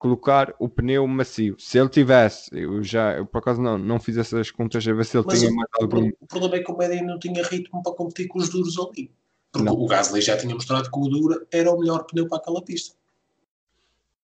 colocar 0.00 0.54
o 0.58 0.66
pneu 0.66 1.06
macio. 1.06 1.54
Se 1.58 1.78
ele 1.78 1.90
tivesse, 1.90 2.50
eu 2.52 2.82
já, 2.82 3.18
eu 3.18 3.26
por 3.26 3.38
acaso 3.38 3.60
não, 3.60 3.76
não 3.76 4.00
fiz 4.00 4.16
essas 4.16 4.50
contas 4.50 4.88
a 4.88 4.92
ver 4.94 5.04
se 5.04 5.16
ele 5.16 5.26
Mas 5.26 5.38
tinha 5.38 5.52
o, 5.52 5.54
mais 5.54 5.68
algum. 5.74 6.08
O 6.18 6.26
problema 6.26 6.56
é 6.56 6.60
que 6.60 6.72
o 6.72 6.76
Média 6.76 7.02
não 7.02 7.18
tinha 7.18 7.44
ritmo 7.44 7.82
para 7.82 7.92
competir 7.92 8.26
com 8.26 8.38
os 8.38 8.48
duros 8.48 8.78
ali. 8.78 9.12
Porque 9.52 9.66
não. 9.66 9.74
o 9.74 9.86
Gasly 9.86 10.22
já 10.22 10.38
tinha 10.38 10.54
mostrado 10.54 10.90
que 10.90 10.98
o 10.98 11.06
dura 11.06 11.46
era 11.52 11.70
o 11.70 11.78
melhor 11.78 12.04
pneu 12.04 12.26
para 12.26 12.38
aquela 12.38 12.62
pista. 12.62 12.96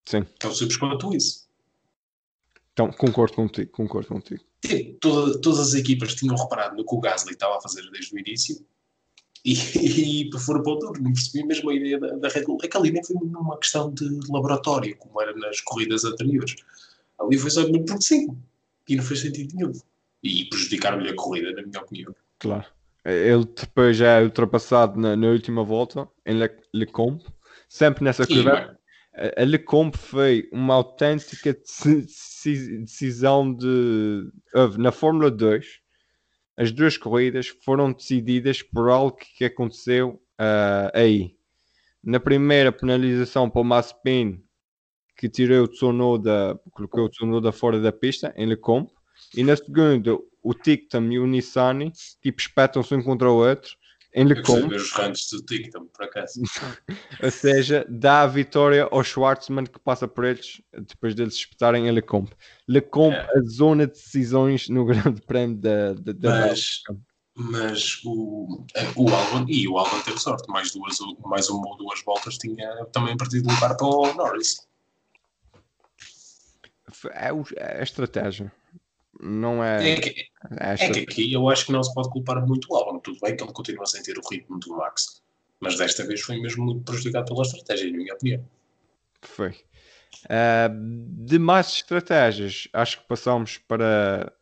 Sim. 0.06 0.24
Tão 0.38 0.54
simples 0.54 0.78
quanto 0.78 1.14
isso. 1.14 1.46
Então, 2.72 2.90
concordo 2.90 3.34
contigo, 3.34 3.70
concordo 3.70 4.08
contigo. 4.08 4.42
Sim, 4.64 4.96
toda, 4.98 5.38
todas 5.40 5.60
as 5.60 5.74
equipas 5.74 6.14
tinham 6.14 6.36
reparado 6.36 6.74
no 6.74 6.86
que 6.86 6.94
o 6.94 7.00
Gasly 7.00 7.32
estava 7.32 7.58
a 7.58 7.60
fazer 7.60 7.82
desde 7.90 8.14
o 8.14 8.18
início 8.18 8.64
e, 9.46 9.54
e 10.28 10.38
foram 10.38 10.62
para 10.62 10.72
o 10.72 10.78
tour. 10.78 11.00
Não 11.00 11.12
percebi 11.12 11.46
mesmo 11.46 11.70
a 11.70 11.74
ideia 11.74 12.00
da, 12.00 12.16
da 12.16 12.28
Red 12.28 12.44
Bull. 12.44 12.58
É 12.64 12.68
que 12.68 12.76
ali 12.76 12.90
nem 12.90 13.04
foi 13.04 13.16
uma 13.16 13.56
questão 13.58 13.94
de 13.94 14.04
laboratório, 14.28 14.96
como 14.96 15.22
era 15.22 15.32
nas 15.36 15.60
corridas 15.60 16.04
anteriores. 16.04 16.56
Ali 17.18 17.38
foi 17.38 17.50
só 17.50 17.64
porque 17.64 18.00
sim. 18.00 18.36
E 18.88 18.96
não 18.96 19.04
fez 19.04 19.20
sentido 19.20 19.54
nenhum. 19.54 19.72
E 20.22 20.44
prejudicaram-lhe 20.46 21.10
a 21.10 21.14
corrida, 21.14 21.52
na 21.52 21.62
minha 21.62 21.80
opinião. 21.80 22.14
Claro. 22.40 22.64
Ele 23.04 23.44
depois 23.44 23.96
já 23.96 24.18
é 24.18 24.24
ultrapassado 24.24 24.98
na, 24.98 25.14
na 25.14 25.28
última 25.28 25.62
volta, 25.62 26.08
em 26.24 26.38
Le, 26.40 26.50
Lecombe. 26.74 27.24
Sempre 27.68 28.02
nessa 28.02 28.26
curva. 28.26 28.76
A 29.36 29.44
Lecombe 29.44 29.96
foi 29.96 30.48
uma 30.52 30.74
autêntica 30.74 31.56
decisão 32.42 33.54
de. 33.54 34.28
Na 34.78 34.90
Fórmula 34.90 35.30
2 35.30 35.85
as 36.56 36.72
duas 36.72 36.96
corridas 36.96 37.48
foram 37.62 37.92
decididas 37.92 38.62
por 38.62 38.88
algo 38.88 39.16
que 39.16 39.44
aconteceu 39.44 40.20
uh, 40.40 40.90
aí. 40.94 41.36
Na 42.02 42.18
primeira 42.18 42.72
penalização 42.72 43.50
para 43.50 43.60
o 43.60 43.64
Maspin, 43.64 44.42
que 45.16 45.28
tirou 45.28 45.64
o 45.64 45.68
Tsunoda, 45.68 46.58
colocou 46.70 47.04
o 47.04 47.08
Tsunoda 47.08 47.52
fora 47.52 47.80
da 47.80 47.92
pista, 47.92 48.32
em 48.36 48.46
Lecombe. 48.46 48.90
E 49.36 49.42
na 49.42 49.56
segunda, 49.56 50.16
o 50.42 50.54
Tictam 50.54 51.10
e 51.12 51.18
o 51.18 51.26
Nissani, 51.26 51.92
tipo, 52.22 52.40
espetam-se 52.40 52.94
um 52.94 53.02
contra 53.02 53.30
o 53.30 53.36
outro 53.36 53.76
em 54.16 54.24
Lecombe. 54.24 54.70
ver 54.70 54.76
os 54.76 54.92
ranks 54.92 55.28
do 55.30 55.42
Tictam, 55.42 55.86
por 55.88 56.06
acaso. 56.06 56.40
Ou 57.22 57.30
seja, 57.30 57.84
dá 57.86 58.22
a 58.22 58.26
vitória 58.26 58.88
ao 58.90 59.04
Schwartzman 59.04 59.66
que 59.66 59.78
passa 59.78 60.08
por 60.08 60.24
eles 60.24 60.62
depois 60.72 61.14
deles 61.14 61.34
espetarem 61.34 61.86
em 61.86 61.90
Lecombe. 61.90 62.30
Lecombe, 62.66 63.14
é. 63.14 63.38
a 63.38 63.42
zona 63.42 63.86
de 63.86 63.92
decisões 63.92 64.70
no 64.70 64.86
Grande 64.88 65.20
Prémio 65.20 65.58
da, 65.58 65.92
da, 65.92 66.12
da 66.12 66.30
mas, 66.30 66.82
mas 67.34 68.00
o, 68.06 68.64
é, 68.74 68.84
o 68.96 69.06
Albon, 69.10 69.44
e 69.48 69.68
o 69.68 69.76
Albon 69.76 70.00
teve 70.00 70.18
sorte, 70.18 70.48
mais, 70.50 70.72
duas, 70.72 70.96
mais 71.26 71.50
uma 71.50 71.68
ou 71.68 71.76
duas 71.76 72.02
voltas 72.02 72.38
tinha 72.38 72.86
também 72.86 73.18
partido 73.18 73.50
lugar 73.50 73.76
para 73.76 73.86
o 73.86 74.14
Norris. 74.14 74.66
É, 77.12 77.28
é 77.56 77.80
a 77.80 77.82
estratégia. 77.82 78.50
Não 79.20 79.62
é. 79.62 79.92
É 79.92 80.00
que, 80.00 80.28
é 80.58 80.76
que 80.76 81.00
aqui 81.00 81.32
eu 81.32 81.48
acho 81.48 81.66
que 81.66 81.72
não 81.72 81.82
se 81.82 81.92
pode 81.94 82.10
culpar 82.10 82.44
muito 82.46 82.68
o 82.70 82.76
Albon. 82.76 82.98
Tudo 82.98 83.18
bem 83.20 83.36
que 83.36 83.42
ele 83.42 83.52
continua 83.52 83.84
a 83.84 83.86
sentir 83.86 84.18
o 84.18 84.28
ritmo 84.28 84.58
do 84.58 84.76
Max, 84.76 85.22
mas 85.60 85.76
desta 85.76 86.06
vez 86.06 86.20
foi 86.20 86.40
mesmo 86.40 86.64
muito 86.64 86.84
prejudicado 86.84 87.26
pela 87.26 87.42
estratégia, 87.42 87.90
na 87.90 87.96
minha 87.96 88.14
opinião. 88.14 88.44
Foi. 89.22 89.50
Uh, 90.24 91.26
de 91.26 91.38
mais 91.38 91.68
estratégias, 91.68 92.68
acho 92.72 93.00
que 93.00 93.08
passamos 93.08 93.58
para. 93.58 94.32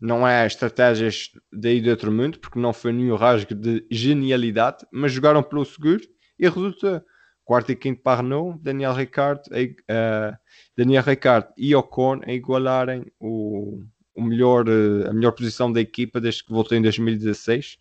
Não 0.00 0.26
é 0.26 0.44
estratégias 0.46 1.30
daí 1.52 1.80
de 1.80 1.88
outro 1.88 2.10
mundo, 2.10 2.38
porque 2.40 2.58
não 2.58 2.72
foi 2.72 2.92
nenhum 2.92 3.14
rasgo 3.14 3.54
de 3.54 3.86
genialidade, 3.88 4.84
mas 4.90 5.12
jogaram 5.12 5.42
pelo 5.42 5.64
seguro 5.64 6.02
e 6.38 6.48
resultou. 6.48 7.00
Quarto 7.44 7.72
e 7.72 7.76
quinto 7.76 8.00
para 8.02 8.22
Renault, 8.22 8.58
Daniel 8.62 8.94
Ricciardo, 8.94 9.42
uh, 9.50 10.36
Daniel 10.76 11.02
Ricciardo 11.02 11.52
e 11.56 11.74
Ocon 11.74 12.20
a 12.24 12.32
igualarem 12.32 13.04
o, 13.18 13.84
o 14.14 14.22
melhor, 14.22 14.66
eh, 14.68 15.08
a 15.08 15.12
melhor 15.12 15.32
posição 15.32 15.72
da 15.72 15.80
equipa 15.80 16.20
desde 16.20 16.44
que 16.44 16.52
voltou 16.52 16.76
em 16.76 16.82
2016, 16.82 17.78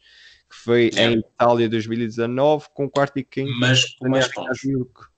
que 0.49 0.55
foi 0.55 0.91
é. 0.95 1.11
em 1.11 1.19
Itália 1.19 1.69
2019, 1.69 2.67
com 2.73 2.89
quarto 2.89 3.17
e 3.17 3.23
quinto. 3.23 3.51
Mas 3.59 3.85
com 3.95 4.09
mais 4.09 4.27
pontos. 4.27 4.59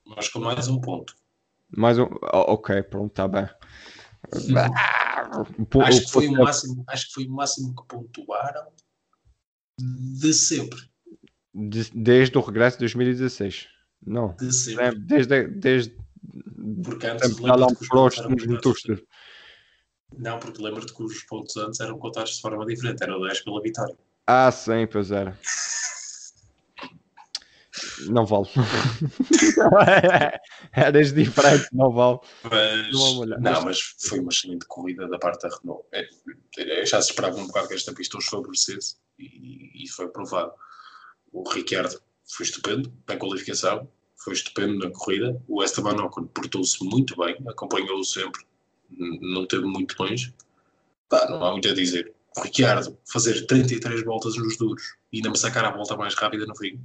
Mas 0.05 0.29
com 0.29 0.39
mais 0.39 0.67
um 0.67 0.79
ponto. 0.79 1.15
Mais 1.75 1.97
um. 1.97 2.03
Oh, 2.33 2.53
ok, 2.53 2.83
pronto, 2.83 3.11
está 3.11 3.27
bem. 3.27 3.49
acho, 5.81 6.01
que 6.05 6.11
foi 6.11 6.27
o 6.27 6.33
máximo, 6.33 6.83
acho 6.87 7.07
que 7.07 7.13
foi 7.13 7.25
o 7.25 7.31
máximo 7.31 7.75
que 7.75 7.87
pontuaram 7.87 8.67
de 9.79 10.33
sempre. 10.33 10.79
De, 11.53 11.89
desde 11.93 12.37
o 12.37 12.41
regresso 12.41 12.77
de 12.77 12.81
2016. 12.81 13.67
Não. 14.05 14.35
De 14.35 14.51
sempre. 14.51 14.99
Desde, 14.99 15.47
desde, 15.47 15.95
Porque 16.83 17.07
antes 17.07 17.37
lá 17.39 17.57
nos 17.57 17.77
não, 20.17 20.39
porque 20.39 20.61
lembro-te 20.61 20.93
que 20.93 21.03
os 21.03 21.23
pontos 21.23 21.55
antes 21.57 21.79
eram 21.79 21.97
contados 21.97 22.35
de 22.35 22.41
forma 22.41 22.65
diferente, 22.65 23.03
era 23.03 23.19
10 23.19 23.41
pela 23.41 23.61
vitória. 23.61 23.97
Ah, 24.27 24.51
sim, 24.51 24.87
pois 24.91 25.11
era. 25.11 25.37
Não 28.09 28.25
vale. 28.25 28.47
Eras 30.73 31.13
diferente, 31.13 31.67
não 31.71 31.91
vale. 31.91 32.19
Mas, 32.43 32.91
não, 32.91 33.25
não, 33.25 33.61
mas 33.63 33.95
foi 33.99 34.19
uma 34.19 34.29
excelente 34.29 34.65
corrida 34.67 35.07
da 35.07 35.17
parte 35.17 35.47
da 35.47 35.55
Renault. 35.55 35.85
É, 35.91 36.07
é, 36.57 36.85
já 36.85 37.01
se 37.01 37.11
esperava 37.11 37.37
um 37.37 37.47
bocado 37.47 37.67
que 37.67 37.73
esta 37.73 37.93
pista 37.93 38.17
os 38.17 38.25
favorecesse 38.25 38.97
e, 39.17 39.83
e 39.83 39.89
foi 39.89 40.07
provado. 40.09 40.51
O 41.31 41.47
Ricciardo 41.49 41.99
foi 42.25 42.45
estupendo 42.45 42.93
na 43.07 43.17
qualificação, 43.17 43.89
foi 44.17 44.33
estupendo 44.33 44.77
na 44.79 44.91
corrida. 44.91 45.41
O 45.47 45.63
Esteban 45.63 46.03
Ocon 46.03 46.27
portou-se 46.27 46.83
muito 46.83 47.15
bem, 47.17 47.35
acompanhou-o 47.47 48.03
sempre 48.03 48.45
não 48.89 49.45
teve 49.45 49.65
muito 49.65 49.95
longe. 50.01 50.33
Pá, 51.09 51.29
não 51.29 51.43
há 51.43 51.51
muito 51.51 51.67
a 51.67 51.73
dizer. 51.73 52.13
Ricciardo 52.41 52.97
fazer 53.05 53.45
33 53.45 54.03
voltas 54.03 54.35
nos 54.35 54.57
duros 54.57 54.95
e 55.11 55.17
ainda 55.17 55.29
me 55.29 55.37
sacar 55.37 55.65
a 55.65 55.71
volta 55.71 55.95
mais 55.95 56.15
rápida 56.15 56.45
no 56.45 56.55
fim. 56.55 56.81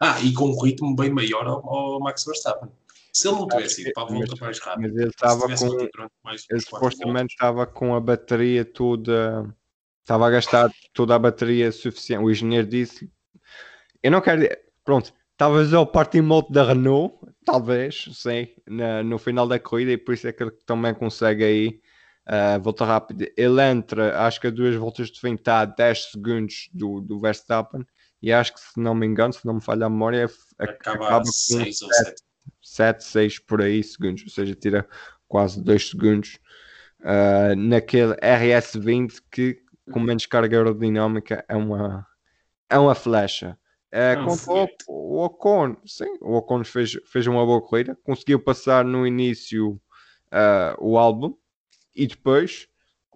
Ah, 0.00 0.20
e 0.20 0.32
com 0.32 0.46
um 0.46 0.60
ritmo 0.60 0.94
bem 0.96 1.10
maior 1.10 1.46
ao, 1.46 1.68
ao 1.68 2.00
Max 2.00 2.24
Verstappen. 2.24 2.68
Se 3.12 3.28
ele 3.28 3.38
não 3.38 3.46
tivesse 3.46 3.82
ido 3.82 3.92
para 3.92 4.02
a 4.02 4.06
volta 4.06 4.36
mais 4.40 4.58
rápida, 4.58 4.88
mas 4.88 4.96
ele 4.96 5.08
estava 5.08 5.56
com. 5.56 6.08
Mais, 6.24 6.44
ele 6.50 6.60
supostamente 6.60 7.32
estava 7.32 7.64
com 7.64 7.94
a 7.94 8.00
bateria 8.00 8.64
toda. 8.64 9.54
Estava 10.02 10.26
a 10.26 10.30
gastar 10.30 10.70
toda 10.92 11.14
a 11.14 11.18
bateria 11.18 11.70
suficiente. 11.70 12.24
O 12.24 12.30
engenheiro 12.30 12.66
disse. 12.66 13.08
Eu 14.02 14.10
não 14.10 14.20
quero. 14.20 14.42
Pronto, 14.84 15.14
talvez 15.36 15.72
é 15.72 15.78
o 15.78 15.86
party 15.86 16.20
mode 16.20 16.48
da 16.50 16.64
Renault, 16.64 17.16
talvez, 17.44 18.08
sim, 18.12 18.48
na, 18.66 19.02
no 19.02 19.18
final 19.18 19.46
da 19.46 19.58
corrida, 19.58 19.92
e 19.92 19.98
por 19.98 20.14
isso 20.14 20.26
é 20.26 20.32
que 20.32 20.42
ele 20.42 20.52
também 20.66 20.94
consegue 20.94 21.44
aí 21.44 21.80
uh, 22.28 22.60
volta 22.60 22.84
rápida. 22.84 23.30
Ele 23.36 23.62
entra, 23.62 24.26
acho 24.26 24.40
que 24.40 24.46
a 24.46 24.50
duas 24.50 24.74
voltas 24.76 25.10
de 25.10 25.20
fim 25.20 25.34
está 25.34 25.60
a 25.60 25.64
10 25.64 26.12
segundos 26.12 26.68
do, 26.72 27.00
do 27.00 27.20
Verstappen, 27.20 27.84
e 28.22 28.32
acho 28.32 28.54
que 28.54 28.60
se 28.60 28.80
não 28.80 28.94
me 28.94 29.06
engano, 29.06 29.32
se 29.32 29.44
não 29.44 29.54
me 29.54 29.60
falha 29.60 29.86
a 29.86 29.90
memória, 29.90 30.28
acaba, 30.58 31.06
acaba 31.06 31.24
com 31.24 31.32
6 31.32 31.82
ou 31.82 31.92
7. 31.92 32.22
7, 32.62 33.04
6 33.04 33.38
por 33.40 33.60
aí 33.60 33.82
segundos, 33.82 34.24
ou 34.24 34.30
seja, 34.30 34.54
tira 34.54 34.88
quase 35.28 35.62
2 35.62 35.90
segundos 35.90 36.38
uh, 37.00 37.54
naquele 37.56 38.14
RS20 38.14 39.20
que 39.30 39.62
com 39.92 40.00
menos 40.00 40.26
carga 40.26 40.56
aerodinâmica 40.56 41.44
é 41.48 41.54
uma, 41.54 42.06
é 42.70 42.78
uma 42.78 42.94
flecha. 42.94 43.58
É, 43.96 44.16
o, 44.18 44.68
o 44.88 45.24
Ocon, 45.24 45.76
sim, 45.86 46.18
o 46.20 46.34
Ocon 46.34 46.64
fez, 46.64 46.98
fez 47.06 47.28
uma 47.28 47.46
boa 47.46 47.62
corrida, 47.62 47.96
conseguiu 48.02 48.40
passar 48.40 48.84
no 48.84 49.06
início 49.06 49.80
uh, 50.32 50.74
o 50.80 50.98
álbum 50.98 51.32
e 51.94 52.04
depois, 52.04 52.66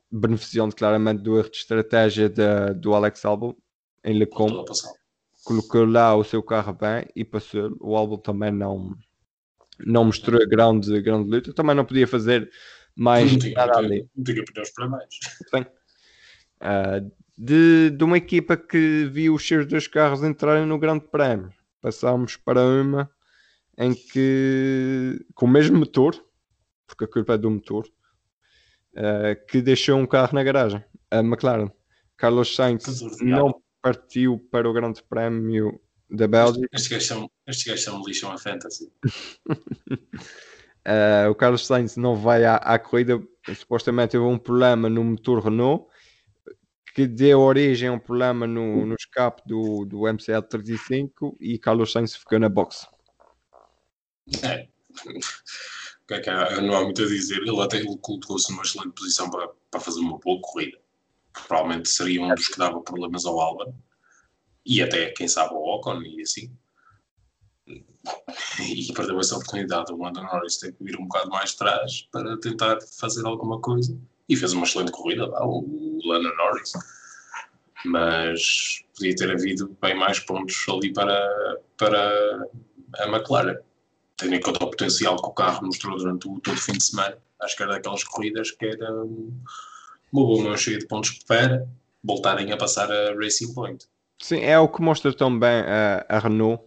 beneficiando 0.09 0.77
claramente 0.77 1.21
do 1.21 1.37
erro 1.37 1.51
de 1.51 1.57
estratégia 1.57 2.29
de, 2.29 2.75
do 2.75 2.95
Alex 2.95 3.25
Albon 3.25 3.57
em 4.05 4.17
Lecombe, 4.17 4.65
colocou 5.43 5.85
lá 5.85 6.15
o 6.15 6.23
seu 6.23 6.45
carro 6.45 6.73
bem 6.73 7.09
e 7.17 7.25
passou. 7.25 7.77
O 7.81 7.97
álbum 7.97 8.17
também 8.17 8.53
não, 8.53 8.97
não 9.85 10.05
mostrou 10.05 10.39
grande, 10.47 11.03
grande 11.03 11.29
luta, 11.29 11.53
também 11.53 11.75
não 11.75 11.85
podia 11.85 12.07
fazer 12.07 12.49
mais 12.95 13.33
não 13.33 13.39
tinha, 13.41 13.55
nada 13.55 13.79
ali. 13.79 14.09
Não 14.15 14.23
tinha 14.23 14.45
pneus 14.45 14.71
para 14.71 14.89
mais. 14.89 15.09
Sim. 15.51 15.67
Uh, 16.61 17.11
de, 17.39 17.91
de 17.91 18.05
uma 18.05 18.17
equipa 18.17 18.57
que 18.57 19.09
viu 19.13 19.35
os 19.35 19.47
seus 19.47 19.65
dois 19.65 19.87
carros 19.87 20.25
entrarem 20.25 20.67
no 20.67 20.79
Grande 20.79 21.05
Prémio. 21.07 21.53
Passámos 21.81 22.37
para 22.37 22.61
uma 22.61 23.09
em 23.79 23.95
que, 23.95 25.25
com 25.35 25.47
o 25.47 25.49
mesmo 25.49 25.79
motor, 25.79 26.21
porque 26.85 27.05
a 27.05 27.09
culpa 27.09 27.35
é 27.35 27.39
do 27.39 27.49
motor, 27.49 27.87
uh, 28.95 29.47
que 29.49 29.63
deixou 29.63 29.97
um 29.97 30.07
carro 30.07 30.35
na 30.35 30.43
garagem, 30.43 30.85
a 31.13 31.21
McLaren. 31.21 31.71
Carlos 32.17 32.57
Sainz 32.57 33.01
não 33.21 33.63
partiu 33.81 34.45
para 34.51 34.69
o 34.69 34.73
Grande 34.73 35.01
Prémio 35.05 35.81
da 36.11 36.27
Bélgica. 36.27 36.67
Estes 36.73 36.89
gajos 36.89 37.07
são, 37.07 37.31
estes 37.47 37.67
gajos 37.67 37.85
são 37.85 38.03
lixam 38.05 38.33
a 38.33 38.39
fantasy. 38.39 38.91
uh, 39.49 41.31
o 41.31 41.35
Carlos 41.37 41.65
Sainz 41.65 41.97
não 41.97 42.17
vai 42.17 42.45
à, 42.45 42.57
à 42.57 42.77
corrida, 42.81 43.23
supostamente 43.55 44.11
teve 44.13 44.25
um 44.25 44.39
problema 44.39 44.89
no 44.89 45.05
motor 45.05 45.45
Renault 45.45 45.88
que 46.95 47.07
deu 47.07 47.41
origem 47.41 47.89
a 47.89 47.93
um 47.93 47.99
problema 47.99 48.47
no, 48.47 48.87
no 48.87 48.95
escape 48.95 49.43
do, 49.47 49.85
do 49.85 49.99
MCL35 50.01 51.37
e 51.41 51.59
Carlos 51.59 51.93
Sainz 51.93 52.17
ficou 52.17 52.39
na 52.39 52.49
box. 52.49 52.87
É. 54.43 54.69
É 56.11 56.31
há? 56.31 56.61
Não 56.61 56.75
há 56.75 56.85
muito 56.85 57.03
a 57.03 57.07
dizer. 57.07 57.39
Ele 57.39 57.61
até 57.61 57.83
colocou-se 58.01 58.51
numa 58.51 58.63
excelente 58.63 58.95
posição 58.95 59.31
para, 59.31 59.49
para 59.71 59.81
fazer 59.81 60.01
uma 60.01 60.19
boa 60.19 60.41
corrida. 60.41 60.79
Provavelmente 61.47 61.89
seria 61.89 62.23
um 62.23 62.35
dos 62.35 62.49
que 62.49 62.59
dava 62.59 62.81
problemas 62.81 63.25
ao 63.27 63.39
Alba 63.39 63.75
e 64.65 64.83
até, 64.83 65.11
quem 65.11 65.29
sabe, 65.29 65.55
ao 65.55 65.63
Ocon 65.63 66.03
e 66.03 66.23
assim. 66.23 66.51
E 68.61 68.93
perdeu 68.95 69.19
essa 69.21 69.37
oportunidade. 69.37 69.93
O 69.93 70.03
Lando 70.03 70.23
Norris 70.23 70.57
tem 70.57 70.73
que 70.73 70.83
vir 70.83 70.99
um 70.99 71.07
bocado 71.07 71.31
mais 71.31 71.55
atrás 71.55 72.09
para 72.11 72.39
tentar 72.41 72.79
fazer 72.99 73.27
alguma 73.27 73.61
coisa 73.61 73.99
e 74.29 74.37
fez 74.37 74.53
uma 74.53 74.65
excelente 74.65 74.93
corrida 74.93 75.27
lá, 75.27 75.45
o 75.47 75.99
Lando 76.05 76.35
Norris. 76.37 76.73
Mas 77.85 78.85
podia 78.95 79.17
ter 79.17 79.31
havido 79.31 79.77
bem 79.81 79.97
mais 79.97 80.19
pontos 80.21 80.67
ali 80.69 80.93
para, 80.93 81.59
para 81.77 82.45
a 82.99 83.07
McLaren. 83.09 83.57
Tendo 84.17 84.35
em 84.35 84.41
conta 84.41 84.65
o 84.65 84.71
potencial 84.71 85.17
que 85.17 85.29
o 85.29 85.33
carro 85.33 85.65
mostrou 85.65 85.97
durante 85.97 86.29
o, 86.29 86.41
todo 86.41 86.57
o 86.57 86.61
fim 86.61 86.73
de 86.73 86.83
semana, 86.83 87.17
acho 87.41 87.57
que 87.57 87.63
era 87.63 87.73
daquelas 87.73 88.03
corridas 88.03 88.51
que 88.51 88.67
era 88.67 88.93
uma 88.93 89.33
boa 90.13 90.57
cheia 90.57 90.79
de 90.79 90.87
pontos 90.87 91.11
para 91.27 91.67
voltarem 92.03 92.51
a 92.53 92.57
passar 92.57 92.91
a 92.91 93.15
Racing 93.15 93.55
Point. 93.55 93.87
Sim, 94.21 94.41
é 94.41 94.59
o 94.59 94.69
que 94.69 94.83
mostra 94.83 95.13
também 95.13 95.61
a, 95.61 96.05
a 96.09 96.19
Renault. 96.19 96.65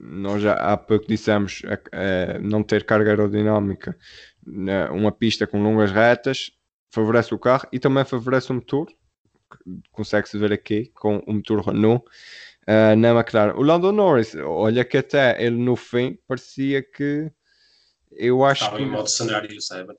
Nós 0.00 0.42
já 0.42 0.54
há 0.54 0.76
pouco 0.76 1.06
dissemos 1.06 1.62
a, 1.64 2.34
a 2.34 2.38
não 2.38 2.62
ter 2.62 2.84
carga 2.84 3.10
aerodinâmica 3.10 3.96
uma 4.92 5.12
pista 5.12 5.46
com 5.46 5.62
longas 5.62 5.90
retas 5.90 6.50
favorece 6.90 7.34
o 7.34 7.38
carro 7.38 7.68
e 7.72 7.78
também 7.78 8.04
favorece 8.04 8.50
o 8.50 8.54
motor. 8.54 8.88
Consegue-se 9.92 10.38
ver 10.38 10.52
aqui 10.52 10.90
com 10.94 11.18
o 11.26 11.34
motor 11.34 11.60
Renault 11.60 12.04
uh, 12.68 12.96
na 12.96 13.10
McLaren. 13.10 13.54
O 13.54 13.62
Lando 13.62 13.92
Norris, 13.92 14.34
olha 14.34 14.84
que 14.84 14.98
até 14.98 15.42
ele 15.42 15.56
no 15.56 15.76
fim 15.76 16.18
parecia 16.26 16.82
que 16.82 17.30
eu 18.12 18.44
acho 18.44 18.64
Estava 18.64 18.76
que. 18.78 18.82
em 18.82 18.90
modo 18.90 19.08
cenário, 19.08 19.60
sabe? 19.60 19.94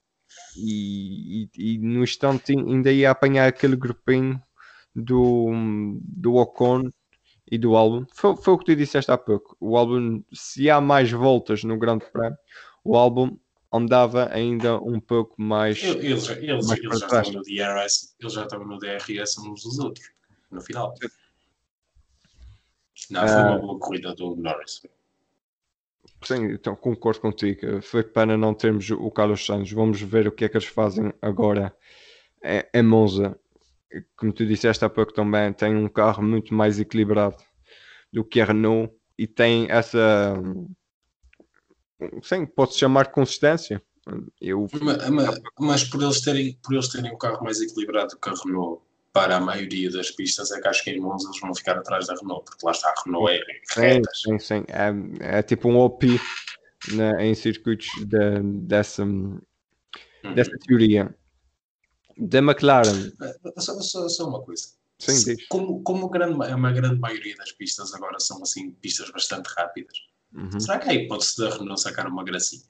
E, 0.58 1.44
e, 1.44 1.74
e, 1.76 1.78
no 1.80 2.04
instante 2.04 2.54
ainda 2.58 2.92
ia 2.92 3.12
apanhar 3.12 3.48
aquele 3.48 3.76
grupinho 3.76 4.42
do, 4.96 5.50
do 6.02 6.36
Ocon 6.36 6.90
e 7.50 7.58
do 7.58 7.76
álbum. 7.76 8.06
Foi, 8.14 8.36
foi 8.36 8.54
o 8.54 8.58
que 8.58 8.66
tu 8.66 8.76
disseste 8.76 9.12
há 9.12 9.18
pouco. 9.18 9.56
O 9.60 9.78
álbum, 9.78 10.24
se 10.34 10.70
há 10.70 10.80
mais 10.80 11.12
voltas 11.12 11.64
no 11.64 11.78
Grande 11.78 12.06
Prémio, 12.12 12.38
o 12.84 12.96
álbum 12.96 13.38
andava 13.72 14.30
ainda 14.32 14.78
um 14.80 15.00
pouco 15.00 15.40
mais. 15.42 15.82
Eles, 15.84 16.30
eles, 16.30 16.68
mais 16.68 16.80
eles 16.80 17.00
já 17.00 17.06
estavam 17.06 17.32
no 17.34 17.42
DRS, 17.44 18.16
eles 18.20 18.34
já 18.34 18.44
estavam 18.44 18.68
no 18.68 18.78
DRS 18.78 19.38
uns 19.38 19.64
dos 19.64 19.80
outros, 19.80 20.12
no 20.52 20.62
final. 20.62 20.94
Não, 23.10 23.28
foi 23.28 23.38
uma 23.38 23.56
ah. 23.56 23.58
boa 23.58 23.80
corrida 23.80 24.14
do 24.16 24.36
Norris. 24.36 24.82
Sim, 26.24 26.52
então 26.52 26.76
concordo 26.76 27.22
contigo. 27.22 27.82
Foi 27.82 28.04
pena 28.04 28.36
não 28.36 28.54
termos 28.54 28.90
o 28.90 29.10
Carlos 29.10 29.46
Sainz. 29.46 29.72
Vamos 29.72 30.02
ver 30.02 30.28
o 30.28 30.32
que 30.32 30.46
é 30.46 30.50
que 30.50 30.58
eles 30.58 30.68
fazem 30.68 31.14
agora 31.22 31.74
em 32.74 32.84
Monza. 32.84 33.40
Como 34.16 34.34
tu 34.34 34.46
disseste 34.46 34.84
há 34.84 34.90
pouco 34.90 35.14
também, 35.14 35.54
tem 35.54 35.76
um 35.76 35.88
carro 35.88 36.22
muito 36.22 36.54
mais 36.54 36.80
equilibrado 36.80 37.38
do 38.12 38.24
que 38.24 38.42
a 38.42 38.46
Renault 38.46 38.94
e 39.18 39.28
tem 39.28 39.68
essa 39.70 40.36
sim, 42.22 42.46
pode-se 42.46 42.80
chamar 42.80 43.12
consistência. 43.12 43.82
Eu... 44.42 44.68
Mas, 44.82 45.40
mas, 45.60 45.84
por, 45.84 46.02
eles 46.02 46.22
terem, 46.22 46.58
por 46.64 46.74
eles 46.74 46.88
terem 46.88 47.14
um 47.14 47.18
carro 47.18 47.44
mais 47.44 47.62
equilibrado 47.62 48.18
que 48.18 48.30
a 48.30 48.34
Renault 48.34 48.82
para 49.14 49.38
a 49.38 49.40
maioria 49.40 49.90
das 49.90 50.12
pistas, 50.12 50.52
é 50.52 50.62
que 50.62 50.68
acho 50.68 50.84
que 50.84 50.92
em 50.92 51.00
Monza 51.00 51.28
eles 51.28 51.42
vão 51.42 51.54
ficar 51.54 51.78
atrás 51.78 52.08
da 52.08 52.16
Renault, 52.16 52.46
porque 52.46 52.66
lá 52.66 52.72
está 52.72 52.90
a 52.90 53.04
Renault 53.04 53.32
é 53.32 53.40
retas. 53.76 54.22
Sim, 54.22 54.40
sim, 54.40 54.66
é, 54.68 55.38
é 55.40 55.42
tipo 55.42 55.68
um 55.68 55.78
OP 55.78 56.06
né, 56.94 57.26
em 57.26 57.36
circuitos 57.36 57.88
de, 58.06 58.42
dessa, 58.66 59.04
uhum. 59.04 59.40
dessa 60.36 60.58
teoria. 60.66 61.14
Da 62.18 62.40
McLaren. 62.40 63.12
Só, 63.58 63.80
só, 63.82 64.10
só 64.10 64.28
uma 64.28 64.44
coisa. 64.44 64.80
Sim, 65.00 65.36
como, 65.48 65.82
como 65.82 66.10
grande, 66.10 66.34
uma 66.34 66.72
grande 66.74 67.00
maioria 67.00 67.34
das 67.38 67.54
pistas 67.54 67.94
agora 67.94 68.20
são 68.20 68.42
assim 68.44 68.72
pistas 68.72 69.10
bastante 69.12 69.48
rápidas, 69.48 69.98
Uhum. 70.34 70.60
Será 70.60 70.80
que 70.80 70.90
a 70.90 70.94
hipótese 70.94 71.38
da 71.38 71.50
Renault 71.50 71.82
sacar 71.82 72.08
uma 72.08 72.24
gracinha? 72.24 72.64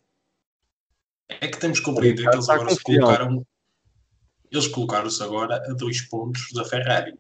É 1.28 1.48
que 1.48 1.60
temos 1.60 1.80
que 1.80 1.86
compreender 1.86 2.28
que 2.28 2.36
eles 2.36 2.50
agora 2.50 2.74
se 2.74 2.82
colocaram. 2.82 3.45
Eles 4.52 4.67
colocaram-se 4.67 5.22
agora 5.22 5.56
a 5.56 5.74
dois 5.74 6.02
pontos 6.02 6.52
da 6.54 6.65
Ferrari. 6.65 7.17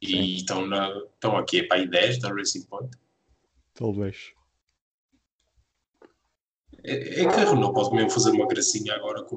E 0.00 0.36
estão, 0.36 0.66
na, 0.66 0.88
estão 1.14 1.36
aqui 1.36 1.62
para 1.62 1.78
aí 1.78 1.88
10 1.88 2.20
da 2.20 2.28
Racing 2.28 2.66
Point. 2.66 2.96
Talvez. 3.74 4.32
É, 6.84 7.22
é, 7.22 7.28
que 7.28 7.40
a 7.40 7.50
Renault 7.50 7.74
pode 7.74 7.94
mesmo 7.94 8.10
fazer 8.10 8.30
uma 8.30 8.46
gracinha 8.46 8.94
agora 8.94 9.24
com 9.24 9.36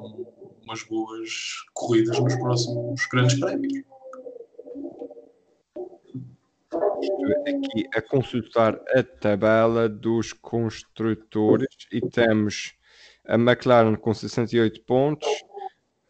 umas 0.62 0.82
boas 0.84 1.64
corridas 1.72 2.18
nos 2.18 2.36
próximos 2.36 3.06
grandes 3.06 3.40
prémios 3.40 3.82
aqui 7.46 7.88
a 7.94 8.00
consultar 8.00 8.80
a 8.94 9.02
tabela 9.02 9.88
dos 9.88 10.32
construtores 10.32 11.68
e 11.90 12.00
temos 12.00 12.74
a 13.26 13.34
McLaren 13.34 13.94
com 13.96 14.12
68 14.12 14.82
pontos, 14.84 15.28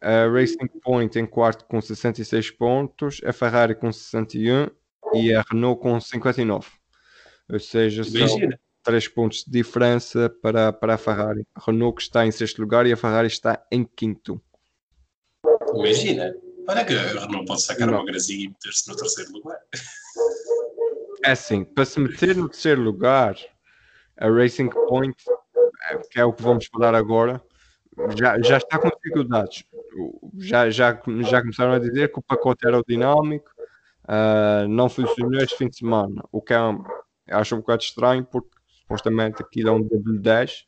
a 0.01 0.27
Racing 0.27 0.67
Point 0.81 1.17
em 1.17 1.25
quarto 1.25 1.65
com 1.65 1.81
66 1.81 2.51
pontos, 2.51 3.21
a 3.23 3.31
Ferrari 3.31 3.75
com 3.75 3.91
61 3.91 4.69
e 5.13 5.33
a 5.33 5.43
Renault 5.49 5.81
com 5.81 5.99
59. 5.99 6.67
Ou 7.51 7.59
seja, 7.59 8.03
são 8.03 8.15
Imagina. 8.15 8.59
3 8.83 9.07
pontos 9.09 9.43
de 9.45 9.51
diferença 9.51 10.29
para, 10.41 10.73
para 10.73 10.95
a 10.95 10.97
Ferrari. 10.97 11.45
A 11.55 11.61
Renault 11.65 11.97
que 11.97 12.01
está 12.01 12.25
em 12.25 12.31
sexto 12.31 12.61
lugar 12.61 12.85
e 12.85 12.91
a 12.91 12.97
Ferrari 12.97 13.27
está 13.27 13.65
em 13.71 13.83
quinto. 13.83 14.41
Imagina. 15.73 16.33
Olha 16.67 16.85
que 16.85 16.93
a 16.93 17.19
Renault 17.21 17.45
pode 17.45 17.63
sacar 17.63 17.87
Não. 17.87 17.95
uma 17.95 18.05
grazinha 18.05 18.45
e 18.45 18.47
meter-se 18.47 18.89
no 18.89 18.95
terceiro 18.95 19.31
lugar. 19.31 19.57
É 21.23 21.31
assim, 21.31 21.63
para 21.63 21.85
se 21.85 21.99
meter 21.99 22.35
no 22.35 22.49
terceiro 22.49 22.81
lugar, 22.81 23.35
a 24.17 24.29
Racing 24.29 24.69
Point, 24.69 25.15
que 26.11 26.19
é 26.19 26.25
o 26.25 26.33
que 26.33 26.43
vamos 26.43 26.65
falar 26.67 26.93
agora, 26.95 27.41
já, 28.17 28.39
já 28.41 28.57
está 28.57 28.77
com 28.77 28.89
dificuldades. 28.89 29.63
Já, 30.37 30.69
já, 30.69 31.01
já 31.21 31.41
começaram 31.41 31.73
a 31.73 31.79
dizer 31.79 32.11
que 32.11 32.19
o 32.19 32.23
pacote 32.23 32.65
aerodinâmico 32.65 33.49
uh, 34.03 34.67
não 34.67 34.89
funcionou 34.89 35.39
este 35.41 35.57
fim 35.57 35.69
de 35.69 35.77
semana, 35.77 36.23
o 36.31 36.41
que 36.41 36.53
é, 36.53 36.57
acho 37.29 37.55
um 37.55 37.59
bocado 37.59 37.83
estranho, 37.83 38.25
porque 38.25 38.49
supostamente 38.81 39.41
aquilo 39.41 39.69
é 39.69 39.71
um 39.71 39.83
W10. 39.83 40.65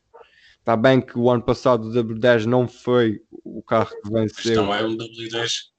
Está 0.59 0.75
bem 0.75 1.01
que 1.01 1.17
o 1.17 1.29
ano 1.29 1.43
passado 1.43 1.89
o 1.89 1.91
W10 1.91 2.45
não 2.45 2.67
foi 2.67 3.21
o 3.43 3.61
carro 3.61 3.91
que 4.01 4.11
venceu. 4.11 4.63
Não 4.63 4.73
é 4.73 4.83
um 4.83 4.95
W10, 4.97 5.31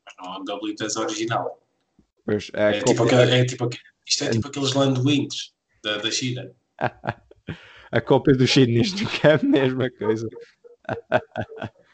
mas 0.05 0.15
não 0.19 0.35
é 0.35 0.39
um 0.39 0.45
W10 0.45 1.01
original. 1.01 1.63
Pois 2.25 2.51
é, 2.55 2.79
é, 2.79 2.83
tipo, 2.83 3.03
aquele, 3.05 3.35
é 3.35 3.45
tipo 3.45 3.69
isto 4.07 4.25
é 4.25 4.31
tipo 4.31 4.49
aqueles 4.49 4.73
Landwings 4.73 5.53
da, 5.83 5.99
da 5.99 6.11
China. 6.11 6.51
a 7.91 8.01
cópia 8.01 8.35
do 8.35 8.47
que 9.07 9.27
é 9.27 9.35
a 9.35 9.43
mesma 9.43 9.91
coisa. 9.91 10.29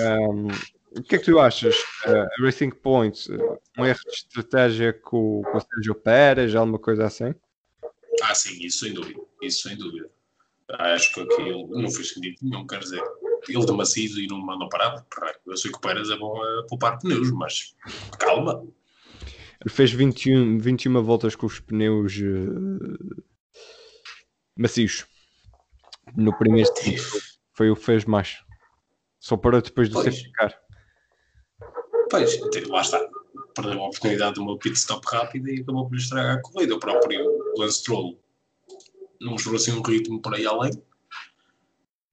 um, 0.00 0.48
o 0.96 1.02
que 1.02 1.16
é 1.16 1.18
que 1.18 1.24
tu 1.24 1.38
achas? 1.40 1.76
Uh, 2.06 2.44
Racing 2.44 2.70
Point, 2.70 3.30
um 3.76 3.84
erro 3.84 4.00
de 4.04 4.16
estratégia 4.16 4.92
com, 4.92 5.42
com 5.42 5.58
o 5.58 5.60
Sérgio 5.60 5.94
Pérez, 5.94 6.54
alguma 6.54 6.78
coisa 6.78 7.06
assim? 7.06 7.34
Ah, 8.22 8.34
sim, 8.34 8.64
isso 8.64 8.80
sem 8.80 8.94
dúvida. 8.94 9.20
Isso 9.42 9.68
sem 9.68 9.76
dúvida. 9.76 10.08
Acho 10.68 11.12
que 11.12 11.20
aquilo 11.20 11.68
não 11.68 11.90
fez 11.90 12.10
sentido 12.10 12.36
nenhum, 12.42 12.66
quer 12.66 12.78
dizer, 12.78 13.02
ele 13.48 13.66
de 13.66 13.72
macio 13.72 14.18
e 14.18 14.26
não 14.26 14.38
manda 14.38 14.68
parar, 14.68 15.04
eu 15.46 15.56
sei 15.56 15.70
que 15.70 15.76
o 15.76 15.80
Pérez 15.80 16.08
é 16.10 16.16
bom 16.16 16.42
a 16.42 16.66
poupar 16.66 16.98
pneus, 16.98 17.30
mas 17.32 17.74
calma. 18.18 18.66
Fez 19.68 19.92
21, 19.92 20.58
21 20.58 21.02
voltas 21.02 21.34
com 21.34 21.46
os 21.46 21.58
pneus 21.60 22.16
uh, 22.18 23.24
macios. 24.56 25.06
No 26.16 26.36
primeiro 26.36 26.70
foi 27.54 27.70
o 27.70 27.76
que 27.76 27.82
fez 27.82 28.04
mais. 28.04 28.36
Só 29.18 29.36
parou 29.36 29.62
depois 29.62 29.88
de 29.88 29.94
pois. 29.94 30.04
safety 30.04 30.32
car. 30.32 30.54
Pois, 32.10 32.38
lá 32.68 32.80
está. 32.82 33.08
Perdeu 33.54 33.80
a 33.80 33.86
oportunidade 33.86 34.34
de 34.34 34.40
uma 34.40 34.58
pit 34.58 34.76
stop 34.76 35.06
rápida 35.10 35.50
e 35.50 35.60
acabou 35.60 35.88
por 35.88 35.96
estragar 35.96 36.36
a 36.36 36.42
corrida. 36.42 36.74
O 36.74 36.80
próprio 36.80 37.54
Lance 37.56 37.78
Stroll 37.78 38.20
não 39.20 39.32
mostrou 39.32 39.56
assim 39.56 39.72
um 39.72 39.82
ritmo 39.82 40.20
por 40.20 40.34
aí 40.34 40.44
além. 40.44 40.72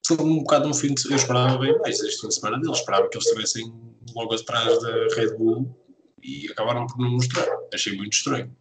Foi 0.08 0.18
um 0.18 0.40
bocado 0.40 0.68
no 0.68 0.74
fim 0.74 0.94
de 0.94 1.10
Eu 1.10 1.16
esperava 1.16 1.58
bem 1.58 1.78
mais 1.80 2.00
este 2.00 2.22
fim 2.22 2.28
de 2.30 2.36
semana 2.36 2.60
deles. 2.60 2.78
Esperava 2.78 3.10
que 3.10 3.18
eles 3.18 3.28
estivessem 3.28 3.74
logo 4.16 4.34
atrás 4.34 4.82
da 4.82 5.16
Red 5.16 5.36
Bull 5.38 5.81
e 6.24 6.52
acabaram 6.52 6.88
por 6.88 6.98
não 7.00 7.12
mostrar. 7.12 7.48
Achei 7.74 7.96
muito 7.96 8.14
estranho. 8.14 8.56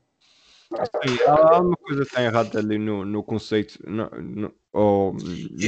Sim, 0.72 1.18
há 1.26 1.56
alguma 1.56 1.76
coisa 1.76 2.02
que 2.02 2.08
está 2.08 2.22
errada 2.22 2.58
ali 2.60 2.78
no, 2.78 3.04
no 3.04 3.24
conceito. 3.24 3.78
No, 3.84 4.08
no, 4.10 4.54
ou, 4.72 5.16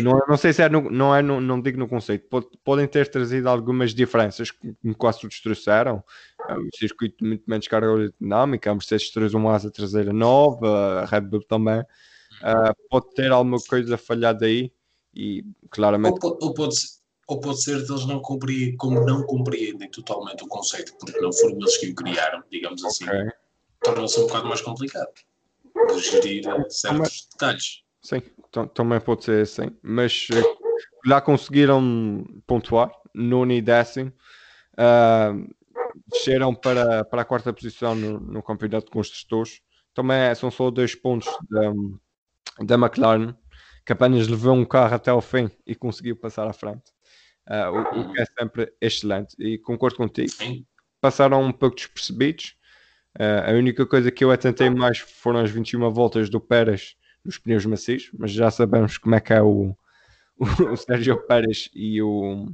não, 0.01 0.21
não 0.29 0.37
sei 0.37 0.53
se 0.53 0.63
é, 0.63 0.69
no, 0.69 0.89
não, 0.89 1.15
é 1.15 1.21
no, 1.21 1.41
não 1.41 1.61
digo 1.61 1.77
no 1.77 1.89
conceito. 1.89 2.29
podem 2.63 2.87
ter 2.87 3.11
trazido 3.11 3.49
algumas 3.49 3.93
diferenças, 3.93 4.53
como 4.53 4.95
quase 4.97 5.21
todos 5.21 5.41
trouxeram. 5.41 6.05
É 6.49 6.55
um 6.55 6.69
circuito 6.73 7.25
muito 7.25 7.43
menos 7.49 7.67
carga 7.67 7.89
aerodinâmica, 7.89 8.71
a 8.71 8.75
Mercedes 8.75 9.11
traz 9.11 9.35
uma 9.35 9.53
asa 9.53 9.73
traseira 9.73 10.13
nova, 10.13 11.01
a 11.01 11.05
Red 11.05 11.23
Bull 11.23 11.43
também. 11.43 11.81
Uh, 11.81 12.89
pode 12.89 13.13
ter 13.15 13.33
alguma 13.33 13.59
coisa 13.59 13.99
falhada 13.99 14.47
aí 14.47 14.73
e 15.13 15.45
claramente. 15.69 16.19
Ou, 16.23 16.39
ou, 16.41 16.55
pode, 16.55 16.77
ou 17.29 17.41
pode 17.41 17.63
ser 17.63 17.85
que 17.85 17.93
eles 17.93 18.07
não 18.07 18.21
compreendem, 18.21 18.77
como 18.77 19.05
não 19.05 19.25
compreendem 19.25 19.91
totalmente 19.91 20.45
o 20.45 20.49
conceito, 20.49 20.93
porque 20.99 21.21
não 21.21 21.33
foram 21.33 21.57
eles 21.57 21.77
que 21.79 21.91
o 21.91 21.95
criaram, 21.95 22.43
digamos 22.51 22.85
assim. 22.85 23.05
Okay 23.05 23.31
torna-se 23.83 24.21
um 24.21 24.27
bocado 24.27 24.49
mais 24.49 24.61
complicado 24.61 25.13
de 25.89 26.01
gerir 26.01 26.45
certos 26.45 26.83
também, 26.83 27.11
detalhes. 27.33 27.83
Sim, 28.03 28.23
também 28.75 29.01
pode 29.01 29.25
ser 29.25 29.43
assim, 29.43 29.77
mas 29.83 30.29
já 31.05 31.21
conseguiram 31.21 32.25
pontuar, 32.47 32.93
nono 33.15 33.53
e 33.53 33.61
décimo, 33.61 34.13
uh, 34.75 35.55
desceram 36.07 36.55
para, 36.55 37.05
para 37.05 37.23
a 37.23 37.25
quarta 37.25 37.53
posição 37.53 37.95
no, 37.95 38.21
no 38.21 38.43
campeonato 38.43 38.87
de 38.87 38.93
construtores. 38.93 39.61
Também 39.95 40.17
é, 40.17 40.35
são 40.35 40.51
só 40.51 40.71
dois 40.71 40.95
pontos 40.95 41.29
da, 41.51 41.73
da 42.65 42.75
McLaren, 42.75 43.35
que 43.85 43.93
apenas 43.93 44.29
levou 44.29 44.55
um 44.55 44.65
carro 44.65 44.95
até 44.95 45.11
ao 45.11 45.21
fim 45.21 45.51
e 45.67 45.75
conseguiu 45.75 46.17
passar 46.17 46.47
à 46.47 46.53
frente. 46.53 46.93
Uh, 47.49 47.97
o, 47.97 48.01
o, 48.01 48.13
que 48.13 48.21
é 48.21 48.25
sempre 48.39 48.73
excelente. 48.81 49.35
E 49.39 49.59
concordo 49.59 49.97
contigo. 49.97 50.31
Sim. 50.31 50.65
Passaram 51.01 51.43
um 51.43 51.53
pouco 51.53 51.77
despercebidos, 51.77 52.57
Uh, 53.19 53.51
a 53.51 53.53
única 53.53 53.85
coisa 53.85 54.11
que 54.11 54.25
eu 54.25 54.31
atentei 54.31 54.71
mais 54.71 54.99
foram 54.99 55.41
as 55.41 55.51
21 55.51 55.91
voltas 55.91 56.31
do 56.31 56.41
Pérez 56.41 56.97
nos 57.23 57.37
pneus 57.37 57.67
macios, 57.67 58.11
mas 58.15 58.31
já 58.31 58.51
sabemos 58.51 58.97
como 58.97 59.15
é 59.15 59.21
que 59.21 59.35
é 59.35 59.43
o, 59.43 59.77
o, 60.39 60.45
o 60.73 60.77
Sérgio 60.77 61.21
Pérez 61.27 61.69
e 61.75 62.01
o, 62.01 62.49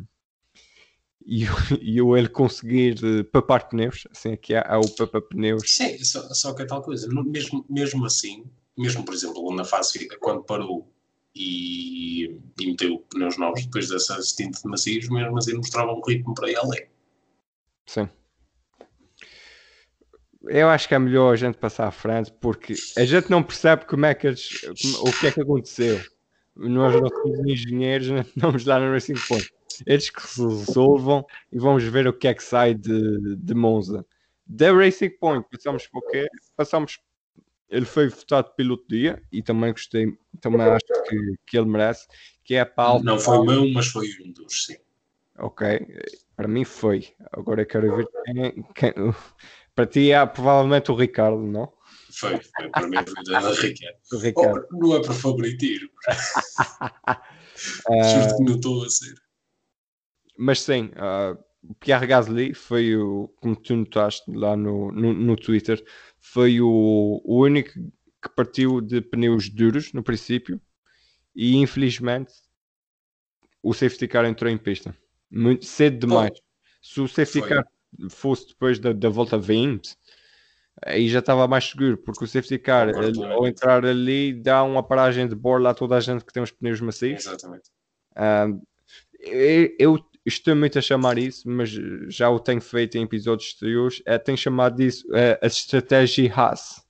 e, 1.25 1.45
e 1.81 2.03
o 2.03 2.17
ele 2.17 2.29
conseguir 2.29 2.99
uh, 3.05 3.25
papar 3.27 3.69
pneus, 3.69 4.09
assim 4.11 4.33
aqui 4.33 4.53
é, 4.53 4.65
é 4.67 4.77
o 4.77 4.89
papa 4.97 5.23
pneus. 5.23 5.63
Sim, 5.65 5.97
só, 6.03 6.23
só 6.35 6.53
que 6.53 6.63
é 6.63 6.67
tal 6.67 6.83
coisa, 6.83 7.09
mesmo, 7.25 7.65
mesmo 7.71 8.05
assim, 8.05 8.45
mesmo 8.77 9.05
por 9.05 9.15
exemplo 9.15 9.55
na 9.55 9.65
fase 9.65 10.09
quando 10.19 10.43
parou 10.43 10.93
e, 11.35 12.41
e 12.61 12.67
meteu 12.67 12.99
pneus 13.11 13.39
novos 13.39 13.65
depois 13.65 13.89
dessa 13.89 14.17
assistente 14.17 14.63
de 14.63 14.69
macios, 14.69 15.09
mesmo 15.09 15.37
assim 15.39 15.55
mostrava 15.55 15.93
um 15.93 16.01
ritmo 16.01 16.35
para 16.35 16.49
ele. 16.49 16.89
Sim 17.87 18.09
eu 20.49 20.69
acho 20.69 20.89
que 20.89 20.95
é 20.95 20.99
melhor 20.99 21.33
a 21.33 21.37
gente 21.37 21.59
passar 21.59 21.87
à 21.87 21.91
frente 21.91 22.33
porque 22.41 22.75
a 22.97 23.05
gente 23.05 23.31
não 23.31 23.43
percebe 23.43 23.85
como 23.85 24.07
é 24.07 24.15
que 24.15 24.27
eles, 24.27 24.63
o 25.01 25.13
que 25.21 25.27
é 25.27 25.31
que 25.33 25.41
aconteceu. 25.41 26.01
Nós 26.57 27.01
não 27.01 27.09
somos 27.09 27.39
engenheiros, 27.47 28.09
não 28.09 28.21
estamos 28.21 28.65
lá 28.65 28.81
no 28.81 28.93
Racing 28.93 29.15
Point. 29.29 29.51
Eles 29.87 30.11
que 30.11 30.27
se 30.27 30.43
resolvam 30.43 31.25
e 31.53 31.59
vamos 31.59 31.85
ver 31.85 32.09
o 32.09 32.13
que 32.13 32.27
é 32.27 32.35
que 32.35 32.43
sai 32.43 32.75
de, 32.75 33.37
de 33.37 33.55
Monza. 33.55 34.05
Da 34.45 34.73
Racing 34.73 35.11
Point, 35.11 35.47
passamos 35.51 35.87
por 35.87 36.03
quê? 36.11 36.27
Passamos. 36.57 36.99
Ele 37.71 37.85
foi 37.85 38.09
votado 38.09 38.55
piloto 38.57 38.85
do 38.85 38.89
dia 38.89 39.23
e 39.31 39.43
também 39.43 39.73
gostei, 39.73 40.07
também 40.41 40.63
acho 40.63 40.87
que, 41.09 41.35
que 41.47 41.59
ele 41.59 41.67
merece. 41.67 42.07
Que 42.45 42.55
é 42.55 42.61
a 42.63 43.01
Não 43.03 43.19
foi 43.19 43.45
meu, 43.45 43.69
mas 43.71 43.89
foi 43.89 44.09
um 44.25 44.33
dos, 44.33 44.65
sim. 44.67 44.77
Ok, 45.39 45.87
para 46.35 46.49
mim 46.49 46.65
foi. 46.65 47.15
Agora 47.33 47.63
eu 47.63 47.67
quero 47.67 47.97
ver 47.97 48.09
quem, 48.25 48.63
quem, 48.75 48.93
para 49.75 49.87
ti 49.87 50.11
é 50.11 50.27
provavelmente 50.27 50.91
o 50.91 50.95
Ricardo, 50.95 51.41
não? 51.41 51.73
Foi, 52.11 52.41
foi 52.41 52.71
para 52.71 52.89
mim 52.89 52.97
foi 52.97 53.35
o 53.35 53.55
Ricardo. 53.55 53.99
O 54.13 54.19
Ricardo. 54.19 54.67
Oh, 54.73 54.77
não 54.79 54.97
é 54.97 55.03
para 55.03 55.15
favoritir. 55.15 55.81
Juro 57.59 58.37
que 58.37 58.43
não 58.45 58.57
estou 58.57 58.85
a 58.85 58.89
ser. 58.89 59.15
Mas 60.37 60.61
sim, 60.61 60.91
uh, 60.97 61.39
o 61.63 61.75
Pierre 61.75 62.07
Gasly 62.07 62.55
foi 62.55 62.97
o, 62.97 63.29
como 63.41 63.57
tu 63.57 63.77
notaste 63.77 64.31
lá 64.31 64.57
no, 64.57 64.93
no, 64.93 65.13
no 65.13 65.37
Twitter, 65.37 65.85
foi 66.21 66.61
o, 66.61 67.21
o 67.25 67.43
único 67.43 67.73
que 67.73 68.29
partiu 68.35 68.81
de 68.81 69.01
pneus 69.01 69.49
duros 69.49 69.93
no 69.93 70.03
princípio 70.03 70.61
e 71.35 71.57
infelizmente 71.57 72.33
o 73.63 73.73
safety 73.73 74.09
car 74.09 74.25
entrou 74.25 74.51
em 74.51 74.59
pista 74.59 74.95
muito 75.31 75.67
cedo 75.67 76.07
demais. 76.07 76.33
Oh, 76.33 76.43
Se 76.83 77.01
o 77.01 77.09
safety 77.09 77.41
foi. 77.41 77.49
car 77.49 77.67
fosse 78.11 78.49
depois 78.49 78.79
da, 78.79 78.93
da 78.93 79.09
volta 79.09 79.39
20, 79.39 79.97
aí 80.85 81.09
já 81.09 81.21
estava 81.21 81.49
mais 81.49 81.65
seguro, 81.65 81.97
porque 81.99 82.25
o 82.25 82.29
safety 82.29 82.59
car, 82.59 82.91
ao 83.31 83.47
entrar 83.47 83.85
ali, 83.85 84.35
dá 84.35 84.63
uma 84.63 84.83
paragem 84.83 85.27
de 85.27 85.35
borla 85.35 85.71
a 85.71 85.75
toda 85.75 85.97
a 85.97 86.01
gente 86.01 86.25
que 86.25 86.33
tem 86.33 86.43
os 86.43 86.51
pneus 86.51 86.81
macios. 86.81 87.27
Exatamente. 87.27 87.71
Uh, 88.13 88.61
eu, 89.79 89.99
estou 90.29 90.55
muito 90.55 90.79
a 90.79 90.83
chamar 90.83 91.19
isso, 91.19 91.49
mas 91.49 91.71
já 92.09 92.31
o 92.31 92.39
tenho 92.39 92.61
feito 92.61 92.97
em 92.97 93.03
episódios 93.03 93.51
exteriores. 93.51 94.03
É, 94.07 94.19
tenho 94.19 94.39
chamado 94.39 94.77
disso 94.77 95.07
é, 95.15 95.39
a 95.43 95.47
estratégia 95.47 96.33
Haas, 96.33 96.83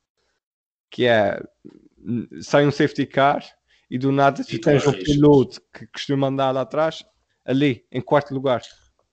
que 0.91 1.07
é 1.07 1.41
sai 2.41 2.67
um 2.67 2.71
safety 2.71 3.07
car 3.07 3.45
e 3.91 3.99
do 3.99 4.13
nada 4.13 4.45
tu 4.45 4.59
tens 4.61 4.87
um 4.87 4.93
piloto 4.93 5.61
que 5.73 5.87
costuma 5.87 6.29
andar 6.29 6.51
lá 6.51 6.63
atrás, 6.63 7.05
ali 7.45 7.85
em 7.91 8.01
quarto 8.01 8.35
lugar. 8.35 8.63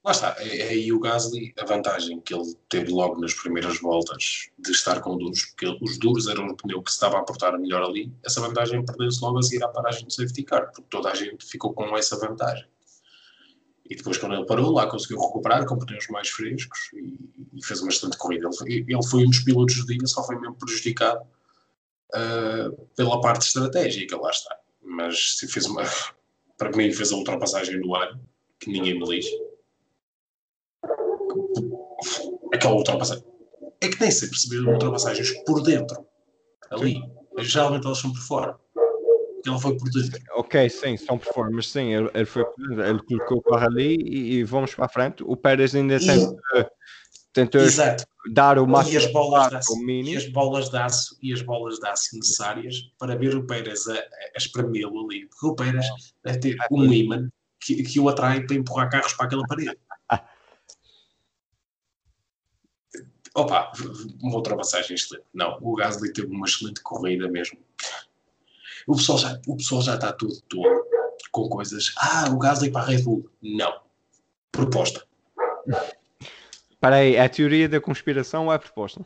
Lá 0.03 0.11
está, 0.11 0.35
é, 0.37 0.59
é 0.59 0.67
aí 0.69 0.91
o 0.91 0.99
Gasly, 0.99 1.51
a 1.59 1.65
vantagem 1.65 2.21
que 2.21 2.33
ele 2.33 2.53
teve 2.69 2.91
logo 2.91 3.19
nas 3.19 3.33
primeiras 3.33 3.79
voltas 3.79 4.49
de 4.59 4.71
estar 4.71 5.01
com 5.01 5.17
duros, 5.17 5.45
porque 5.45 5.65
os 5.81 5.97
duros 5.97 6.27
eram 6.27 6.47
o 6.47 6.55
pneu 6.55 6.83
que 6.83 6.91
se 6.91 6.97
estava 6.97 7.17
a 7.17 7.23
portar 7.23 7.57
melhor 7.57 7.81
ali, 7.81 8.13
essa 8.23 8.39
vantagem 8.39 8.85
perdeu-se 8.85 9.19
logo 9.21 9.39
a 9.39 9.41
seguir 9.41 9.63
à 9.63 9.67
paragem 9.67 10.05
do 10.05 10.13
safety 10.13 10.43
car, 10.43 10.67
porque 10.67 10.83
toda 10.89 11.09
a 11.09 11.15
gente 11.15 11.43
ficou 11.43 11.73
com 11.73 11.97
essa 11.97 12.19
vantagem. 12.19 12.67
E 13.87 13.95
depois, 13.95 14.17
quando 14.17 14.33
ele 14.33 14.45
parou, 14.45 14.71
lá 14.71 14.87
conseguiu 14.87 15.19
recuperar 15.19 15.65
com 15.65 15.77
pneus 15.77 16.07
mais 16.07 16.29
frescos 16.29 16.89
e, 16.93 17.19
e 17.53 17.63
fez 17.63 17.81
uma 17.81 17.89
excelente 17.89 18.17
corrida. 18.17 18.47
Ele 18.47 18.55
foi, 18.57 18.71
ele 18.71 19.03
foi 19.09 19.25
um 19.25 19.29
dos 19.29 19.39
pilotos 19.39 19.75
do 19.75 19.85
dia, 19.85 20.07
só 20.07 20.25
foi 20.25 20.39
mesmo 20.39 20.55
prejudicado 20.55 21.21
uh, 22.15 22.87
pela 22.95 23.21
parte 23.21 23.45
estratégica, 23.47 24.17
lá 24.17 24.31
está. 24.31 24.57
Mas 24.81 25.37
se 25.37 25.47
fez 25.47 25.67
uma, 25.67 25.83
para 26.57 26.71
mim, 26.71 26.91
fez 26.91 27.11
a 27.11 27.15
ultrapassagem 27.15 27.79
no 27.79 27.95
ano, 27.95 28.19
que 28.59 28.71
ninguém 28.71 28.99
me 28.99 29.07
lixa 29.07 29.35
aquela 32.53 32.75
ultrapassagem. 32.75 33.23
É 33.81 33.89
que 33.89 33.99
nem 33.99 34.11
sempre 34.11 34.37
se 34.37 34.49
vê 34.49 34.57
ultrapassagens 34.57 35.31
por 35.43 35.61
dentro. 35.61 36.05
Ali. 36.69 37.01
Geralmente 37.39 37.85
elas 37.85 37.99
são 37.99 38.11
por 38.11 38.21
fora. 38.21 38.59
Ela 39.45 39.59
foi 39.59 39.77
por 39.77 39.89
dentro. 39.89 40.19
Ok, 40.31 40.69
sim, 40.69 40.97
são 40.97 41.19
mas 41.51 41.67
sim, 41.69 41.93
ele, 41.93 42.09
ele 42.13 42.25
foi 42.25 42.43
ele 42.59 42.99
colocou 43.03 43.37
o 43.37 43.41
carro 43.41 43.67
ali 43.67 43.95
e, 43.95 44.33
e, 44.33 44.43
vamos 44.43 44.73
para 44.73 44.85
a 44.85 44.89
frente. 44.89 45.23
O 45.23 45.37
Pérez 45.37 45.75
ainda 45.75 45.97
e... 45.97 45.99
tentou, 45.99 46.37
tentou 47.31 47.61
dar 48.31 48.57
o 48.57 48.67
máximo 48.67 48.95
e 48.95 48.97
as 48.97 49.11
bolas 49.11 49.49
de 49.49 49.55
aço, 49.55 49.75
e 49.81 50.17
as 50.17 50.25
bolas 50.31 50.69
de 50.69 50.77
aço 50.77 51.17
e 51.21 51.33
as 51.33 51.41
bolas 51.41 51.79
de 51.79 51.87
aço 51.87 52.15
necessárias 52.15 52.75
para 52.97 53.15
ver 53.15 53.35
o 53.35 53.45
Pérez 53.45 53.87
a, 53.87 53.93
a 53.93 54.37
espremê-lo 54.37 55.05
ali. 55.05 55.27
Porque 55.27 55.47
o 55.47 55.55
Pérez 55.55 55.85
deve 56.23 56.39
ter 56.39 56.57
um 56.71 56.91
imã 56.91 57.29
que, 57.59 57.83
que 57.83 57.99
o 57.99 58.09
atrai 58.09 58.41
para 58.45 58.55
empurrar 58.55 58.89
carros 58.89 59.13
para 59.13 59.27
aquela 59.27 59.45
parede. 59.45 59.77
Opa, 63.35 63.69
uma 64.23 64.37
ultrapassagem 64.37 64.95
excelente. 64.95 65.25
Não, 65.33 65.57
o 65.61 65.75
Gasly 65.75 66.13
teve 66.13 66.33
uma 66.33 66.47
excelente 66.47 66.81
corrida 66.81 67.27
mesmo. 67.27 67.59
O 68.87 68.95
pessoal 68.95 69.17
já, 69.17 69.39
o 69.47 69.57
pessoal 69.57 69.81
já 69.81 69.95
está 69.95 70.13
tudo 70.13 70.35
com 71.31 71.49
coisas. 71.49 71.93
Ah, 71.97 72.29
o 72.31 72.37
Gasly 72.37 72.71
para 72.71 72.81
a 72.81 72.85
Red 72.85 73.01
Bull. 73.03 73.29
Não. 73.41 73.81
Proposta. 74.51 75.05
Espera 76.69 76.97
aí, 76.97 77.15
é 77.15 77.23
a 77.23 77.29
teoria 77.29 77.67
da 77.67 77.81
conspiração 77.81 78.45
ou 78.45 78.51
é 78.51 78.55
a 78.55 78.59
proposta? 78.59 79.05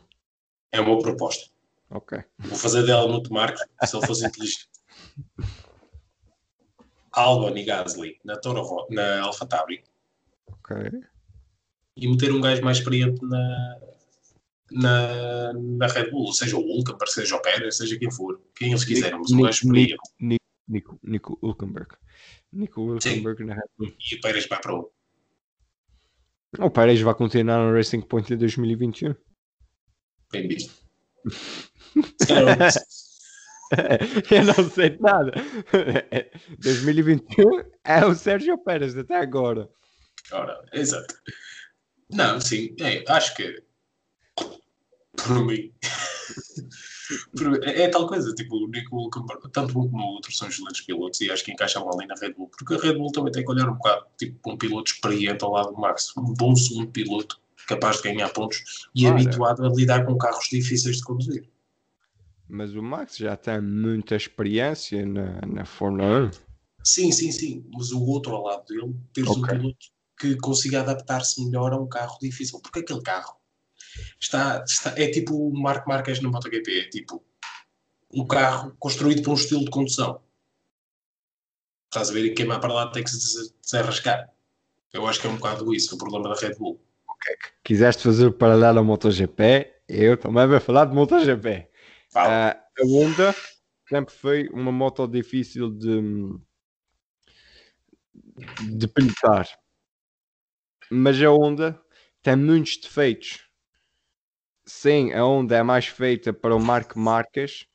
É 0.70 0.80
uma 0.80 0.98
proposta. 1.00 1.50
Ok. 1.90 2.22
Vou 2.38 2.56
fazer 2.58 2.84
dela 2.84 3.08
muito 3.08 3.32
marco 3.32 3.58
se 3.58 3.96
ele 3.96 4.06
fosse 4.06 4.26
inteligente. 4.26 4.68
Albon 7.12 7.56
e 7.56 7.64
Gasly 7.64 8.20
na, 8.24 8.36
Toro, 8.36 8.86
na 8.90 9.22
AlphaTauri 9.22 9.82
Ok. 10.46 10.76
e 11.96 12.08
meter 12.08 12.32
um 12.32 12.40
gajo 12.40 12.62
mais 12.62 12.78
experiente 12.78 13.24
na, 13.24 13.78
na, 14.70 15.52
na 15.52 15.86
Red 15.86 16.10
Bull, 16.10 16.32
seja 16.32 16.56
o 16.56 16.60
Hulkenberg, 16.60 17.10
seja 17.12 17.36
o 17.36 17.42
Pérez, 17.42 17.76
seja 17.76 17.98
quem 17.98 18.10
for, 18.10 18.40
quem 18.54 18.70
eles 18.70 18.84
quiserem, 18.84 19.18
mas 19.18 19.30
um 19.30 19.42
gajo 19.42 19.66
experiente. 19.66 19.96
Nico, 20.20 20.44
Nico, 20.68 21.00
Nico 21.02 21.38
Hulkenberg. 21.42 21.96
Nico 22.52 22.80
Hulkenberg 22.80 23.44
na 23.44 23.54
Red 23.54 23.68
Bull. 23.78 23.94
E 23.98 24.16
o 24.16 24.20
Pérez 24.20 24.46
vai 24.46 24.60
para 24.60 24.74
o. 24.74 24.92
O 26.58 26.70
Pérez 26.70 27.00
vai 27.00 27.14
continuar 27.14 27.58
no 27.58 27.74
Racing 27.74 28.00
Point 28.02 28.32
em 28.32 28.36
2021. 28.36 29.14
Bem 30.32 30.48
visto. 30.48 30.74
Eu 34.30 34.44
não 34.44 34.70
sei 34.70 34.98
nada. 34.98 35.32
2021 36.58 37.62
é 37.84 38.04
o 38.04 38.14
Sérgio 38.14 38.58
Pérez 38.58 38.96
até 38.96 39.16
agora. 39.16 39.68
Ora, 40.32 40.60
exato. 40.72 41.14
Não, 42.10 42.40
sim, 42.40 42.74
é, 42.80 43.04
acho 43.08 43.36
que 43.36 43.62
por 45.26 45.44
mim 45.44 45.72
é, 47.62 47.82
é 47.82 47.88
tal 47.88 48.06
coisa, 48.06 48.32
tipo, 48.34 48.56
o 48.56 48.68
Nico 48.68 49.10
tanto 49.52 49.78
um 49.78 49.88
como 49.88 50.02
o 50.02 50.14
outro 50.14 50.32
são 50.32 50.48
excelentes 50.48 50.82
pilotos 50.82 51.20
e 51.20 51.30
acho 51.30 51.44
que 51.44 51.52
encaixam 51.52 51.88
ali 51.90 52.06
na 52.06 52.14
Red 52.14 52.34
Bull, 52.34 52.48
porque 52.48 52.74
a 52.74 52.78
Red 52.78 52.94
Bull 52.94 53.12
também 53.12 53.32
tem 53.32 53.44
que 53.44 53.50
olhar 53.50 53.68
um 53.68 53.74
bocado, 53.74 54.06
tipo, 54.16 54.50
um 54.50 54.56
piloto 54.56 54.92
experiente 54.92 55.44
ao 55.44 55.52
lado 55.52 55.72
do 55.72 55.80
Max, 55.80 56.16
um 56.16 56.32
bom 56.34 56.54
segundo 56.54 56.90
piloto 56.90 57.40
capaz 57.66 57.98
de 57.98 58.04
ganhar 58.04 58.28
pontos 58.30 58.88
e 58.94 59.06
habituado 59.06 59.64
a 59.64 59.68
lidar 59.68 60.04
com 60.04 60.16
carros 60.16 60.48
difíceis 60.50 60.96
de 60.96 61.02
conduzir. 61.02 61.48
Mas 62.48 62.74
o 62.74 62.82
Max 62.82 63.16
já 63.16 63.36
tem 63.36 63.60
muita 63.60 64.16
experiência 64.16 65.06
na, 65.06 65.40
na 65.46 65.64
Fórmula 65.64 66.26
1. 66.26 66.30
Sim, 66.82 67.12
sim, 67.12 67.30
sim, 67.30 67.64
mas 67.72 67.92
o 67.92 68.02
outro 68.02 68.34
ao 68.34 68.44
lado 68.44 68.64
dele, 68.66 68.94
teres 69.12 69.30
um 69.30 69.42
Ok. 69.42 69.56
piloto 69.56 69.86
que 70.18 70.36
consiga 70.36 70.80
adaptar-se 70.80 71.44
melhor 71.44 71.72
a 71.72 71.80
um 71.80 71.88
carro 71.88 72.18
difícil, 72.20 72.60
porque 72.60 72.80
aquele 72.80 73.02
carro 73.02 73.39
está, 74.20 74.62
está- 74.66 74.94
é 75.00 75.08
tipo 75.10 75.34
o 75.34 75.58
Marco 75.58 75.88
Marques 75.88 76.20
no 76.20 76.30
MotoGP, 76.30 76.80
é 76.80 76.88
tipo 76.88 77.24
um 78.12 78.26
carro 78.26 78.74
construído 78.78 79.22
para 79.22 79.32
um 79.32 79.34
estilo 79.34 79.64
de 79.64 79.70
condução. 79.70 80.20
Estás 81.86 82.10
a 82.10 82.12
ver 82.12 82.24
e 82.26 82.34
queimar 82.34 82.60
para 82.60 82.72
lá 82.72 82.90
tem 82.90 83.02
que 83.02 83.10
se 83.10 83.18
des- 83.18 83.54
desarrascar. 83.62 84.28
Eu 84.92 85.06
acho 85.06 85.20
que 85.20 85.26
é 85.26 85.30
um 85.30 85.36
bocado 85.36 85.72
isso, 85.74 85.94
o 85.94 85.98
problema 85.98 86.28
da 86.28 86.40
Red 86.40 86.54
Bull. 86.56 86.80
Quiseste 87.62 88.02
fazer 88.02 88.26
o 88.26 88.32
paralelo 88.32 88.78
ao 88.78 88.84
MotoGP? 88.84 89.72
Eu 89.88 90.16
também 90.16 90.46
vou 90.46 90.60
falar 90.60 90.86
de 90.86 90.94
MotoGP. 90.94 91.68
Fala. 92.10 92.50
Ah, 92.50 92.64
a 92.80 92.84
Honda 92.86 93.34
sempre 93.88 94.14
foi 94.14 94.48
uma 94.48 94.72
moto 94.72 95.06
difícil 95.06 95.70
de, 95.70 96.00
de 98.76 98.88
pilotar. 98.88 99.48
Mas 100.90 101.20
a 101.22 101.28
Honda 101.30 101.80
tem 102.22 102.36
muitos 102.36 102.76
defeitos. 102.78 103.48
Sim, 104.72 105.12
a 105.12 105.24
Honda 105.24 105.56
é 105.56 105.62
mais 105.62 105.86
feita 105.86 106.32
para 106.32 106.54
o 106.54 106.60
Marco 106.60 106.98
Marques, 106.98 107.66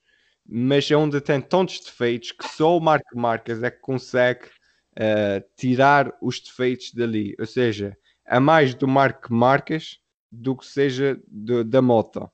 mas 0.47 0.89
a 0.91 0.97
Honda 0.97 1.19
tem 1.21 1.41
tantos 1.41 1.79
defeitos 1.81 2.31
que 2.31 2.47
só 2.47 2.77
o 2.77 2.81
Marco 2.81 3.17
Marques 3.17 3.61
é 3.63 3.69
que 3.71 3.79
consegue 3.81 4.49
ah, 4.97 5.43
tirar 5.57 6.13
os 6.21 6.39
defeitos 6.39 6.93
dali. 6.93 7.35
Ou 7.39 7.45
seja, 7.45 7.97
é 8.25 8.39
mais 8.39 8.73
do 8.75 8.87
Marco 8.87 9.33
Marques 9.33 9.99
do 10.31 10.55
que 10.55 10.65
seja 10.65 11.19
do- 11.27 11.63
da 11.65 11.81
moto. 11.81 12.29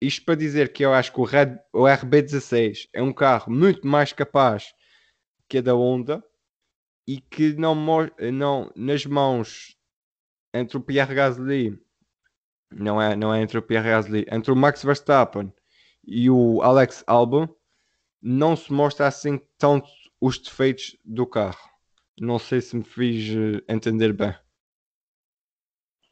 Isto 0.00 0.24
para 0.26 0.36
dizer 0.36 0.72
que 0.72 0.84
eu 0.84 0.94
acho 0.94 1.12
que 1.12 1.20
o, 1.20 1.24
Red, 1.24 1.58
o 1.72 1.86
RB16 1.88 2.88
é 2.94 3.02
um 3.02 3.12
carro 3.12 3.52
muito 3.52 3.86
mais 3.86 4.12
capaz 4.12 4.72
que 5.48 5.58
a 5.58 5.62
da 5.62 5.74
Honda 5.74 6.24
e 7.06 7.20
que 7.20 7.54
não, 7.54 7.74
não 8.32 8.72
nas 8.76 9.06
mãos 9.06 9.76
entre 10.54 10.76
o 10.76 10.80
Pierre 10.80 11.14
Gasly 11.14 11.78
não 12.70 13.00
é, 13.00 13.14
não 13.16 13.32
é 13.34 13.40
entre 13.42 13.58
o 13.58 13.62
Pierre 13.62 13.88
Gasly, 13.90 14.26
entre 14.30 14.50
o 14.52 14.56
Max 14.56 14.82
Verstappen 14.82 15.52
e 16.06 16.28
o 16.30 16.62
Alex 16.62 17.02
Albon 17.06 17.48
não 18.20 18.56
se 18.56 18.72
mostra 18.72 19.06
assim 19.06 19.40
tanto 19.58 19.88
os 20.20 20.38
defeitos 20.38 20.96
do 21.04 21.26
carro. 21.26 21.58
Não 22.18 22.38
sei 22.38 22.60
se 22.60 22.76
me 22.76 22.84
fiz 22.84 23.30
eh, 23.36 23.62
entender 23.72 24.12
bem. 24.12 24.34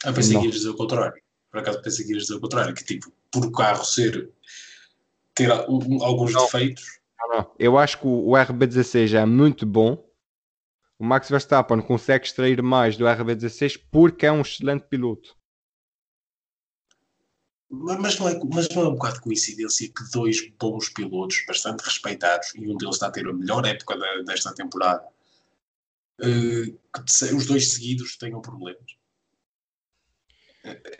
Eu 0.04 0.12
pensei 0.12 0.34
Não. 0.34 0.40
que 0.42 0.46
ias 0.48 0.56
dizer 0.56 0.68
o 0.70 0.76
contrário. 0.76 1.20
Por 1.50 1.60
acaso 1.60 1.80
pensei 1.82 2.04
que 2.04 2.12
ias 2.12 2.22
dizer 2.24 2.34
o 2.34 2.40
contrário, 2.40 2.74
que 2.74 2.84
tipo, 2.84 3.10
por 3.30 3.44
o 3.46 3.52
carro 3.52 3.84
ser 3.84 4.30
ter 5.34 5.50
al- 5.50 5.66
alguns 6.02 6.32
Não. 6.32 6.44
defeitos, 6.44 6.84
Não, 7.18 7.28
não. 7.38 7.54
Eu 7.58 7.78
acho 7.78 7.98
que 7.98 8.06
o 8.06 8.30
RB16 8.32 9.14
é 9.14 9.24
muito 9.24 9.64
bom. 9.64 10.04
O 10.98 11.04
Max 11.04 11.28
Verstappen 11.28 11.80
consegue 11.80 12.26
extrair 12.26 12.62
mais 12.62 12.96
do 12.96 13.04
RB16 13.04 13.80
porque 13.90 14.26
é 14.26 14.32
um 14.32 14.42
excelente 14.42 14.84
piloto. 14.88 15.34
Mas 17.76 18.18
não, 18.18 18.28
é, 18.28 18.40
mas 18.52 18.68
não 18.70 18.82
é 18.84 18.88
um 18.88 18.94
bocado 18.94 19.16
de 19.16 19.20
coincidência 19.22 19.88
que 19.88 20.10
dois 20.12 20.48
bons 20.58 20.88
pilotos, 20.90 21.44
bastante 21.46 21.82
respeitados, 21.82 22.54
e 22.54 22.60
um 22.68 22.76
deles 22.76 22.94
está 22.96 23.08
a 23.08 23.10
ter 23.10 23.26
a 23.26 23.32
melhor 23.32 23.66
época 23.66 23.96
da- 23.98 24.22
desta 24.22 24.54
temporada, 24.54 25.04
eh, 26.20 26.66
que 26.66 27.34
os 27.34 27.46
dois 27.46 27.72
seguidos 27.72 28.16
tenham 28.16 28.40
problemas? 28.40 28.84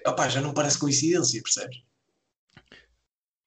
Opá, 0.07 0.29
já 0.29 0.41
não 0.41 0.53
parece 0.53 0.79
coincidência, 0.79 1.43
percebes? 1.43 1.83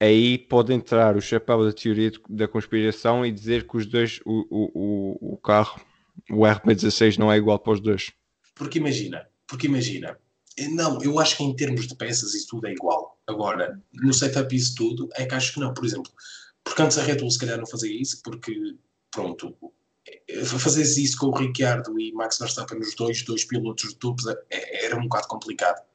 Aí 0.00 0.38
pode 0.38 0.72
entrar 0.72 1.16
o 1.16 1.20
chapéu 1.20 1.64
da 1.64 1.72
teoria 1.72 2.10
de- 2.10 2.20
da 2.28 2.48
conspiração 2.48 3.26
e 3.26 3.32
dizer 3.32 3.66
que 3.66 3.76
os 3.76 3.84
dois, 3.86 4.20
o, 4.24 4.46
o, 4.50 5.34
o, 5.34 5.36
carro, 5.36 5.80
o 6.30 6.46
RB16 6.46 7.18
não 7.18 7.32
é 7.32 7.36
igual 7.36 7.58
para 7.58 7.72
os 7.72 7.80
dois. 7.80 8.12
Porque 8.54 8.78
imagina, 8.78 9.28
porque 9.46 9.66
imagina, 9.66 10.18
eh, 10.56 10.68
não, 10.68 11.02
eu 11.02 11.18
acho 11.18 11.36
que 11.36 11.42
em 11.44 11.54
termos 11.54 11.86
de 11.86 11.96
peças 11.96 12.34
isso 12.34 12.46
tudo 12.48 12.66
é 12.68 12.72
igual. 12.72 13.07
Agora, 13.28 13.80
no 13.92 14.12
setup 14.12 14.56
isso 14.56 14.74
tudo, 14.74 15.08
é 15.12 15.26
que 15.26 15.34
acho 15.34 15.52
que 15.52 15.60
não. 15.60 15.74
Por 15.74 15.84
exemplo, 15.84 16.10
porque 16.64 16.80
antes 16.82 16.96
a 16.96 17.02
Red 17.02 17.16
Bull 17.16 17.30
se 17.30 17.38
calhar 17.38 17.58
não 17.58 17.66
fazia 17.66 17.92
isso, 18.00 18.22
porque, 18.22 18.74
pronto, 19.10 19.54
fazeres 20.58 20.96
isso 20.96 21.18
com 21.18 21.26
o 21.26 21.36
Ricciardo 21.36 22.00
e 22.00 22.10
Max 22.12 22.38
Verstappen, 22.38 22.78
os 22.78 22.94
dois, 22.94 23.22
dois 23.22 23.44
pilotos 23.44 23.90
de 23.90 23.96
tubos, 23.96 24.26
é- 24.26 24.86
era 24.86 24.96
um 24.96 25.02
bocado 25.02 25.28
complicado. 25.28 25.86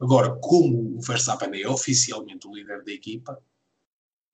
Agora, 0.00 0.34
como 0.40 0.98
o 0.98 1.00
Verstappen 1.00 1.62
é 1.62 1.68
oficialmente 1.68 2.48
o 2.48 2.52
líder 2.54 2.82
da 2.82 2.92
equipa, 2.92 3.40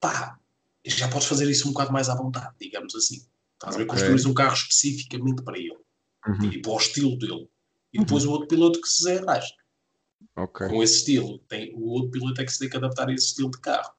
pá, 0.01 0.39
já 0.85 1.09
podes 1.09 1.29
fazer 1.29 1.49
isso 1.51 1.69
um 1.69 1.73
bocado 1.73 1.93
mais 1.93 2.09
à 2.09 2.15
vontade, 2.15 2.55
digamos 2.59 2.95
assim. 2.95 3.23
Estás 3.55 3.75
a 3.75 3.79
ver? 3.79 3.85
Construís 3.87 4.25
um 4.25 4.33
carro 4.33 4.55
especificamente 4.55 5.43
para 5.43 5.59
ele 5.59 5.77
e 6.55 6.63
para 6.63 6.73
o 6.73 6.79
estilo 6.79 7.19
dele. 7.19 7.49
E 7.93 7.99
depois 7.99 8.25
o 8.25 8.31
outro 8.31 8.49
piloto 8.49 8.81
que 8.81 8.89
se 8.89 9.05
desenrasca 9.05 9.60
Ok. 10.37 10.69
com 10.69 10.83
esse 10.83 10.99
estilo. 10.99 11.39
Tem, 11.41 11.75
o 11.75 11.89
outro 11.89 12.11
piloto 12.11 12.41
é 12.41 12.45
que 12.45 12.53
se 12.53 12.59
tem 12.59 12.69
que 12.69 12.77
adaptar 12.77 13.09
a 13.09 13.13
esse 13.13 13.27
estilo 13.27 13.51
de 13.51 13.61
carro. 13.61 13.93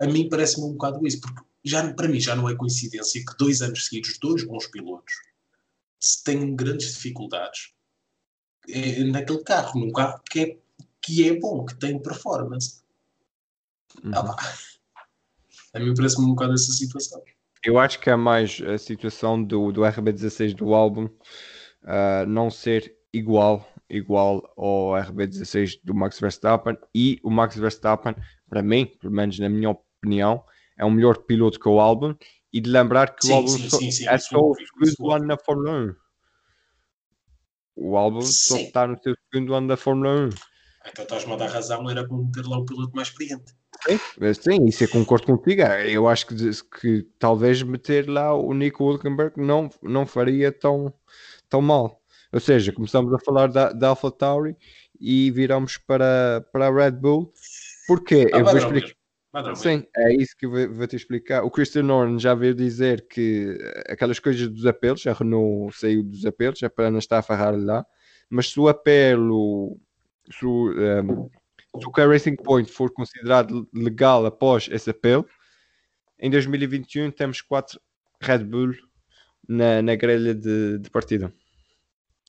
A 0.00 0.06
mim 0.06 0.28
parece-me 0.28 0.66
um 0.66 0.72
bocado 0.72 1.06
isso, 1.06 1.20
porque 1.20 1.42
já, 1.64 1.92
para 1.94 2.08
mim 2.08 2.20
já 2.20 2.34
não 2.34 2.48
é 2.48 2.56
coincidência 2.56 3.24
que 3.24 3.36
dois 3.38 3.62
anos 3.62 3.86
seguidos, 3.86 4.18
dois 4.18 4.44
bons 4.44 4.66
pilotos 4.66 5.14
tenham 6.24 6.54
grandes 6.56 6.94
dificuldades 6.94 7.72
eh, 8.68 9.04
naquele 9.04 9.42
carro, 9.44 9.78
num 9.78 9.92
carro 9.92 10.20
que 10.28 10.40
é, 10.40 10.58
que 11.00 11.28
é 11.28 11.38
bom, 11.38 11.64
que 11.64 11.74
tem 11.76 12.00
performance. 12.00 12.82
Uhum. 14.02 14.12
Ah. 14.14 14.36
A 15.74 15.80
mim 15.80 15.94
parece-me 15.94 16.26
um 16.26 16.30
bocado 16.30 16.54
essa 16.54 16.72
situação. 16.72 17.22
Eu 17.64 17.78
acho 17.78 18.00
que 18.00 18.10
é 18.10 18.16
mais 18.16 18.60
a 18.60 18.76
situação 18.76 19.42
do, 19.42 19.70
do 19.70 19.82
RB16 19.82 20.54
do 20.54 20.74
álbum 20.74 21.08
ah, 21.84 22.24
não 22.26 22.50
ser 22.50 22.96
igual, 23.12 23.71
igual 23.92 24.42
ao 24.56 24.92
RB16 24.94 25.78
do 25.84 25.94
Max 25.94 26.18
Verstappen 26.18 26.76
e 26.94 27.20
o 27.22 27.30
Max 27.30 27.56
Verstappen, 27.56 28.14
para 28.48 28.62
mim, 28.62 28.86
pelo 29.00 29.12
menos 29.12 29.38
na 29.38 29.48
minha 29.48 29.70
opinião, 29.70 30.44
é 30.78 30.84
um 30.84 30.90
melhor 30.90 31.18
piloto 31.18 31.60
que 31.60 31.68
o 31.68 31.78
álbum 31.78 32.14
e 32.52 32.60
de 32.60 32.70
lembrar 32.70 33.14
que 33.14 33.26
Sim, 33.26 33.32
o 33.32 33.36
álbum 33.36 33.48
sim, 33.48 33.68
só- 33.68 33.78
sim, 33.78 33.90
sim, 33.90 34.08
é 34.08 34.18
só 34.18 34.38
o 34.38 34.54
segundo 34.54 35.12
ano 35.12 35.26
na 35.26 35.36
Fórmula 35.38 35.70
1. 35.72 35.94
O 37.74 37.96
álbum 37.96 38.22
só 38.22 38.56
está 38.56 38.86
no 38.86 38.98
seu 39.02 39.14
segundo 39.32 39.54
ano 39.54 39.68
da 39.68 39.76
Fórmula 39.76 40.26
1. 40.26 40.30
Então 40.88 41.04
estás-me 41.04 41.32
a 41.32 41.36
dar 41.36 41.48
razão, 41.48 41.88
era 41.88 42.06
como 42.06 42.30
ter 42.32 42.44
lá 42.44 42.58
o 42.58 42.64
piloto 42.64 42.94
mais 42.94 43.08
experiente. 43.08 43.54
Sim, 43.86 44.34
sim, 44.34 44.64
isso 44.66 44.84
eu 44.84 44.88
concordo 44.88 45.26
contigo. 45.26 45.62
Eu 45.62 46.08
acho 46.08 46.26
que, 46.26 46.34
que 46.80 47.02
talvez 47.18 47.62
meter 47.62 48.08
lá 48.08 48.34
o 48.34 48.52
Nico 48.52 48.84
Hulkenberg 48.84 49.40
não, 49.40 49.70
não 49.82 50.06
faria 50.06 50.52
tão, 50.52 50.92
tão 51.48 51.62
mal. 51.62 52.01
Ou 52.32 52.40
seja, 52.40 52.72
começamos 52.72 53.12
a 53.12 53.18
falar 53.18 53.48
da, 53.48 53.72
da 53.72 53.88
AlphaTauri 53.88 54.56
e 54.98 55.30
viramos 55.30 55.76
para, 55.76 56.44
para 56.52 56.68
a 56.68 56.72
Red 56.72 56.92
Bull. 56.92 57.32
Porquê? 57.86 58.30
Ah, 58.32 58.38
eu, 58.38 58.44
vou 58.44 58.56
explicar, 58.56 58.94
Sim, 59.54 59.86
é 59.96 60.14
isso 60.14 60.36
que 60.36 60.44
eu 60.44 60.50
vou, 60.50 60.74
vou 60.74 60.86
te 60.86 60.94
explicar. 60.94 61.42
O 61.42 61.50
Christian 61.50 61.90
Horner 61.90 62.18
já 62.18 62.34
veio 62.34 62.54
dizer 62.54 63.06
que 63.08 63.58
aquelas 63.88 64.18
coisas 64.18 64.46
dos 64.46 64.66
apelos, 64.66 65.06
a 65.06 65.12
Renault 65.14 65.74
saiu 65.74 66.02
dos 66.02 66.26
apelos, 66.26 66.60
para 66.76 66.90
não 66.90 66.98
estar 66.98 67.18
a 67.18 67.22
farrar 67.22 67.56
lá, 67.56 67.84
mas 68.28 68.50
se 68.50 68.60
o 68.60 68.68
apelo, 68.68 69.78
se 70.30 70.44
o, 70.44 70.72
um, 70.72 71.30
se 71.80 71.86
o 71.86 71.90
Car 71.90 72.10
Racing 72.10 72.36
Point 72.36 72.70
for 72.70 72.92
considerado 72.92 73.66
legal 73.72 74.26
após 74.26 74.68
esse 74.70 74.90
apelo, 74.90 75.26
em 76.18 76.30
2021 76.30 77.10
temos 77.10 77.40
quatro 77.40 77.80
Red 78.20 78.44
Bull 78.44 78.74
na, 79.48 79.80
na 79.80 79.94
grelha 79.96 80.34
de, 80.34 80.78
de 80.78 80.90
partida. 80.90 81.32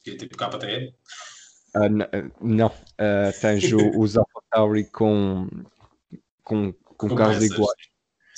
Que 0.03 0.11
é 0.11 0.17
tipo 0.17 0.37
KTM? 0.37 0.93
Uh, 1.75 2.31
não, 2.41 2.67
uh, 2.67 3.41
tens 3.41 3.71
o, 3.71 3.99
os 3.99 4.15
AlphaTauri 4.17 4.85
com, 4.85 5.47
com, 6.43 6.71
com, 6.73 7.09
com 7.09 7.15
carros 7.15 7.43
iguais. 7.43 7.93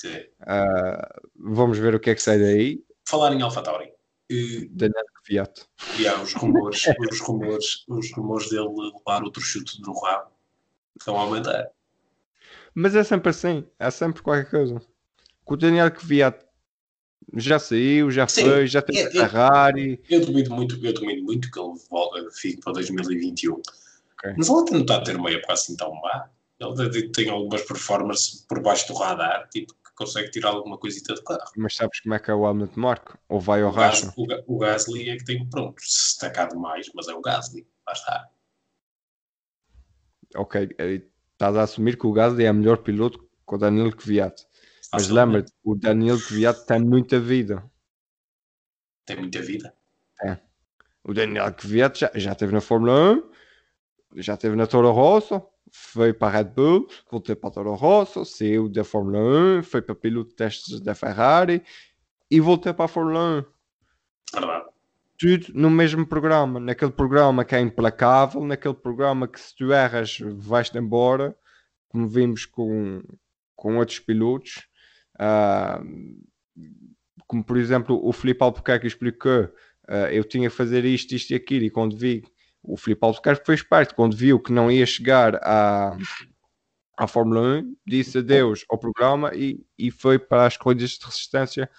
Uh, 0.05 1.30
vamos 1.36 1.78
ver 1.78 1.95
o 1.95 1.99
que 1.99 2.11
é 2.11 2.16
que 2.16 2.22
sai 2.22 2.39
daí. 2.39 2.84
Falar 3.07 3.34
em 3.34 3.41
AlphaTauri. 3.41 3.91
Uh, 4.32 4.70
Daniel 4.70 5.03
Fiat. 5.24 5.66
E 5.99 6.07
há 6.07 6.22
os 6.22 6.34
rumores, 6.34 6.84
os 7.11 7.20
rumores, 7.20 7.86
os 7.88 8.11
rumores 8.13 8.49
dele 8.49 8.70
levar 8.70 9.24
outro 9.24 9.41
chute 9.41 9.82
no 9.82 9.93
rabo 9.99 10.32
estão 10.97 11.18
a 11.18 11.22
aumentar. 11.22 11.70
Mas 12.74 12.95
é 12.95 13.03
sempre 13.03 13.30
assim, 13.30 13.66
é 13.80 13.89
sempre 13.89 14.22
qualquer 14.22 14.49
coisa. 14.49 14.82
Com 15.43 15.53
o 15.53 15.57
Daniel 15.57 15.91
Kvyat 15.91 16.45
já 17.34 17.59
saiu, 17.59 18.11
já 18.11 18.28
Sim, 18.28 18.43
foi, 18.43 18.67
já 18.67 18.82
tem 18.82 18.99
é, 18.99 19.09
Ferrari. 19.09 20.01
Eu, 20.09 20.19
eu 20.19 20.26
duvido 20.26 20.53
muito, 20.53 20.86
eu 20.86 20.93
duvido 20.93 21.23
muito 21.23 21.51
que 21.51 21.59
ele 21.59 22.32
fique 22.32 22.61
para 22.61 22.73
2021. 22.73 23.53
Okay. 23.53 24.34
Mas 24.38 24.49
ele 24.49 24.59
até 24.59 24.71
não 24.73 24.82
está 24.82 24.97
a 24.97 25.03
ter 25.03 25.15
uma 25.15 25.32
época 25.32 25.53
assim 25.53 25.76
tão 25.76 25.93
má. 25.93 26.30
Ele 26.59 27.09
tem 27.09 27.30
algumas 27.30 27.61
performances 27.63 28.45
por 28.47 28.61
baixo 28.61 28.88
do 28.88 28.93
radar, 28.93 29.49
tipo, 29.49 29.73
que 29.73 29.91
consegue 29.95 30.32
tirar 30.32 30.49
alguma 30.49 30.78
coisita 30.78 31.13
de 31.13 31.21
carro. 31.23 31.51
Mas 31.57 31.76
sabes 31.76 31.99
como 31.99 32.15
é 32.15 32.19
que 32.19 32.32
é 32.32 32.34
o 32.34 32.47
Helmut 32.47 32.80
Marco? 32.80 33.17
Ou 33.28 33.39
vai 33.39 33.61
ao 33.61 33.71
racho? 33.71 34.13
O, 34.15 34.55
o 34.55 34.57
Gasly 34.57 35.09
é 35.09 35.17
que 35.17 35.26
tem, 35.26 35.45
pronto, 35.49 35.76
se 35.82 36.11
destacado 36.11 36.57
mais, 36.57 36.89
mas 36.95 37.07
é 37.09 37.13
o 37.13 37.21
Gasly, 37.21 37.67
lá 37.86 37.93
está. 37.93 38.30
Ok, 40.36 40.69
estás 41.34 41.55
a 41.57 41.63
assumir 41.63 41.97
que 41.97 42.07
o 42.07 42.13
Gasly 42.13 42.45
é 42.45 42.53
melhor 42.53 42.78
piloto 42.78 43.19
que 43.19 43.55
o 43.55 43.57
Daniel 43.57 43.95
Kvyat. 43.95 44.45
Mas 44.91 45.09
lembra-te, 45.09 45.51
o 45.63 45.75
Daniel 45.75 46.17
Kvyat 46.17 46.65
tem 46.65 46.79
muita 46.79 47.19
vida. 47.19 47.63
Tem 49.05 49.17
muita 49.17 49.41
vida? 49.41 49.73
É. 50.23 50.38
O 51.03 51.13
Daniel 51.13 51.53
Kvyat 51.53 51.99
já, 51.99 52.11
já 52.15 52.31
esteve 52.31 52.53
na 52.53 52.61
Fórmula 52.61 53.13
1, 53.13 53.31
já 54.21 54.33
esteve 54.33 54.55
na 54.55 54.65
Toro 54.65 54.91
Rosso, 54.91 55.41
foi 55.71 56.13
para 56.13 56.27
a 56.27 56.31
Red 56.41 56.51
Bull, 56.51 56.88
voltou 57.11 57.36
para 57.36 57.49
a 57.49 57.53
Toro 57.53 57.73
Rosso, 57.73 58.25
saiu 58.25 58.69
da 58.69 58.83
Fórmula 58.83 59.19
1, 59.59 59.63
foi 59.63 59.81
para 59.81 59.93
piloto 59.93 60.29
de 60.29 60.36
testes 60.36 60.79
da 60.79 60.95
Ferrari 60.95 61.61
e 62.31 62.39
voltou 62.39 62.73
para 62.73 62.86
a 62.86 62.88
Fórmula 62.88 63.45
1. 64.33 64.39
Verdade. 64.39 64.65
Tudo 65.17 65.45
no 65.53 65.69
mesmo 65.69 66.05
programa, 66.05 66.59
naquele 66.59 66.91
programa 66.91 67.45
que 67.45 67.55
é 67.55 67.59
implacável, 67.61 68.43
naquele 68.43 68.73
programa 68.73 69.27
que 69.27 69.39
se 69.39 69.55
tu 69.55 69.71
erras 69.71 70.17
vais-te 70.19 70.77
embora, 70.77 71.38
como 71.88 72.07
vimos 72.07 72.45
com, 72.45 73.01
com 73.55 73.77
outros 73.77 73.99
pilotos. 73.99 74.67
Uh, 75.16 76.26
como 77.28 77.43
por 77.43 77.57
exemplo 77.57 77.99
o 78.03 78.11
Felipe 78.11 78.43
Albuquerque 78.43 78.88
explicou, 78.88 79.43
uh, 79.89 80.07
eu 80.11 80.24
tinha 80.24 80.49
que 80.49 80.55
fazer 80.55 80.86
isto, 80.86 81.16
isto 81.16 81.32
e 81.32 81.36
aquilo, 81.36 81.66
e 81.66 81.70
quando 81.70 81.97
vi, 81.97 82.24
o 82.63 82.78
Felipe 82.78 83.05
Albuquerque 83.05 83.45
foi 83.45 83.55
esperto, 83.55 83.95
quando 83.95 84.16
viu 84.16 84.39
que 84.39 84.51
não 84.51 84.72
ia 84.72 84.86
chegar 84.86 85.36
à, 85.38 85.97
à 86.97 87.07
Fórmula 87.07 87.59
1, 87.59 87.76
disse 87.88 88.18
adeus 88.20 88.66
ao 88.70 88.78
programa 88.78 89.32
e, 89.34 89.66
e 89.78 89.91
foi 89.91 90.20
para 90.20 90.45
as 90.45 90.57
corridas 90.57 90.91
de 90.91 91.05
resistência 91.05 91.70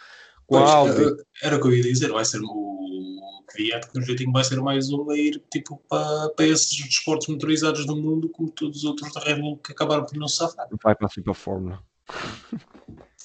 com 0.47 0.59
pois, 0.59 0.70
a 0.70 0.74
Audi. 0.74 1.24
Era 1.43 1.57
o 1.57 1.61
que 1.61 1.66
eu 1.66 1.74
ia 1.74 1.82
dizer, 1.82 2.11
vai 2.11 2.24
ser 2.24 2.41
o 2.43 3.43
Kvyat 3.49 3.89
que 3.89 3.99
no 3.99 4.05
jeitinho 4.05 4.32
vai 4.32 4.45
ser 4.45 4.61
mais 4.61 4.91
um 4.91 5.11
a 5.11 5.16
ir 5.16 5.43
tipo, 5.51 5.82
para, 5.89 6.30
para 6.30 6.47
esses 6.47 6.76
desportos 6.84 7.28
motorizados 7.28 7.87
do 7.87 7.97
mundo, 7.97 8.28
como 8.28 8.51
todos 8.51 8.78
os 8.78 8.84
outros 8.84 9.12
da 9.12 9.20
Red 9.20 9.41
Bull 9.41 9.59
que 9.59 9.72
acabaram 9.72 10.05
por 10.05 10.16
não 10.16 10.28
safar. 10.28 10.68
Vai 10.82 10.95
para 10.95 11.09
a 11.09 11.34
Fórmula. 11.34 11.82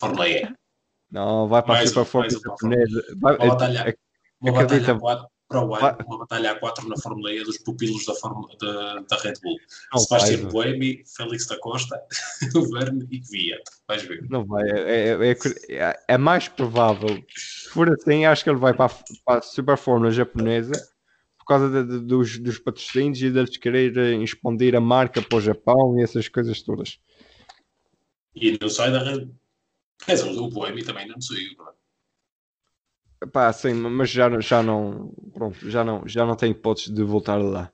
Fórmula 0.02 0.28
E. 0.28 0.54
Não, 1.12 1.47
vai 1.47 1.62
para 1.62 1.76
mais, 1.76 1.95
a 1.95 2.06
Fórmula 2.06 2.39
japonesa. 2.39 3.06
Vai, 3.18 3.36
uma 3.36 3.47
batalha, 3.47 3.89
é, 3.89 3.95
uma 4.41 4.52
batalha 4.54 4.99
para 5.47 5.66
o 5.66 5.76
ano, 5.76 5.97
uma 6.08 6.18
batalha 6.20 6.60
A4 6.60 6.88
na 6.88 6.97
Fórmula 6.97 7.34
E 7.34 7.43
dos 7.43 7.58
pupilos 7.58 8.06
da, 8.06 8.16
Fórmula, 8.16 8.47
da, 8.60 9.02
da 9.02 9.18
Red 9.18 9.34
Bull. 9.43 9.58
Não 9.93 9.99
Sebastião 9.99 10.49
Buemi, 10.49 11.04
Félix 11.18 11.45
da 11.47 11.60
Costa, 11.60 12.02
Verne 12.72 13.06
e 13.12 13.20
Kvyat. 13.20 13.62
Vais 13.88 14.02
ver. 14.04 14.26
Não 14.30 14.45
vai. 14.45 14.70
É, 14.70 15.10
é, 15.12 15.38
é, 15.70 15.99
é, 16.08 16.18
mais 16.18 16.47
provável. 16.47 17.22
Se 17.36 17.70
for 17.70 17.91
assim, 17.91 18.26
acho 18.26 18.43
que 18.43 18.49
ele 18.49 18.60
vai 18.60 18.74
para 18.74 18.86
a, 18.86 18.97
para 19.26 19.39
a 19.39 19.41
Super 19.41 19.78
Fórmula 19.78 20.10
japonesa 20.10 20.72
por 21.38 21.45
causa 21.45 21.70
de, 21.70 21.99
de, 21.99 22.06
dos, 22.06 22.39
dos 22.39 22.58
patrocínios 22.58 23.22
e 23.22 23.30
deles 23.30 23.58
quererem 23.58 24.24
expandir 24.24 24.76
a 24.76 24.80
marca 24.80 25.22
para 25.22 25.38
o 25.38 25.41
Japão 25.41 25.99
e 25.99 26.04
essas 26.04 26.30
coisas 26.30 26.62
todas. 26.62 26.97
E 28.34 28.58
não 28.62 28.70
sai 28.70 28.91
da 28.91 29.04
Red 29.04 29.28
Quer 29.28 29.41
dizer, 30.08 30.30
o 30.30 30.49
Boemi 30.49 30.84
também 30.84 31.08
não 31.08 31.20
saiu, 31.22 31.56
não 31.58 31.70
é? 31.70 33.28
Pá, 33.32 33.54
sim, 33.54 33.74
mas 33.74 34.10
já, 34.10 34.39
já 34.39 34.64
não. 34.64 35.14
Pronto, 35.34 35.70
já 35.70 35.84
não, 35.84 36.08
já 36.08 36.26
não 36.26 36.36
tem 36.36 36.52
hipótese 36.52 36.91
de 36.91 37.04
voltar 37.04 37.38
lá. 37.38 37.72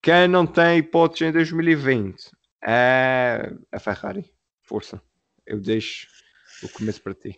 Quem 0.00 0.28
não 0.28 0.46
tem 0.46 0.78
hipótese 0.78 1.24
em 1.24 1.32
2020 1.32 2.30
é 2.64 3.52
a 3.72 3.80
Ferrari. 3.80 4.32
Força. 4.62 5.02
Eu 5.44 5.60
deixo 5.60 6.06
o 6.62 6.68
começo 6.68 7.02
para 7.02 7.14
ti. 7.14 7.36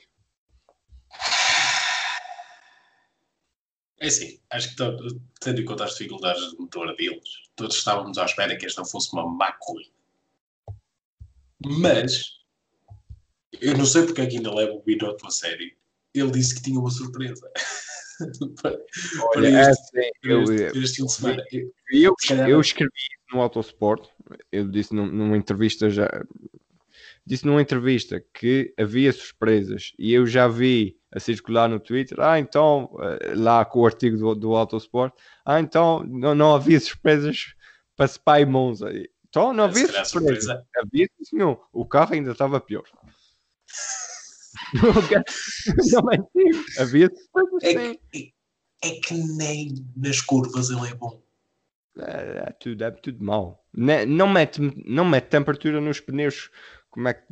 É 4.01 4.07
assim, 4.07 4.39
acho 4.51 4.77
que 4.77 4.85
tendo 5.41 5.61
em 5.61 5.65
conta 5.65 5.85
as 5.85 5.93
dificuldades 5.93 6.51
de 6.51 6.59
motor 6.59 6.95
deles, 6.95 7.29
todos 7.57 7.77
estávamos 7.77 8.17
à 8.17 8.25
espera 8.25 8.57
que 8.57 8.67
esta 8.67 8.85
fosse 8.85 9.13
uma 9.13 9.27
má 9.27 9.53
corrida. 9.53 9.91
Mas 11.65 12.39
eu 13.61 13.77
não 13.77 13.85
sei 13.85 14.05
porque 14.05 14.21
é 14.21 14.27
que 14.27 14.37
ainda 14.37 14.55
leva 14.55 14.73
o 14.73 14.83
Binotto 14.83 15.27
a 15.27 15.31
sério. 15.31 15.71
Ele 16.15 16.31
disse 16.31 16.55
que 16.55 16.63
tinha 16.63 16.79
uma 16.79 16.91
surpresa. 16.91 17.49
para, 18.61 18.79
Olha, 19.37 19.49
é 19.49 19.71
este, 19.71 19.99
assim, 19.99 20.11
eu, 20.23 20.43
este, 20.43 20.79
este 20.79 20.97
fim 20.97 21.07
de 21.07 21.13
semana. 21.13 21.45
Eu, 21.53 22.15
eu, 22.31 22.37
eu 22.49 22.61
escrevi 22.61 22.93
no 23.33 23.41
Autosport, 23.41 24.09
eu 24.51 24.69
disse 24.69 24.95
num, 24.95 25.07
numa 25.07 25.37
entrevista 25.37 25.89
já. 25.91 26.09
Disse 27.25 27.47
numa 27.47 27.61
entrevista 27.61 28.25
que 28.33 28.73
havia 28.79 29.13
surpresas 29.13 29.93
e 29.99 30.15
eu 30.15 30.27
já 30.27 30.49
vi 30.49 30.99
a 31.13 31.21
circular 31.21 31.69
no 31.69 31.79
Twitter. 31.79 32.19
Ah, 32.21 32.39
então, 32.39 32.91
eh, 33.01 33.35
lá 33.35 33.65
com 33.67 33.81
o 33.81 33.87
artigo 33.87 34.17
do, 34.17 34.35
do 34.35 34.57
Autosport, 34.57 35.13
ah, 35.45 35.61
então 35.61 36.03
não, 36.05 36.35
não 36.35 36.55
havia 36.55 36.81
surpresas 36.81 37.55
para 37.95 38.07
Spy 38.07 38.47
Monza. 38.47 38.91
Então 39.29 39.53
não 39.53 39.65
havia 39.65 39.87
surpresa. 39.87 40.05
surpresa. 40.07 40.67
Havia, 40.77 41.07
senhor. 41.23 41.69
O 41.71 41.85
carro 41.85 42.15
ainda 42.15 42.33
estava 42.33 42.61
pior. 42.61 42.85
não 45.93 46.11
é 46.11 46.17
assim. 46.17 46.81
Havia 46.81 47.11
é 47.63 47.75
que, 47.75 48.35
é, 48.83 48.89
é 48.89 49.01
que 49.01 49.15
nem 49.15 49.75
nas 49.97 50.21
curvas 50.21 50.71
ele 50.71 50.89
é 50.89 50.95
bom. 50.95 51.23
É, 51.99 52.45
é 52.49 52.53
tudo, 52.53 52.85
é 52.85 52.91
tudo 52.91 53.25
mal. 53.25 53.65
Não, 53.75 54.07
não, 54.07 54.29
mete, 54.29 54.61
não 54.87 55.05
mete 55.05 55.29
temperatura 55.29 55.81
nos 55.81 56.01
pneus. 56.01 56.51
Como 56.91 57.09
é 57.09 57.15
que. 57.15 57.25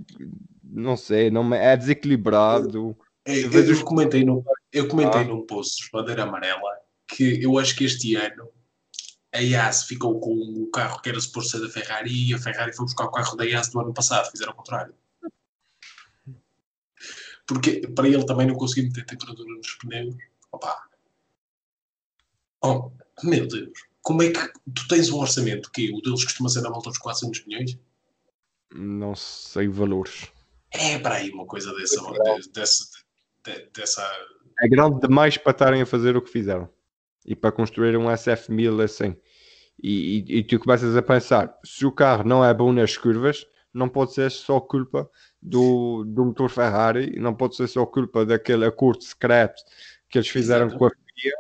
Não 0.65 0.97
sei, 0.97 1.31
não 1.31 1.55
é 1.55 1.77
desequilibrado. 1.77 2.97
É, 3.25 3.39
eu, 3.39 3.53
eu, 3.53 3.65
eu, 3.65 3.85
comentei 3.85 4.25
no, 4.25 4.45
eu 4.73 4.89
comentei 4.89 5.23
ah. 5.23 5.25
num 5.25 5.47
post 5.47 5.85
de 5.85 5.91
bandeira 5.91 6.25
amarela 6.25 6.77
que 7.09 7.43
eu 7.43 7.59
acho 7.59 7.75
que 7.77 7.85
este 7.85 8.15
ano 8.15 8.49
a 9.33 9.41
IAS 9.41 9.85
ficou 9.85 10.19
com 10.21 10.33
o 10.33 10.71
carro 10.71 11.01
que 11.01 11.09
era 11.09 11.21
suposto 11.21 11.53
ser 11.53 11.61
da 11.61 11.69
Ferrari 11.69 12.31
e 12.31 12.35
a 12.35 12.39
Ferrari 12.39 12.75
foi 12.75 12.85
buscar 12.85 13.05
o 13.05 13.11
carro 13.11 13.37
da 13.37 13.45
IAS 13.45 13.69
do 13.69 13.81
ano 13.81 13.93
passado, 13.93 14.31
fizeram 14.31 14.53
o 14.53 14.57
contrário 14.57 14.95
porque 17.47 17.87
para 17.89 18.09
ele 18.09 18.25
também 18.25 18.47
não 18.47 18.55
conseguir 18.55 18.89
meter 18.89 19.07
temperatura 19.07 19.49
nos 19.49 19.75
pneus. 19.75 20.15
Opa. 20.53 20.83
Oh, 22.63 22.91
meu 23.23 23.47
Deus. 23.47 23.73
Como 24.03 24.23
é 24.23 24.31
que 24.31 24.53
tu 24.75 24.87
tens 24.89 25.11
um 25.11 25.19
orçamento 25.19 25.71
que 25.71 25.93
o 25.93 26.01
deles 26.01 26.25
costuma 26.25 26.49
ser 26.49 26.61
na 26.63 26.71
volta 26.71 26.91
dos 26.91 26.99
400 26.99 27.47
milhões? 27.47 27.79
Não 28.73 29.15
sei 29.15 29.69
valores. 29.69 30.31
É 30.71 30.99
para 30.99 31.17
aí 31.17 31.31
uma 31.31 31.47
coisa 31.47 31.75
dessa, 31.75 32.01
é 32.01 32.39
dessa, 32.53 32.85
dessa. 33.73 34.03
É 34.61 34.69
grande 34.69 35.01
demais 35.01 35.37
para 35.37 35.53
estarem 35.53 35.83
a 35.83 35.87
fazer 35.87 36.17
o 36.17 36.23
que 36.23 36.31
fizeram 36.31 36.69
e 37.25 37.35
para 37.35 37.53
construir 37.53 37.97
um 37.97 38.07
SF1000 38.07 38.85
assim. 38.85 39.17
E, 39.83 40.25
e, 40.29 40.39
e, 40.39 40.45
tu 40.45 40.59
começas 40.59 40.97
a 40.97 41.03
pensar: 41.03 41.59
se 41.65 41.85
o 41.85 41.93
carro 41.93 42.25
não 42.25 42.45
é 42.45 42.53
bom 42.55 42.73
nas 42.73 42.97
curvas, 42.97 43.47
não 43.77 43.89
pode 43.89 44.13
ser 44.13 44.31
só 44.31 44.59
culpa 44.61 45.09
do, 45.41 46.05
do 46.05 46.25
motor 46.25 46.51
Ferrari, 46.51 47.19
não 47.19 47.35
pode 47.35 47.57
ser 47.57 47.69
só 47.69 47.85
culpa 47.87 48.25
daquele 48.25 48.65
acordo 48.65 49.05
secreto 49.05 49.63
que 50.09 50.19
eles 50.19 50.29
fizeram 50.29 50.67
Exato. 50.67 50.79
com 50.79 50.87
a 50.87 50.91
FIA. 50.91 51.33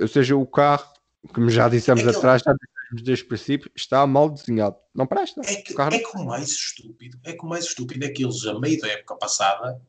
Ou 0.00 0.08
seja, 0.08 0.36
o 0.36 0.46
carro 0.46 1.00
como 1.34 1.50
já 1.50 1.68
dissemos 1.68 2.06
é 2.06 2.10
atrás, 2.10 2.42
já 2.44 2.52
dissemos 2.52 3.02
desde 3.02 3.24
o 3.24 3.28
princípio, 3.28 3.70
está 3.76 4.06
mal 4.06 4.30
desenhado. 4.30 4.76
Não 4.94 5.06
presta. 5.06 5.40
É 5.44 5.56
que, 5.56 5.74
é 5.80 5.98
que 5.98 6.16
o 6.16 6.24
mais 6.24 6.48
estúpido, 6.48 7.18
é 7.24 7.32
que 7.32 7.44
o 7.44 7.48
mais 7.48 7.64
estúpido 7.64 8.04
é 8.04 8.08
que 8.08 8.24
eles, 8.24 8.44
a 8.46 8.58
meio 8.58 8.80
da 8.80 8.88
época 8.88 9.16
passada, 9.16 9.80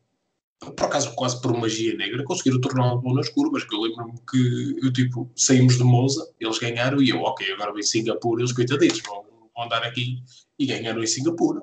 por 0.60 0.86
acaso 0.86 1.16
quase 1.16 1.42
por 1.42 1.58
magia 1.58 1.96
negra, 1.96 2.24
conseguiram 2.24 2.62
tornar 2.62 2.94
um 2.94 2.98
bom 2.98 3.14
nas 3.14 3.30
curvas, 3.30 3.64
que 3.64 3.74
eu 3.74 3.82
lembro-me 3.82 4.20
que 4.30 4.86
eu 4.86 4.92
tipo, 4.94 5.32
saímos 5.36 5.78
de 5.78 5.84
Monza, 5.84 6.30
eles 6.40 6.60
ganharam 6.60 7.02
e 7.02 7.10
eu, 7.10 7.22
ok, 7.22 7.52
agora 7.54 7.74
vem 7.74 7.82
Singapura, 7.82 8.42
eles 8.42 8.54
coitadinhos, 8.54 9.02
vão 9.02 9.31
andar 9.64 9.84
aqui 9.84 10.24
e 10.58 10.66
ganharam 10.66 11.04
em 11.04 11.08
Singapura. 11.08 11.62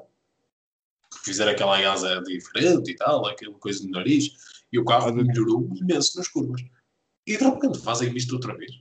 Fizeram 1.24 1.52
aquela 1.52 1.78
asa 1.90 2.22
diferente 2.22 2.90
e 2.90 2.96
tal, 2.96 3.26
aquela 3.26 3.54
coisa 3.54 3.84
no 3.84 3.90
nariz, 3.90 4.30
e 4.72 4.78
o 4.78 4.84
carro 4.84 5.12
melhorou 5.12 5.68
imenso 5.74 6.16
nas 6.18 6.28
curvas. 6.28 6.62
E 7.26 7.36
de 7.36 7.44
repente 7.44 7.78
fazem 7.78 8.14
isto 8.16 8.34
outra 8.34 8.56
vez. 8.56 8.72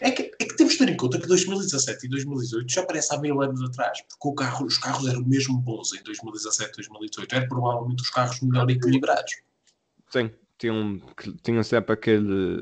É 0.00 0.10
que, 0.10 0.22
é 0.40 0.44
que 0.44 0.56
temos 0.56 0.72
de 0.72 0.78
ter 0.78 0.88
em 0.88 0.96
conta 0.96 1.20
que 1.20 1.26
2017 1.26 2.06
e 2.06 2.08
2018 2.08 2.72
já 2.72 2.84
parece 2.84 3.14
há 3.14 3.18
mil 3.18 3.40
anos 3.40 3.62
atrás, 3.62 3.98
porque 4.20 4.42
carro, 4.42 4.66
os 4.66 4.78
carros 4.78 5.06
eram 5.06 5.24
mesmo 5.24 5.56
bons 5.58 5.94
em 5.94 6.02
2017 6.02 6.72
e 6.72 6.76
2018. 6.76 7.34
Eram 7.34 7.48
provavelmente 7.48 8.02
os 8.02 8.10
carros 8.10 8.40
melhor 8.40 8.68
equilibrados. 8.68 9.32
Sim, 10.10 10.30
tinham, 10.58 11.00
tinham 11.42 11.62
sempre 11.62 11.94
aquele. 11.94 12.60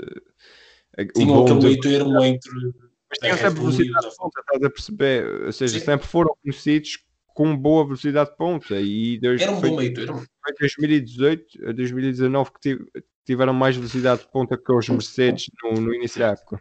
Tinham 1.14 1.42
aquele 1.42 1.62
meio 1.62 1.80
termo 1.80 2.22
entre. 2.22 2.74
Mas 3.12 3.18
tinham 3.18 3.36
sempre 3.36 3.60
velocidade 3.60 4.08
de 4.08 4.16
ponta, 4.16 4.40
estás 4.40 4.62
a 4.62 4.70
perceber? 4.70 5.44
Ou 5.44 5.52
seja, 5.52 5.78
Sim. 5.78 5.84
sempre 5.84 6.06
foram 6.06 6.34
conhecidos 6.42 6.98
com 7.34 7.54
boa 7.54 7.84
velocidade 7.84 8.30
de 8.30 8.36
ponta. 8.36 8.80
E 8.80 9.18
dois, 9.18 9.40
era 9.40 9.52
um 9.52 9.60
bom 9.60 9.76
meio 9.76 9.92
termo. 9.92 10.18
Foi 10.18 10.54
2018 10.58 11.68
a 11.68 11.72
2019 11.72 12.50
que 12.60 12.78
tiveram 13.26 13.52
mais 13.52 13.76
velocidade 13.76 14.22
de 14.22 14.30
ponta 14.30 14.56
que 14.56 14.72
os 14.72 14.88
Mercedes 14.88 15.50
no, 15.62 15.78
no 15.78 15.94
início 15.94 16.20
da 16.20 16.28
época. 16.28 16.60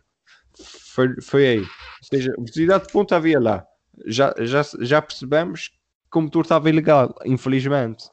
Foi, 0.93 1.22
foi 1.22 1.47
aí. 1.47 1.60
Ou 1.60 1.68
seja, 2.04 2.34
velocidade 2.38 2.88
de 2.88 2.91
ponta 2.91 3.16
havia 3.16 3.39
lá. 3.39 3.66
Já, 4.06 4.34
já, 4.39 4.62
já 4.82 5.02
percebemos 5.02 5.70
que 6.12 6.18
o 6.18 6.22
motor 6.22 6.43
estava 6.43 6.70
ilegal, 6.70 7.16
infelizmente. 7.26 8.04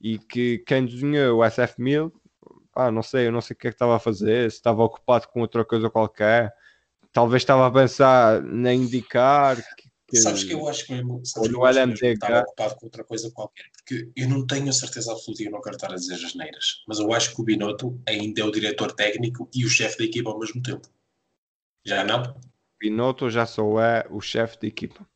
E 0.00 0.18
que 0.18 0.58
quem 0.66 0.84
desenhou 0.84 1.38
o 1.38 1.42
SF1000, 1.42 2.10
ah, 2.74 2.90
não 2.90 3.02
sei, 3.02 3.28
eu 3.28 3.32
não 3.32 3.40
sei 3.40 3.54
o 3.54 3.56
que 3.56 3.68
é 3.68 3.70
que 3.70 3.76
estava 3.76 3.94
a 3.94 4.00
fazer, 4.00 4.50
se 4.50 4.56
estava 4.56 4.82
ocupado 4.82 5.28
com 5.28 5.40
outra 5.40 5.64
coisa 5.64 5.88
qualquer. 5.88 6.52
Talvez 7.14 7.42
estava 7.42 7.68
a 7.68 7.70
pensar 7.70 8.42
na 8.42 8.74
indicar 8.74 9.56
que, 9.76 9.88
que 10.08 10.16
sabes 10.16 10.42
que 10.42 10.52
eu 10.52 10.68
acho 10.68 10.84
que 10.84 10.94
mesmo, 10.94 11.24
sabes 11.24 11.48
que 11.48 11.54
eu 11.54 11.64
acho 11.64 11.86
mesmo 11.86 11.94
estava 11.94 12.40
ocupado 12.40 12.74
com 12.74 12.86
outra 12.86 13.04
coisa 13.04 13.30
qualquer, 13.30 13.66
porque 13.72 14.10
eu 14.16 14.28
não 14.28 14.44
tenho 14.44 14.68
a 14.68 14.72
certeza 14.72 15.12
absoluta 15.12 15.44
e 15.44 15.46
eu 15.46 15.52
não 15.52 15.60
quero 15.60 15.76
estar 15.76 15.92
a 15.92 15.94
dizer 15.94 16.14
as 16.14 16.34
neiras, 16.34 16.82
mas 16.88 16.98
eu 16.98 17.12
acho 17.12 17.32
que 17.32 17.40
o 17.40 17.44
Binotto 17.44 18.02
ainda 18.04 18.40
é 18.40 18.44
o 18.44 18.50
diretor 18.50 18.90
técnico 18.90 19.48
e 19.54 19.64
o 19.64 19.68
chefe 19.68 19.98
da 19.98 20.04
equipa 20.04 20.28
ao 20.28 20.40
mesmo 20.40 20.60
tempo. 20.60 20.88
Já 21.86 22.02
não? 22.02 22.34
Binotto 22.80 23.30
já 23.30 23.46
só 23.46 23.80
é 23.80 24.04
o 24.10 24.20
chefe 24.20 24.58
de 24.58 24.66
equipa. 24.66 25.08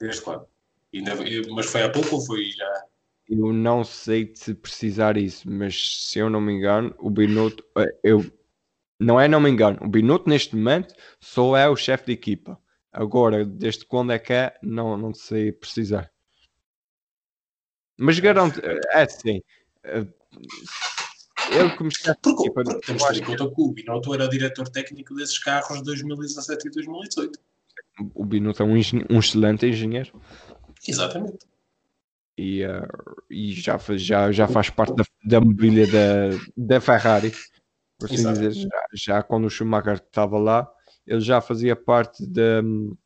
Desde 0.00 0.22
quando? 0.22 0.46
Ainda, 0.94 1.16
mas 1.50 1.66
foi 1.66 1.82
há 1.82 1.90
pouco 1.90 2.14
ou 2.14 2.24
foi 2.24 2.44
já? 2.52 2.84
Eu 3.28 3.52
não 3.52 3.82
sei 3.82 4.30
se 4.36 4.54
precisar 4.54 5.16
isso, 5.16 5.50
mas 5.50 6.06
se 6.10 6.20
eu 6.20 6.30
não 6.30 6.40
me 6.40 6.52
engano, 6.52 6.94
o 6.98 7.10
Binotto, 7.10 7.64
eh, 7.76 7.98
eu 8.04 8.24
não 9.04 9.20
é 9.20 9.28
não 9.28 9.40
me 9.40 9.50
engano, 9.50 9.78
o 9.82 9.88
Binotto 9.88 10.28
neste 10.28 10.56
momento 10.56 10.94
só 11.20 11.56
é 11.56 11.68
o 11.68 11.76
chefe 11.76 12.06
de 12.06 12.12
equipa. 12.12 12.58
Agora, 12.92 13.44
desde 13.44 13.84
quando 13.84 14.12
é 14.12 14.18
que 14.18 14.32
é, 14.32 14.56
não, 14.62 14.96
não 14.96 15.12
sei 15.12 15.52
precisar. 15.52 16.10
Mas 17.98 18.18
garanto, 18.18 18.60
é 18.60 19.02
assim, 19.02 19.40
eh, 19.84 20.06
ele 21.50 21.76
como 21.76 21.90
chefe 21.90 22.18
Porque, 22.22 22.48
equipa, 22.48 22.64
temos 22.80 23.12
de 23.12 23.22
conta 23.22 23.48
que 23.48 23.60
o 23.60 23.72
Binotto 23.72 24.14
era 24.14 24.28
diretor 24.28 24.68
técnico 24.68 25.14
desses 25.14 25.38
carros 25.38 25.78
de 25.78 25.84
2017 25.84 26.68
e 26.68 26.70
2018. 26.70 27.38
O 28.14 28.24
Binotto 28.24 28.62
é 28.62 28.66
um, 28.66 28.74
um 29.10 29.18
excelente 29.18 29.66
engenheiro. 29.66 30.20
Exatamente. 30.86 31.46
E, 32.36 32.64
uh, 32.64 32.88
e 33.30 33.52
já, 33.52 33.78
já, 33.96 34.32
já 34.32 34.48
faz 34.48 34.70
parte 34.70 34.94
da, 34.96 35.04
da 35.24 35.40
mobília 35.40 35.86
da, 35.86 36.38
da 36.56 36.80
Ferrari. 36.80 37.32
Por 37.98 38.06
assim 38.06 38.32
dizer, 38.32 38.52
já, 38.52 38.86
já 38.94 39.22
quando 39.22 39.46
o 39.46 39.50
Schumacher 39.50 39.94
estava 39.94 40.38
lá, 40.38 40.68
ele 41.06 41.20
já 41.20 41.40
fazia 41.40 41.76
parte 41.76 42.26
da, 42.26 42.62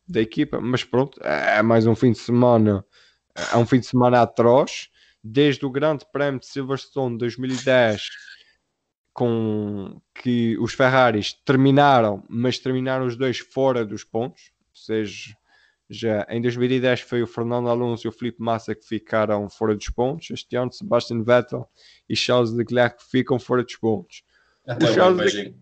da 0.08 0.20
equipa, 0.20 0.60
mas 0.60 0.84
pronto, 0.84 1.20
é 1.22 1.62
mais 1.62 1.86
um 1.86 1.94
fim 1.94 2.12
de 2.12 2.18
semana, 2.18 2.84
é 3.52 3.56
um 3.56 3.66
fim 3.66 3.80
de 3.80 3.86
semana 3.86 4.22
atroz, 4.22 4.88
desde 5.22 5.66
o 5.66 5.70
Grande 5.70 6.06
Prémio 6.10 6.40
de 6.40 6.46
Silverstone 6.46 7.18
2010 7.18 8.02
com 9.12 10.00
que 10.14 10.56
os 10.58 10.74
Ferraris 10.74 11.32
terminaram, 11.44 12.24
mas 12.28 12.58
terminaram 12.58 13.04
os 13.04 13.16
dois 13.16 13.38
fora 13.38 13.84
dos 13.84 14.04
pontos, 14.04 14.52
ou 14.70 14.76
seja, 14.76 15.36
já 15.90 16.24
em 16.30 16.40
2010 16.40 17.00
foi 17.00 17.22
o 17.22 17.26
Fernando 17.26 17.68
Alonso 17.68 18.06
e 18.06 18.08
o 18.08 18.12
Felipe 18.12 18.40
Massa 18.40 18.76
que 18.76 18.86
ficaram 18.86 19.50
fora 19.50 19.74
dos 19.74 19.88
pontos, 19.88 20.30
este 20.30 20.54
ano 20.54 20.72
Sebastian 20.72 21.24
Vettel 21.24 21.68
e 22.08 22.14
Charles 22.14 22.52
Leclerc 22.52 23.02
ficam 23.10 23.40
fora 23.40 23.64
dos 23.64 23.74
pontos. 23.74 24.22
Até 24.68 24.90
o 24.90 24.94
Charles 24.94 25.32
imagem, 25.32 25.56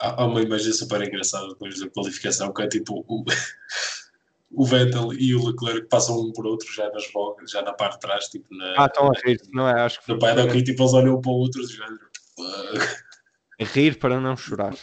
há 0.00 0.24
uma 0.24 0.42
imagem 0.42 0.72
super 0.72 1.00
engraçada 1.02 1.48
depois 1.48 1.78
da 1.78 1.88
qualificação 1.88 2.52
que 2.52 2.62
é 2.62 2.68
tipo 2.68 3.04
o, 3.06 3.24
o 4.50 4.64
Vettel 4.64 5.12
e 5.12 5.34
o 5.34 5.46
Leclerc 5.46 5.88
passam 5.88 6.20
um 6.20 6.32
por 6.32 6.46
outro 6.46 6.70
já 6.72 6.90
nas 6.90 7.10
voltas, 7.12 7.50
já 7.50 7.62
na 7.62 7.72
parte 7.72 7.94
de 7.94 8.00
trás, 8.00 8.26
tipo 8.26 8.54
na. 8.54 8.74
Ah, 8.82 8.86
estão 8.86 9.08
a 9.08 9.12
rir, 9.24 9.40
não 9.52 9.68
é? 9.68 9.80
Acho 9.80 10.02
que 10.02 10.12
no 10.12 10.18
paddock, 10.18 10.62
tipo, 10.62 10.82
eles 10.82 10.92
olham 10.92 11.16
um 11.16 11.20
para 11.20 11.30
o 11.30 11.34
outro 11.34 11.62
e 11.62 11.66
Rir 13.64 13.98
para 13.98 14.20
não 14.20 14.36
chorar. 14.36 14.74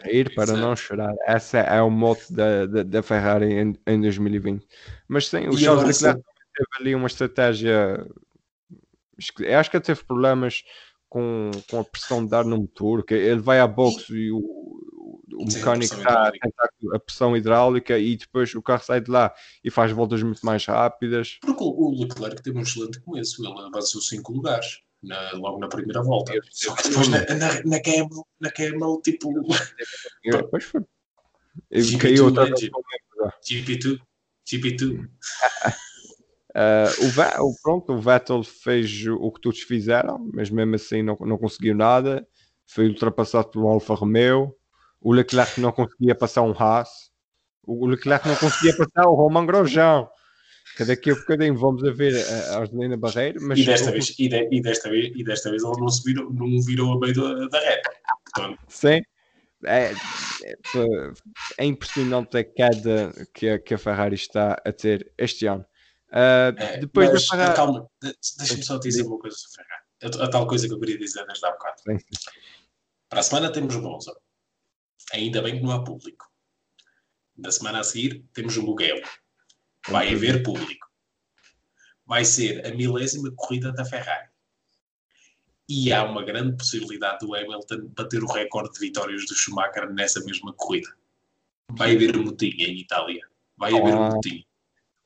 Rir 0.00 0.34
para 0.34 0.44
Exato. 0.44 0.60
não 0.60 0.74
chorar. 0.74 1.14
Essa 1.26 1.58
é 1.58 1.82
o 1.82 1.90
mote 1.90 2.32
da, 2.32 2.66
da, 2.66 2.82
da 2.82 3.02
Ferrari 3.02 3.52
em, 3.52 3.74
em 3.86 4.00
2020. 4.00 4.66
Mas 5.06 5.28
sim, 5.28 5.48
o 5.48 5.54
e 5.54 5.58
Charles 5.58 6.00
Leclerc 6.00 6.22
teve 6.54 6.68
ali 6.80 6.94
uma 6.94 7.06
estratégia. 7.06 8.06
Acho 9.58 9.70
que 9.70 9.80
teve 9.80 10.02
problemas 10.02 10.64
com, 11.12 11.50
com 11.70 11.78
a 11.78 11.84
pressão 11.84 12.24
de 12.24 12.30
dar 12.30 12.42
no 12.42 12.56
motor, 12.56 13.04
que 13.04 13.12
ele 13.12 13.42
vai 13.42 13.60
à 13.60 13.66
boxe 13.66 14.14
e 14.14 14.32
o, 14.32 14.38
o 14.38 15.50
Sim, 15.50 15.58
mecânico 15.58 15.94
está 15.94 16.28
a 16.28 16.32
tentar 16.32 16.70
a 16.94 16.98
pressão 16.98 17.36
hidráulica 17.36 17.98
e 17.98 18.16
depois 18.16 18.54
o 18.54 18.62
carro 18.62 18.82
sai 18.82 19.02
de 19.02 19.10
lá 19.10 19.30
e 19.62 19.70
faz 19.70 19.92
voltas 19.92 20.22
muito 20.22 20.40
mais 20.40 20.64
rápidas. 20.64 21.36
Porque 21.42 21.62
o 21.62 22.00
Leclerc 22.00 22.42
teve 22.42 22.58
um 22.58 22.62
excelente 22.62 22.98
começo, 23.00 23.44
ele 23.44 23.52
avançou 23.60 24.00
5 24.00 24.32
lugares 24.32 24.80
na, 25.02 25.32
logo 25.32 25.58
na 25.58 25.68
primeira 25.68 26.02
volta. 26.02 26.34
Eu, 26.34 26.40
Só 26.50 26.74
que 26.74 26.88
depois 26.88 27.08
na, 27.08 27.18
na, 27.26 27.62
na, 27.62 27.82
Camel, 27.82 28.26
na 28.40 28.50
Camel, 28.50 29.00
tipo. 29.04 29.34
Depois 30.24 30.64
foi. 30.64 30.80
Ele 31.70 31.98
caiu 31.98 32.24
outra 32.24 32.46
vez. 32.46 32.70
GP2. 33.46 34.00
GP2. 34.50 35.10
Uh, 36.54 37.06
o, 37.06 37.08
Vettel, 37.08 37.52
pronto, 37.62 37.92
o 37.92 38.00
Vettel 38.00 38.42
fez 38.42 39.06
o 39.06 39.30
que 39.30 39.40
todos 39.40 39.60
fizeram, 39.60 40.30
mas 40.34 40.50
mesmo 40.50 40.74
assim 40.74 41.02
não, 41.02 41.16
não 41.20 41.38
conseguiu 41.38 41.74
nada. 41.74 42.26
Foi 42.66 42.88
ultrapassado 42.88 43.48
pelo 43.48 43.68
Alfa 43.68 43.94
Romeo. 43.94 44.54
O 45.00 45.12
Leclerc 45.12 45.60
não 45.60 45.72
conseguia 45.72 46.14
passar 46.14 46.42
um 46.42 46.52
Haas. 46.52 46.88
O 47.64 47.86
Leclerc 47.86 48.26
não 48.28 48.36
conseguia 48.36 48.76
passar 48.76 49.06
o 49.08 49.14
Roman 49.14 49.46
Grosjean 49.46 50.06
que 50.76 50.84
daqui 50.84 51.10
a 51.10 51.14
bocadinho 51.14 51.56
vamos 51.56 51.84
a 51.84 51.90
ver 51.90 52.14
a 52.16 52.58
Argelina 52.58 52.96
Barreiro. 52.96 53.40
Mas 53.42 53.58
e, 53.58 53.64
desta 53.64 53.90
vez, 53.90 54.14
e, 54.18 54.28
de, 54.28 54.48
e, 54.50 54.62
desta 54.62 54.88
vez, 54.88 55.12
e 55.14 55.24
desta 55.24 55.50
vez 55.50 55.62
ele 55.62 55.80
não, 55.80 55.88
se 55.88 56.02
virou, 56.04 56.32
não 56.32 56.62
virou 56.62 56.92
a 56.94 56.98
meio 56.98 57.14
da, 57.14 57.48
da 57.48 57.60
reta. 57.60 57.90
Portanto... 58.24 58.58
Sim. 58.68 59.02
É, 59.64 59.92
é, 60.44 60.56
é, 61.58 61.64
impressionante 61.64 62.36
a 62.36 62.42
queda 62.42 63.12
que 63.32 63.48
a, 63.48 63.58
que 63.60 63.74
a 63.74 63.78
Ferrari 63.78 64.16
está 64.16 64.60
a 64.64 64.72
ter 64.72 65.12
este 65.16 65.46
ano. 65.46 65.64
Uh, 66.12 66.52
é, 66.58 66.78
depois 66.78 67.10
mas, 67.10 67.22
da 67.22 67.36
Ferrari... 67.36 67.56
Calma, 67.56 67.90
deixa-me 68.38 68.62
só 68.62 68.78
dizer 68.78 69.02
uma 69.06 69.18
coisa 69.18 69.36
sobre 69.36 69.62
a 69.62 69.64
Ferrari. 69.64 70.22
A, 70.22 70.28
tal 70.28 70.46
coisa 70.46 70.68
que 70.68 70.74
eu 70.74 70.78
queria 70.78 70.98
dizer 70.98 71.24
desde 71.26 71.46
há 71.46 71.52
bocado. 71.52 71.80
Sim. 71.80 71.98
Para 73.08 73.20
a 73.20 73.22
semana 73.22 73.52
temos 73.52 73.74
o 73.74 73.80
Monza. 73.80 74.14
Ainda 75.12 75.40
bem 75.40 75.56
que 75.56 75.62
não 75.62 75.70
há 75.70 75.82
público. 75.82 76.30
Na 77.36 77.50
semana 77.50 77.80
a 77.80 77.84
seguir 77.84 78.24
temos 78.32 78.56
o 78.56 78.62
Mugello 78.62 79.02
Vai 79.88 80.14
haver 80.14 80.42
público. 80.42 80.86
Vai 82.06 82.24
ser 82.24 82.64
a 82.66 82.74
milésima 82.74 83.32
corrida 83.34 83.72
da 83.72 83.84
Ferrari. 83.84 84.28
E 85.68 85.92
há 85.92 86.04
uma 86.04 86.24
grande 86.24 86.56
possibilidade 86.56 87.24
do 87.24 87.34
Hamilton 87.34 87.90
bater 87.96 88.22
o 88.22 88.30
recorde 88.30 88.74
de 88.74 88.80
vitórias 88.80 89.26
do 89.26 89.34
Schumacher 89.34 89.90
nessa 89.92 90.22
mesma 90.24 90.52
corrida. 90.52 90.88
Vai 91.70 91.96
haver 91.96 92.16
motinha 92.16 92.66
em 92.66 92.78
Itália. 92.78 93.26
Vai 93.56 93.72
haver 93.72 93.94
ah. 93.94 94.10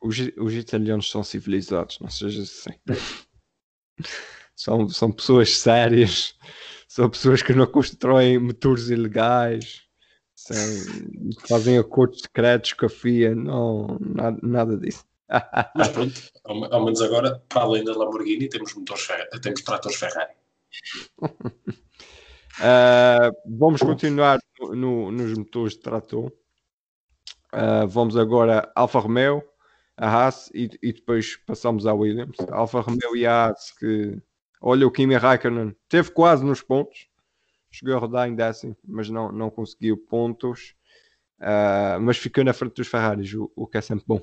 Os, 0.00 0.18
os 0.36 0.54
italianos 0.54 1.10
são 1.10 1.24
civilizados, 1.24 1.98
não 2.00 2.10
seja 2.10 2.42
assim. 2.42 2.70
são, 4.54 4.88
são 4.88 5.10
pessoas 5.10 5.58
sérias, 5.58 6.34
são 6.88 7.08
pessoas 7.10 7.42
que 7.42 7.52
não 7.52 7.66
constroem 7.66 8.38
motores 8.38 8.88
ilegais 8.88 9.86
sem, 10.36 11.32
fazem 11.48 11.78
acordos 11.78 12.20
secretos 12.20 12.74
com 12.74 12.86
a 12.86 12.88
FIA, 12.88 13.34
não, 13.34 13.98
nada, 14.00 14.38
nada 14.42 14.76
disso. 14.76 15.04
Mas 15.74 15.88
pronto, 15.88 16.14
ao, 16.44 16.74
ao, 16.74 16.84
menos 16.84 17.00
agora, 17.00 17.42
para 17.48 17.62
além 17.62 17.82
da 17.82 17.96
Lamborghini, 17.96 18.48
temos, 18.48 18.74
motores 18.74 19.08
temos 19.42 19.62
tratores 19.62 19.96
Ferrari. 19.96 20.34
Uh, 22.60 23.32
vamos 23.58 23.80
continuar 23.80 24.38
no, 24.60 24.74
no, 24.76 25.10
nos 25.10 25.36
motores 25.36 25.72
de 25.72 25.80
trator. 25.80 26.30
Uh, 27.52 27.86
vamos 27.88 28.16
agora 28.16 28.70
Alfa 28.74 29.00
Romeo, 29.00 29.42
a 29.96 30.08
Haas 30.08 30.50
e, 30.54 30.70
e, 30.82 30.92
depois 30.92 31.36
passamos 31.36 31.86
à 31.86 31.94
Williams. 31.94 32.36
A 32.50 32.56
Alfa 32.56 32.80
Romeo 32.80 33.16
e 33.16 33.26
a 33.26 33.46
Haas 33.46 33.70
que 33.72 34.20
olha 34.60 34.86
o 34.86 34.90
Kimi 34.90 35.16
Raikkonen 35.16 35.74
teve 35.88 36.10
quase 36.10 36.44
nos 36.44 36.62
pontos, 36.62 37.08
chegou 37.70 37.94
a 37.94 37.98
rodar 37.98 38.28
em 38.28 38.34
décimo, 38.34 38.76
mas 38.84 39.08
não, 39.08 39.32
não 39.32 39.50
conseguiu 39.50 39.96
pontos. 39.96 40.74
Uh, 41.38 42.00
mas 42.00 42.16
ficou 42.16 42.42
na 42.42 42.54
frente 42.54 42.76
dos 42.76 42.88
Ferraris, 42.88 43.34
o, 43.34 43.52
o 43.54 43.66
que 43.66 43.76
é 43.76 43.80
sempre 43.82 44.06
bom. 44.06 44.22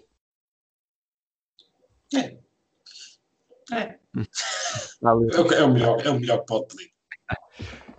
É. 2.15 2.37
É. 3.71 3.77
é, 3.77 3.99
é, 5.01 5.63
o 5.63 5.73
melhor, 5.73 6.05
é 6.05 6.09
o 6.09 6.19
melhor 6.19 6.39
que 6.39 6.45
pode 6.45 6.67
pedir. 6.67 6.92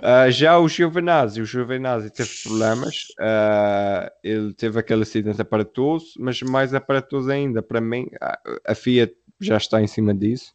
Uh, 0.04 0.30
já 0.30 0.58
o 0.58 0.68
Giovinazzi, 0.68 1.40
o 1.40 1.46
Giovinazzi 1.46 2.10
teve 2.10 2.28
problemas, 2.42 3.06
uh, 3.18 4.12
ele 4.22 4.52
teve 4.52 4.78
aquele 4.78 5.02
acidente 5.02 5.40
aparatoso, 5.40 6.12
mas 6.18 6.42
mais 6.42 6.74
aparatoso 6.74 7.30
ainda, 7.30 7.62
para 7.62 7.80
mim, 7.80 8.10
a, 8.20 8.38
a 8.66 8.74
Fiat 8.74 9.16
já 9.40 9.56
está 9.56 9.80
em 9.80 9.86
cima 9.86 10.12
disso, 10.12 10.52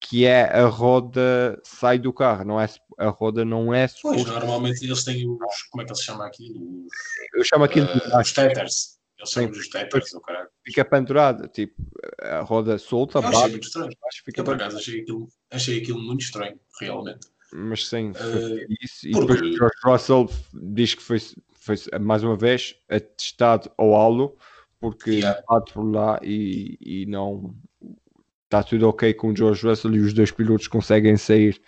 que 0.00 0.26
é 0.26 0.42
a 0.42 0.66
roda 0.66 1.60
sai 1.62 2.00
do 2.00 2.12
carro, 2.12 2.44
não 2.44 2.60
é, 2.60 2.68
a 2.98 3.10
roda 3.10 3.44
não 3.44 3.72
é 3.72 3.86
Pois, 4.02 4.24
normalmente 4.24 4.84
eles 4.84 5.04
têm 5.04 5.24
os, 5.24 5.62
como 5.70 5.82
é 5.82 5.84
que 5.84 5.92
eles 5.92 6.02
chamam 6.02 6.26
aquilo? 6.26 6.84
Os, 6.84 6.92
Eu 7.32 7.44
chamo 7.44 7.62
aquilo 7.62 7.86
uh, 7.86 8.20
os 8.20 8.32
teters. 8.32 8.98
Eles 9.16 9.30
chamam 9.30 9.50
os 9.50 9.68
teters, 9.68 10.14
o 10.14 10.20
caralho. 10.20 10.48
Fica 10.66 10.84
pendurada, 10.84 11.46
tipo, 11.46 11.80
a 12.20 12.40
roda 12.40 12.76
solta, 12.76 13.20
Eu 13.20 13.28
achei 13.28 13.50
muito 13.50 13.68
estranho. 13.68 13.92
Acho 14.08 14.24
que 14.24 14.32
fica 14.32 14.52
acaso, 14.52 14.78
achei 14.78 15.02
aquilo, 15.02 15.28
achei 15.48 15.78
aquilo 15.80 16.00
muito 16.00 16.22
estranho, 16.22 16.58
realmente 16.80 17.28
mas 17.52 17.88
sim, 17.88 18.10
uh, 18.10 18.74
isso. 18.80 19.08
E 19.08 19.12
depois 19.12 19.40
o 19.40 19.52
George 19.52 19.76
Russell 19.84 20.30
diz 20.54 20.94
que 20.94 21.02
foi, 21.02 21.18
foi 21.54 21.76
mais 22.00 22.22
uma 22.22 22.36
vez 22.36 22.76
atestado 22.88 23.70
ao 23.76 23.94
halo 23.94 24.36
porque 24.80 25.10
yeah. 25.10 25.40
por 25.72 25.82
lá 25.82 26.18
e, 26.22 26.78
e 26.80 27.06
não 27.06 27.54
está 28.44 28.62
tudo 28.62 28.88
ok 28.88 29.14
com 29.14 29.28
o 29.28 29.36
George 29.36 29.64
Russell 29.66 29.94
e 29.94 30.00
os 30.00 30.12
dois 30.12 30.30
pilotos 30.30 30.66
conseguem 30.66 31.16
sair. 31.16 31.60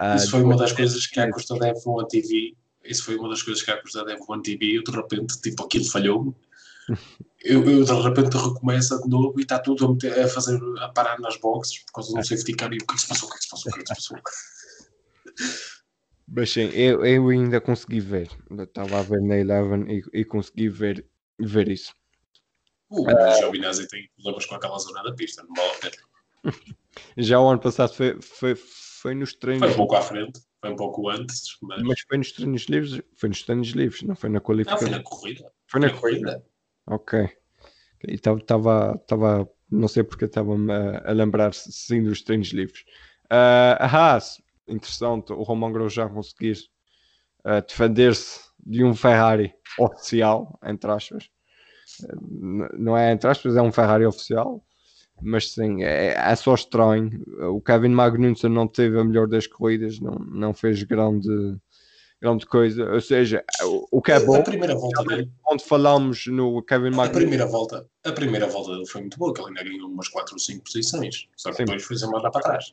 Uh, 0.00 0.16
isso 0.16 0.30
foi 0.30 0.42
uma 0.42 0.56
das 0.56 0.72
coisas 0.72 1.06
que 1.06 1.18
a 1.18 1.32
custa 1.32 1.56
da 1.56 1.74
F1 1.74 2.06
TV. 2.08 2.54
Isso 2.84 3.04
foi 3.04 3.16
uma 3.16 3.28
das 3.28 3.42
coisas 3.42 3.62
que 3.62 3.70
a 3.70 3.80
custa 3.80 4.04
da 4.04 4.16
F1 4.16 4.42
TV. 4.42 4.78
Eu 4.78 4.84
de 4.84 4.90
repente, 4.92 5.40
tipo, 5.40 5.64
aquilo 5.64 5.84
falhou-me. 5.86 6.34
Eu, 7.42 7.64
eu, 7.64 7.82
de 7.82 7.92
repente 8.02 8.36
recomeça 8.36 9.00
de 9.00 9.08
novo 9.08 9.40
e 9.40 9.42
está 9.44 9.58
tudo 9.58 9.86
a, 9.86 9.88
meter, 9.88 10.20
a 10.20 10.28
fazer 10.28 10.60
a 10.80 10.90
parar 10.90 11.18
nas 11.20 11.38
boxes 11.38 11.78
por 11.84 11.92
causa 11.92 12.12
do 12.14 12.22
safety 12.22 12.52
car 12.52 12.70
e 12.70 12.76
o 12.76 12.86
que 12.86 12.92
é 12.92 12.96
que 12.96 13.00
se 13.00 13.08
passou, 13.08 13.30
o 13.30 13.32
que 13.32 13.36
é 13.36 13.38
que 13.38 13.44
se 13.44 13.50
passou, 13.50 13.70
o 13.70 13.74
que 13.74 13.80
é 13.80 13.82
que 13.82 13.88
se 13.88 13.94
passou. 13.94 14.18
Mas 16.32 16.50
sim, 16.50 16.70
eu, 16.72 17.04
eu 17.04 17.28
ainda 17.28 17.60
consegui 17.60 18.00
ver. 18.00 18.28
Estava 18.58 19.00
a 19.00 19.02
ver 19.02 19.20
na 19.20 19.36
Eleven 19.36 19.84
e, 19.90 20.20
e 20.20 20.24
consegui 20.24 20.68
ver, 20.68 21.04
ver 21.38 21.68
isso. 21.68 21.92
O 22.88 23.02
uh, 23.02 23.36
Giovinazzi 23.36 23.88
tem 23.88 24.08
problemas 24.16 24.46
com 24.46 24.54
aquela 24.54 24.78
zona 24.78 25.02
da 25.02 25.12
pista, 25.12 25.42
não 25.42 25.54
vale 25.54 25.70
a 25.70 25.78
pena. 25.78 26.10
Já 27.16 27.40
o 27.40 27.48
ano 27.48 27.60
passado 27.60 27.92
foi, 27.94 28.20
foi, 28.20 28.54
foi 28.54 29.14
nos 29.14 29.34
treinos. 29.34 29.66
Foi 29.66 29.74
um 29.74 29.76
pouco 29.76 29.96
à 29.96 30.02
frente, 30.02 30.40
foi 30.60 30.70
um 30.70 30.76
pouco 30.76 31.08
antes. 31.08 31.56
Mas, 31.62 31.82
mas 31.82 32.00
foi 32.00 32.18
nos 32.18 32.32
treinos 32.32 32.62
livres. 32.64 33.02
Foi 33.16 33.28
nos 33.28 33.42
treinos 33.42 33.68
livres, 33.70 34.02
não 34.02 34.14
foi 34.14 34.30
na 34.30 34.40
qualificação. 34.40 34.88
Não, 34.88 34.94
foi 34.94 34.98
na 34.98 35.04
corrida. 35.04 35.52
Foi 35.66 35.80
na, 35.80 35.86
na 35.88 35.92
corrida. 35.94 36.20
corrida. 36.20 36.46
Ok. 36.86 37.28
Estava, 38.08 38.96
estava, 39.00 39.50
não 39.70 39.88
sei 39.88 40.02
porque 40.02 40.24
estava-me 40.24 40.72
a, 40.72 41.10
a 41.10 41.12
lembrar-se 41.12 41.70
sim 41.72 42.02
dos 42.02 42.22
treinos 42.22 42.48
livres. 42.48 42.82
Uh, 43.26 43.76
a 43.78 43.86
Haas 43.86 44.40
interessante 44.70 45.32
o 45.32 45.42
Roman 45.42 45.72
Grosjean 45.72 46.08
conseguir 46.08 46.58
uh, 47.44 47.60
defender-se 47.66 48.40
de 48.64 48.84
um 48.84 48.94
Ferrari 48.94 49.52
oficial, 49.78 50.58
entre 50.64 50.90
aspas. 50.90 51.24
Uh, 52.02 52.78
não 52.78 52.96
é 52.96 53.12
entre 53.12 53.28
aspas, 53.28 53.56
é 53.56 53.62
um 53.62 53.72
Ferrari 53.72 54.06
oficial, 54.06 54.64
mas 55.22 55.52
sim, 55.52 55.82
é, 55.82 56.14
é 56.14 56.36
só 56.36 56.54
estranho. 56.54 57.22
O 57.52 57.60
Kevin 57.60 57.90
Magnussen 57.90 58.50
não 58.50 58.66
teve 58.66 58.98
a 58.98 59.04
melhor 59.04 59.26
das 59.26 59.46
corridas, 59.46 60.00
não, 60.00 60.14
não 60.14 60.54
fez 60.54 60.82
grande, 60.82 61.28
grande 62.20 62.46
coisa. 62.46 62.90
Ou 62.92 63.00
seja, 63.00 63.44
o, 63.62 63.98
o 63.98 64.02
que 64.02 64.12
é 64.12 64.20
bom. 64.20 64.36
A 64.36 64.42
primeira 64.42 64.74
volta 64.74 65.04
dele. 65.04 65.30
Onde 65.50 65.64
falamos 65.64 66.26
no 66.26 66.62
Kevin 66.62 66.90
Magnussen. 66.90 67.10
A 67.10 67.20
primeira 67.20 67.46
volta, 67.46 67.86
a 68.04 68.12
primeira 68.12 68.46
volta 68.46 68.72
dele 68.72 68.86
foi 68.86 69.02
muito 69.02 69.18
boa, 69.18 69.32
que 69.34 69.40
ele 69.40 69.48
ainda 69.48 69.64
ganhou 69.64 69.88
umas 69.88 70.08
4 70.08 70.34
ou 70.34 70.38
5 70.38 70.64
posições. 70.64 71.28
Só 71.36 71.50
que 71.50 71.56
sim. 71.56 71.64
depois 71.64 71.82
foi-se 71.82 72.06
mandar 72.06 72.30
para 72.30 72.42
trás. 72.42 72.64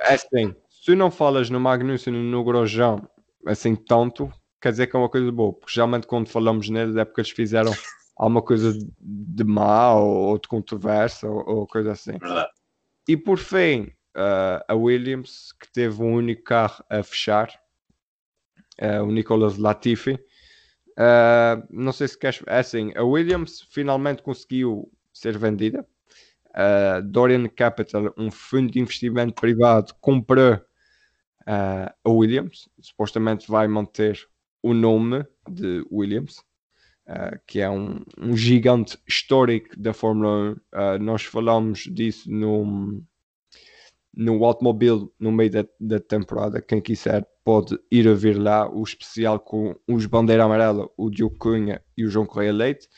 É 0.00 0.16
sim, 0.16 0.54
se 0.86 0.94
não 0.94 1.10
falas 1.10 1.50
no 1.50 1.58
Magnussen 1.58 2.14
e 2.14 2.16
no 2.16 2.44
Grosjean 2.44 3.02
assim 3.44 3.74
tanto, 3.74 4.32
quer 4.62 4.70
dizer 4.70 4.86
que 4.86 4.94
é 4.94 4.98
uma 5.00 5.08
coisa 5.08 5.32
boa, 5.32 5.52
porque 5.52 5.74
geralmente 5.74 6.06
quando 6.06 6.28
falamos 6.28 6.68
neles 6.68 6.94
é 6.94 7.04
porque 7.04 7.22
eles 7.22 7.32
fizeram 7.32 7.72
alguma 8.16 8.40
coisa 8.40 8.72
de 9.00 9.42
mal 9.42 10.06
ou 10.06 10.38
de 10.38 10.46
controvérsia 10.46 11.28
ou, 11.28 11.44
ou 11.44 11.66
coisa 11.66 11.90
assim. 11.90 12.12
E 13.08 13.16
por 13.16 13.36
fim, 13.36 13.90
uh, 14.16 14.62
a 14.68 14.76
Williams, 14.76 15.52
que 15.58 15.72
teve 15.72 16.00
um 16.00 16.14
único 16.14 16.44
carro 16.44 16.84
a 16.88 17.02
fechar, 17.02 17.50
uh, 18.80 19.02
o 19.02 19.10
Nicolas 19.10 19.58
Latifi. 19.58 20.12
Uh, 20.92 21.66
não 21.68 21.90
sei 21.90 22.06
se 22.06 22.16
queres. 22.16 22.44
É 22.46 22.60
assim, 22.60 22.92
a 22.94 23.02
Williams 23.02 23.60
finalmente 23.72 24.22
conseguiu 24.22 24.88
ser 25.12 25.36
vendida. 25.36 25.84
Dorian 27.04 27.46
Capital, 27.48 28.14
um 28.16 28.30
fundo 28.30 28.72
de 28.72 28.80
investimento 28.80 29.34
privado, 29.34 29.92
comprou 30.00 30.58
uh, 31.46 31.92
a 32.04 32.10
Williams. 32.10 32.68
Supostamente 32.80 33.48
vai 33.48 33.68
manter 33.68 34.18
o 34.62 34.74
nome 34.74 35.24
de 35.48 35.86
Williams, 35.90 36.38
uh, 37.08 37.38
que 37.46 37.60
é 37.60 37.70
um, 37.70 38.02
um, 38.18 38.36
gigante 38.36 38.98
histórico 39.06 39.78
da 39.78 39.92
Fórmula 39.92 40.28
1. 40.28 40.52
Uh, 40.52 40.60
ah, 40.72 40.98
nós 40.98 41.24
falamos 41.24 41.80
disso 41.80 42.30
no, 42.30 43.02
no 44.14 44.44
automóvel 44.44 45.12
no 45.18 45.30
meio 45.30 45.50
da, 45.50 45.64
da, 45.78 46.00
temporada. 46.00 46.60
Quem 46.60 46.80
quiser 46.80 47.26
pode 47.44 47.78
ir 47.92 48.08
a 48.08 48.14
ver 48.14 48.36
lá 48.36 48.68
o 48.68 48.82
especial 48.82 49.38
com 49.38 49.76
os 49.86 50.04
Bandeira 50.06 50.44
Amarela, 50.44 50.88
o 50.96 51.08
Diogo 51.08 51.38
Cunha 51.38 51.80
e 51.96 52.04
o 52.04 52.10
João 52.10 52.26
Correia 52.26 52.52
Leite. 52.52 52.88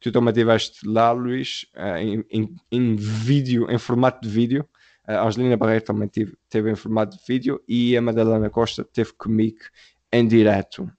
Tu 0.00 0.12
também 0.12 0.30
estiveste 0.30 0.86
lá, 0.86 1.10
Luís, 1.10 1.66
em, 1.98 2.24
em, 2.30 2.54
em 2.70 2.94
vídeo, 2.94 3.68
em 3.68 3.78
formato 3.78 4.20
de 4.20 4.32
vídeo. 4.32 4.64
A 5.06 5.26
Angelina 5.26 5.56
Barreiro 5.56 5.84
também 5.84 6.08
teve, 6.08 6.36
teve 6.48 6.70
em 6.70 6.74
formato 6.74 7.16
de 7.16 7.22
vídeo 7.26 7.62
e 7.68 7.96
a 7.96 8.02
Madalena 8.02 8.50
Costa 8.50 8.84
teve 8.84 9.12
comigo 9.12 9.60
em 10.12 10.26
direto. 10.26 10.90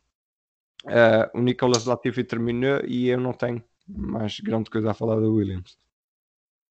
Uh, 0.85 1.37
o 1.37 1.41
Nicolas 1.41 1.85
Latifi 1.85 2.23
terminou 2.23 2.79
e 2.85 3.09
eu 3.09 3.19
não 3.19 3.33
tenho 3.33 3.61
mais 3.85 4.39
grande 4.39 4.69
coisa 4.69 4.91
a 4.91 4.93
falar 4.93 5.19
do 5.19 5.33
Williams. 5.33 5.77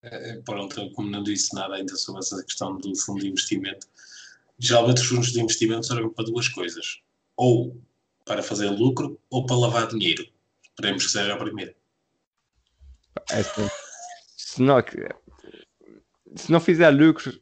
É, 0.02 0.40
pronto, 0.44 0.90
como 0.92 1.10
não 1.10 1.22
disse 1.22 1.54
nada 1.54 1.74
ainda 1.74 1.94
sobre 1.96 2.20
essa 2.20 2.42
questão 2.42 2.76
do 2.78 2.94
fundo 2.96 3.20
de 3.20 3.28
investimento, 3.28 3.86
geralmente 4.58 5.00
os 5.00 5.06
fundos 5.06 5.32
de 5.32 5.40
investimento 5.40 5.86
servem 5.86 6.08
para 6.10 6.24
duas 6.24 6.48
coisas: 6.48 7.02
ou 7.36 7.76
para 8.24 8.42
fazer 8.42 8.70
lucro 8.70 9.20
ou 9.30 9.44
para 9.44 9.56
lavar 9.56 9.88
dinheiro. 9.88 10.26
Esperemos 10.62 11.04
que 11.04 11.10
seja 11.10 11.34
a 11.34 11.38
primeira. 11.38 11.74
É, 13.30 13.42
se, 14.36 14.62
não, 14.62 14.76
se 16.34 16.50
não 16.50 16.60
fizer 16.60 16.90
lucro 16.90 17.32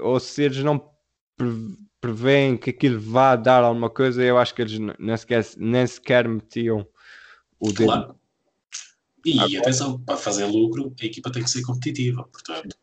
ou 0.00 0.18
se 0.18 0.42
eles 0.42 0.62
não 0.62 0.90
prevêem 2.00 2.56
que 2.56 2.70
aquilo 2.70 3.00
vá 3.00 3.36
dar 3.36 3.62
alguma 3.62 3.88
coisa, 3.88 4.22
eu 4.22 4.38
acho 4.38 4.54
que 4.54 4.62
eles 4.62 4.78
nem 4.98 5.16
sequer, 5.16 5.46
nem 5.56 5.86
sequer 5.86 6.28
metiam 6.28 6.86
o 7.60 7.68
dedo. 7.68 7.84
Claro. 7.84 8.18
E 9.24 9.38
Agora, 9.38 9.60
atenção, 9.60 10.00
para 10.00 10.16
fazer 10.16 10.44
lucro, 10.46 10.92
a 11.00 11.04
equipa 11.04 11.30
tem 11.30 11.44
que 11.44 11.50
ser 11.50 11.62
competitiva, 11.62 12.24
portanto. 12.24 12.76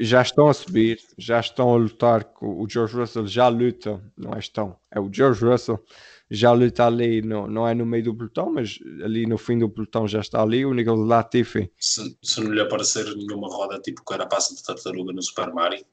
Já 0.00 0.22
estão 0.22 0.48
a 0.48 0.54
subir, 0.54 0.98
já 1.16 1.38
estão 1.38 1.72
a 1.72 1.76
lutar 1.76 2.28
o 2.40 2.66
George 2.68 2.96
Russell, 2.96 3.26
já 3.26 3.48
luta, 3.48 4.02
não 4.16 4.32
é 4.32 4.38
estão, 4.38 4.76
é 4.90 4.98
o 4.98 5.12
George 5.12 5.44
Russell 5.44 5.84
já 6.30 6.50
ali 6.50 6.66
está 6.66 6.86
ali, 6.86 7.22
no, 7.22 7.46
não 7.46 7.68
é 7.68 7.74
no 7.74 7.84
meio 7.84 8.04
do 8.04 8.14
pelotão, 8.14 8.52
mas 8.52 8.78
ali 9.02 9.26
no 9.26 9.36
fim 9.36 9.58
do 9.58 9.68
pelotão 9.68 10.08
já 10.08 10.20
está 10.20 10.42
ali, 10.42 10.64
o 10.64 10.72
Nicolas 10.72 11.06
Latifi. 11.06 11.70
Se, 11.78 12.16
se 12.22 12.40
não 12.40 12.52
lhe 12.52 12.60
aparecer 12.60 13.04
nenhuma 13.14 13.48
roda 13.48 13.78
tipo 13.78 14.04
carapaça 14.04 14.54
de 14.54 14.62
tartaruga 14.62 15.12
no 15.12 15.22
Super 15.22 15.52
Mario. 15.52 15.84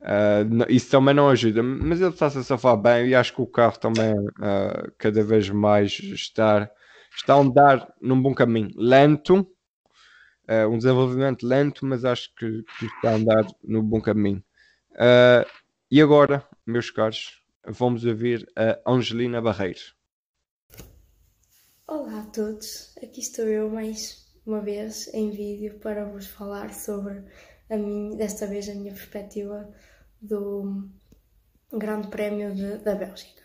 Uh, 0.00 0.64
isso 0.70 0.90
também 0.90 1.14
não 1.14 1.28
ajuda, 1.28 1.62
mas 1.62 2.00
ele 2.00 2.10
está-se 2.10 2.38
a 2.38 2.42
safar 2.42 2.76
bem 2.76 3.08
e 3.08 3.14
acho 3.14 3.34
que 3.34 3.42
o 3.42 3.46
carro 3.46 3.78
também 3.78 4.14
uh, 4.14 4.90
cada 4.96 5.22
vez 5.22 5.50
mais 5.50 5.92
está, 6.00 6.70
está 7.14 7.34
a 7.34 7.38
andar 7.38 7.92
num 8.00 8.20
bom 8.20 8.34
caminho, 8.34 8.70
lento, 8.76 9.40
uh, 9.40 10.68
um 10.70 10.78
desenvolvimento 10.78 11.46
lento, 11.46 11.84
mas 11.84 12.06
acho 12.06 12.34
que, 12.34 12.62
que, 12.78 12.86
está 12.86 13.10
a 13.10 13.14
andar 13.16 13.46
no 13.62 13.82
bom 13.82 14.00
caminho. 14.00 14.42
e 15.90 16.00
agora, 16.00 16.46
meus 16.66 16.90
caros, 16.90 17.39
vamos 17.70 18.04
ouvir 18.04 18.50
a 18.56 18.78
Angelina 18.90 19.40
Barreiros. 19.40 19.94
Olá 21.86 22.20
a 22.20 22.26
todos, 22.26 22.94
aqui 23.02 23.20
estou 23.20 23.46
eu 23.46 23.68
mais 23.70 24.28
uma 24.46 24.60
vez 24.60 25.12
em 25.14 25.30
vídeo 25.30 25.78
para 25.80 26.04
vos 26.04 26.26
falar 26.26 26.72
sobre 26.72 27.24
a 27.68 27.76
minha, 27.76 28.16
desta 28.16 28.46
vez 28.46 28.68
a 28.68 28.74
minha 28.74 28.92
perspectiva 28.92 29.72
do 30.20 30.88
Grande 31.72 32.08
Prémio 32.08 32.54
de, 32.54 32.78
da 32.78 32.94
Bélgica. 32.94 33.42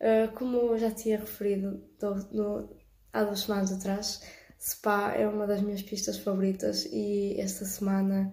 Uh, 0.00 0.32
como 0.34 0.76
já 0.78 0.90
tinha 0.90 1.18
referido 1.18 1.82
do, 1.98 2.14
no, 2.32 2.76
há 3.12 3.24
duas 3.24 3.40
semanas 3.40 3.72
atrás, 3.72 4.22
Spa 4.58 5.14
é 5.14 5.26
uma 5.26 5.46
das 5.46 5.62
minhas 5.62 5.82
pistas 5.82 6.18
favoritas 6.18 6.86
e 6.86 7.38
esta 7.40 7.64
semana 7.64 8.32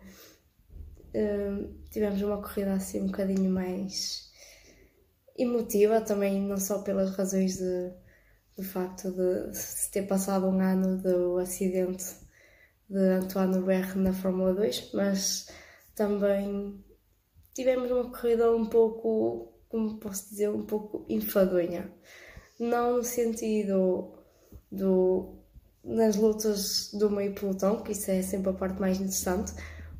uh, 1.13 1.89
tivemos 1.89 2.21
uma 2.21 2.41
corrida 2.41 2.73
assim 2.73 3.01
um 3.01 3.07
bocadinho 3.07 3.49
mais 3.49 4.26
emotiva 5.37 6.01
também, 6.01 6.41
não 6.41 6.57
só 6.57 6.79
pelas 6.81 7.15
razões 7.15 7.57
de, 7.57 7.91
do 8.55 8.63
facto 8.63 9.11
de 9.11 9.55
se 9.55 9.91
ter 9.91 10.03
passado 10.07 10.47
um 10.47 10.59
ano 10.59 10.97
do 10.97 11.37
acidente 11.37 12.05
de 12.89 12.99
Antoine 12.99 13.61
Berre 13.61 13.99
na 13.99 14.13
Fórmula 14.13 14.53
2, 14.53 14.91
mas 14.93 15.47
também 15.95 16.83
tivemos 17.53 17.91
uma 17.91 18.09
corrida 18.09 18.51
um 18.51 18.65
pouco, 18.65 19.53
como 19.69 19.97
posso 19.97 20.29
dizer, 20.29 20.49
um 20.49 20.65
pouco 20.65 21.05
enfadonha. 21.09 21.91
Não 22.59 22.97
no 22.97 23.03
sentido 23.03 24.13
do, 24.71 25.37
nas 25.83 26.15
lutas 26.15 26.91
do 26.93 27.09
meio 27.09 27.33
pelotão, 27.33 27.83
que 27.83 27.91
isso 27.91 28.09
é 28.09 28.21
sempre 28.21 28.49
a 28.49 28.53
parte 28.53 28.79
mais 28.79 28.97
interessante, 28.97 29.53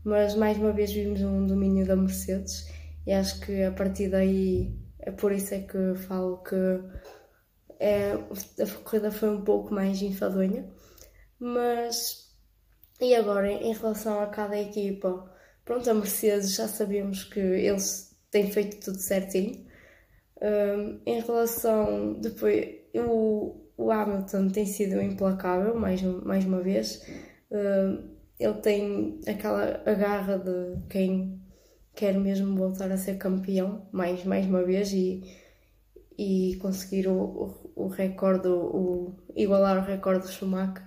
mas 0.03 0.35
mais 0.35 0.57
uma 0.57 0.71
vez 0.71 0.91
vimos 0.91 1.21
um 1.21 1.45
domínio 1.45 1.85
da 1.85 1.95
Mercedes 1.95 2.67
e 3.05 3.11
acho 3.11 3.39
que 3.41 3.63
a 3.63 3.71
partir 3.71 4.09
daí 4.09 4.86
é 5.07 5.11
por 5.11 5.31
isso 5.31 5.53
é 5.53 5.59
que 5.59 5.95
falo 5.95 6.43
que 6.43 6.55
é, 7.79 8.11
a 8.11 8.83
corrida 8.83 9.09
foi 9.09 9.29
um 9.29 9.41
pouco 9.41 9.73
mais 9.73 10.01
enfadonha. 10.01 10.69
Mas 11.39 12.35
e 12.99 13.15
agora 13.15 13.49
em 13.49 13.73
relação 13.73 14.19
a 14.19 14.27
cada 14.27 14.59
equipa, 14.59 15.33
pronto, 15.63 15.89
a 15.89 15.93
Mercedes 15.93 16.55
já 16.55 16.67
sabemos 16.67 17.23
que 17.23 17.39
eles 17.39 18.17
têm 18.29 18.51
feito 18.51 18.83
tudo 18.83 18.97
certinho. 18.99 19.65
Um, 20.41 20.99
em 21.05 21.21
relação 21.21 22.19
depois 22.19 22.65
o, 22.93 23.55
o 23.77 23.89
Hamilton 23.89 24.49
tem 24.49 24.65
sido 24.65 25.01
implacável 25.01 25.79
mais, 25.79 26.01
mais 26.01 26.43
uma 26.43 26.59
vez. 26.61 27.01
Um, 27.49 28.17
ele 28.37 28.55
tem 28.55 29.21
aquela 29.25 29.81
agarra 29.85 30.37
de 30.37 30.81
quem 30.89 31.46
quer 31.97 32.13
mesmo 32.13 32.55
voltar 32.55 32.91
a 32.91 32.97
ser 32.97 33.17
campeão 33.17 33.87
mais, 33.91 34.23
mais 34.23 34.45
uma 34.45 34.63
vez 34.63 34.93
e, 34.93 35.23
e 36.15 36.55
conseguir 36.61 37.07
o, 37.07 37.19
o, 37.19 37.71
o 37.75 37.87
recorde, 37.87 38.47
o, 38.47 39.15
igualar 39.35 39.79
o 39.79 39.85
recorde 39.85 40.27
do 40.27 40.31
Schumacher. 40.31 40.85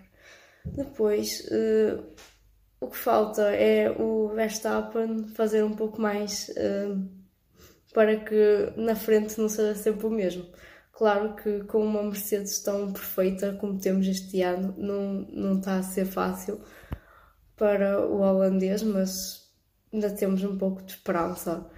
Depois, 0.64 1.40
uh, 1.50 2.04
o 2.80 2.86
que 2.86 2.96
falta 2.96 3.42
é 3.50 3.90
o 3.90 4.28
Verstappen 4.28 5.26
fazer 5.34 5.64
um 5.64 5.74
pouco 5.74 6.00
mais 6.00 6.48
uh, 6.50 7.04
para 7.92 8.16
que 8.20 8.72
na 8.76 8.94
frente 8.94 9.36
não 9.40 9.48
seja 9.48 9.74
sempre 9.74 10.06
o 10.06 10.10
mesmo. 10.10 10.46
Claro 10.92 11.34
que 11.34 11.64
com 11.64 11.84
uma 11.84 12.04
Mercedes 12.04 12.62
tão 12.62 12.92
perfeita 12.92 13.54
como 13.54 13.80
temos 13.80 14.06
este 14.06 14.42
ano, 14.42 14.74
não, 14.78 15.26
não 15.32 15.58
está 15.58 15.78
a 15.78 15.82
ser 15.82 16.04
fácil 16.04 16.60
para 17.56 18.06
o 18.06 18.20
holandês, 18.20 18.82
mas 18.84 19.39
ainda 19.92 20.10
temos 20.10 20.42
um 20.44 20.56
pouco 20.56 20.82
de 20.82 20.92
esperança. 20.92 21.70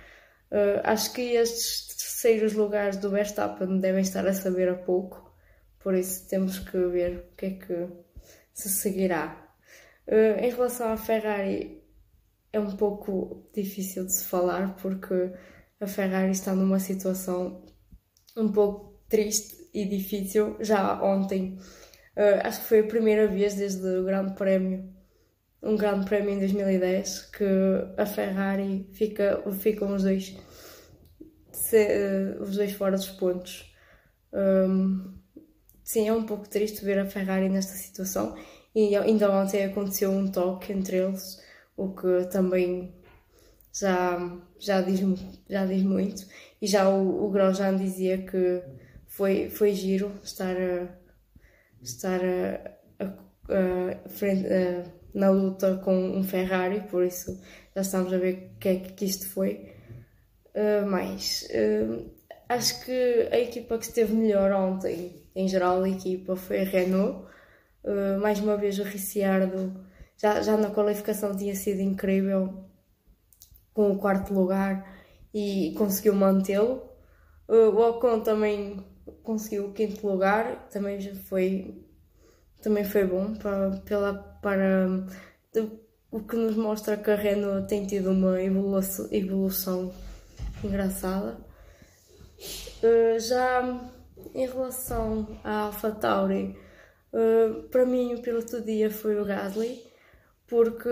Uh, 0.51 0.81
acho 0.85 1.13
que 1.13 1.23
estes 1.35 1.87
terceiros 1.87 2.53
lugares 2.53 2.97
do 2.99 3.11
Verstappen 3.11 3.81
devem 3.81 4.03
estar 4.03 4.27
a 4.27 4.35
saber 4.35 4.69
a 4.69 4.75
pouco, 4.75 5.35
por 5.79 5.95
isso 5.95 6.29
temos 6.29 6.59
que 6.59 6.79
ver 6.89 7.31
o 7.33 7.37
que 7.37 7.47
é 7.47 7.51
que 7.51 7.89
se 8.53 8.69
seguirá. 8.69 9.51
Uh, 10.07 10.39
em 10.41 10.51
relação 10.51 10.93
à 10.93 10.97
Ferrari, 10.97 11.83
é 12.53 12.61
um 12.61 12.77
pouco 12.77 13.49
difícil 13.55 14.05
de 14.05 14.15
se 14.15 14.25
falar 14.25 14.77
porque 14.77 15.33
a 15.81 15.87
Ferrari 15.87 16.33
está 16.33 16.55
numa 16.55 16.79
situação 16.79 17.65
um 18.37 18.53
pouco 18.53 19.01
triste 19.09 19.57
e 19.73 19.87
difícil. 19.87 20.57
Já 20.61 21.03
ontem, 21.03 21.59
uh, 22.17 22.47
acho 22.47 22.61
que 22.61 22.67
foi 22.67 22.81
a 22.81 22.87
primeira 22.87 23.27
vez 23.27 23.55
desde 23.55 23.87
o 23.87 24.05
Grande 24.05 24.35
Prémio 24.35 25.02
um 25.63 25.77
grande 25.77 26.07
prémio 26.07 26.31
em 26.35 26.39
2010 26.41 27.31
que 27.31 27.45
a 27.97 28.05
Ferrari 28.05 28.89
fica, 28.93 29.43
ficam 29.53 29.95
os 29.95 30.03
dois, 30.03 30.37
se, 31.53 31.87
uh, 31.87 32.43
os 32.43 32.57
dois 32.57 32.73
fora 32.73 32.97
dos 32.97 33.11
pontos. 33.11 33.73
Um, 34.33 35.15
sim, 35.85 36.09
é 36.09 36.13
um 36.13 36.25
pouco 36.25 36.49
triste 36.49 36.85
ver 36.85 36.99
a 36.99 37.07
Ferrari 37.07 37.49
nesta 37.49 37.75
situação 37.75 38.37
e 38.75 38.97
ainda 38.97 39.31
ontem 39.31 39.65
aconteceu 39.65 40.11
um 40.11 40.31
toque 40.31 40.73
entre 40.73 40.97
eles, 40.97 41.41
o 41.77 41.95
que 41.95 42.25
também 42.31 42.93
já, 43.73 44.19
já, 44.59 44.81
diz, 44.81 45.01
já 45.49 45.65
diz 45.67 45.83
muito. 45.83 46.27
E 46.61 46.67
já 46.67 46.89
o, 46.89 47.25
o 47.27 47.31
Grosjean 47.31 47.77
dizia 47.77 48.19
que 48.19 48.63
foi, 49.07 49.49
foi 49.51 49.75
giro 49.75 50.13
estar 50.23 50.57
a, 50.57 50.89
estar 51.83 52.21
a, 52.25 53.05
a, 53.05 54.07
a 54.07 54.09
frente, 54.09 54.47
a 54.47 55.02
na 55.15 55.31
luta 55.31 55.77
com 55.85 55.95
um 55.95 56.23
Ferrari, 56.23 56.81
por 56.91 57.05
isso 57.05 57.39
já 57.75 57.83
estamos 57.83 58.13
a 58.13 58.19
ver 58.19 58.53
o 58.55 58.59
que 58.59 58.69
é 58.69 58.77
que 58.77 59.05
isto 59.05 59.29
foi. 59.29 59.73
Uh, 60.55 60.87
mas 60.87 61.49
uh, 61.51 62.11
acho 62.49 62.85
que 62.85 63.29
a 63.31 63.39
equipa 63.39 63.79
que 63.79 63.85
esteve 63.85 64.15
melhor 64.15 64.53
ontem, 64.53 65.31
em 65.35 65.49
geral, 65.49 65.83
a 65.83 65.89
equipa 65.89 66.37
foi 66.37 66.61
a 66.61 66.65
Renault. 66.65 67.27
Uh, 67.85 68.21
mais 68.21 68.39
uma 68.41 68.57
vez 68.57 68.79
o 68.79 68.83
Ricciardo, 68.83 69.75
já, 70.17 70.41
já 70.43 70.57
na 70.57 70.71
qualificação 70.71 71.37
tinha 71.37 71.55
sido 71.55 71.81
incrível 71.81 72.65
com 73.75 73.91
o 73.91 73.99
quarto 73.99 74.33
lugar 74.33 75.01
e 75.35 75.75
conseguiu 75.77 76.15
mantê-lo. 76.15 76.83
o 77.49 77.79
Ocon 77.79 78.21
também 78.21 78.85
conseguiu 79.23 79.67
o 79.69 79.73
quinto 79.73 80.07
lugar, 80.07 80.69
também 80.69 81.01
foi 81.15 81.83
também 82.61 82.85
foi 82.85 83.05
bom 83.05 83.35
para, 83.35 83.71
pela, 83.79 84.32
para 84.43 85.07
o 86.11 86.21
que 86.21 86.37
nos 86.37 86.57
mostra 86.57 86.97
que 86.99 87.11
a 87.11 87.15
Renault 87.15 87.69
tem 87.69 87.87
tido 87.87 88.11
uma 88.11 88.43
evolução, 88.43 89.09
evolução 89.11 89.95
engraçada. 90.63 91.39
Uh, 92.83 93.19
já 93.21 93.81
em 94.35 94.47
relação 94.47 95.39
à 95.45 95.67
AlphaTauri, 95.67 96.57
uh, 97.13 97.63
para 97.71 97.87
mim 97.87 98.15
o 98.15 98.21
piloto 98.21 98.59
do 98.59 98.65
dia 98.67 98.91
foi 98.91 99.19
o 99.19 99.25
Gasly, 99.25 99.83
porque 100.47 100.89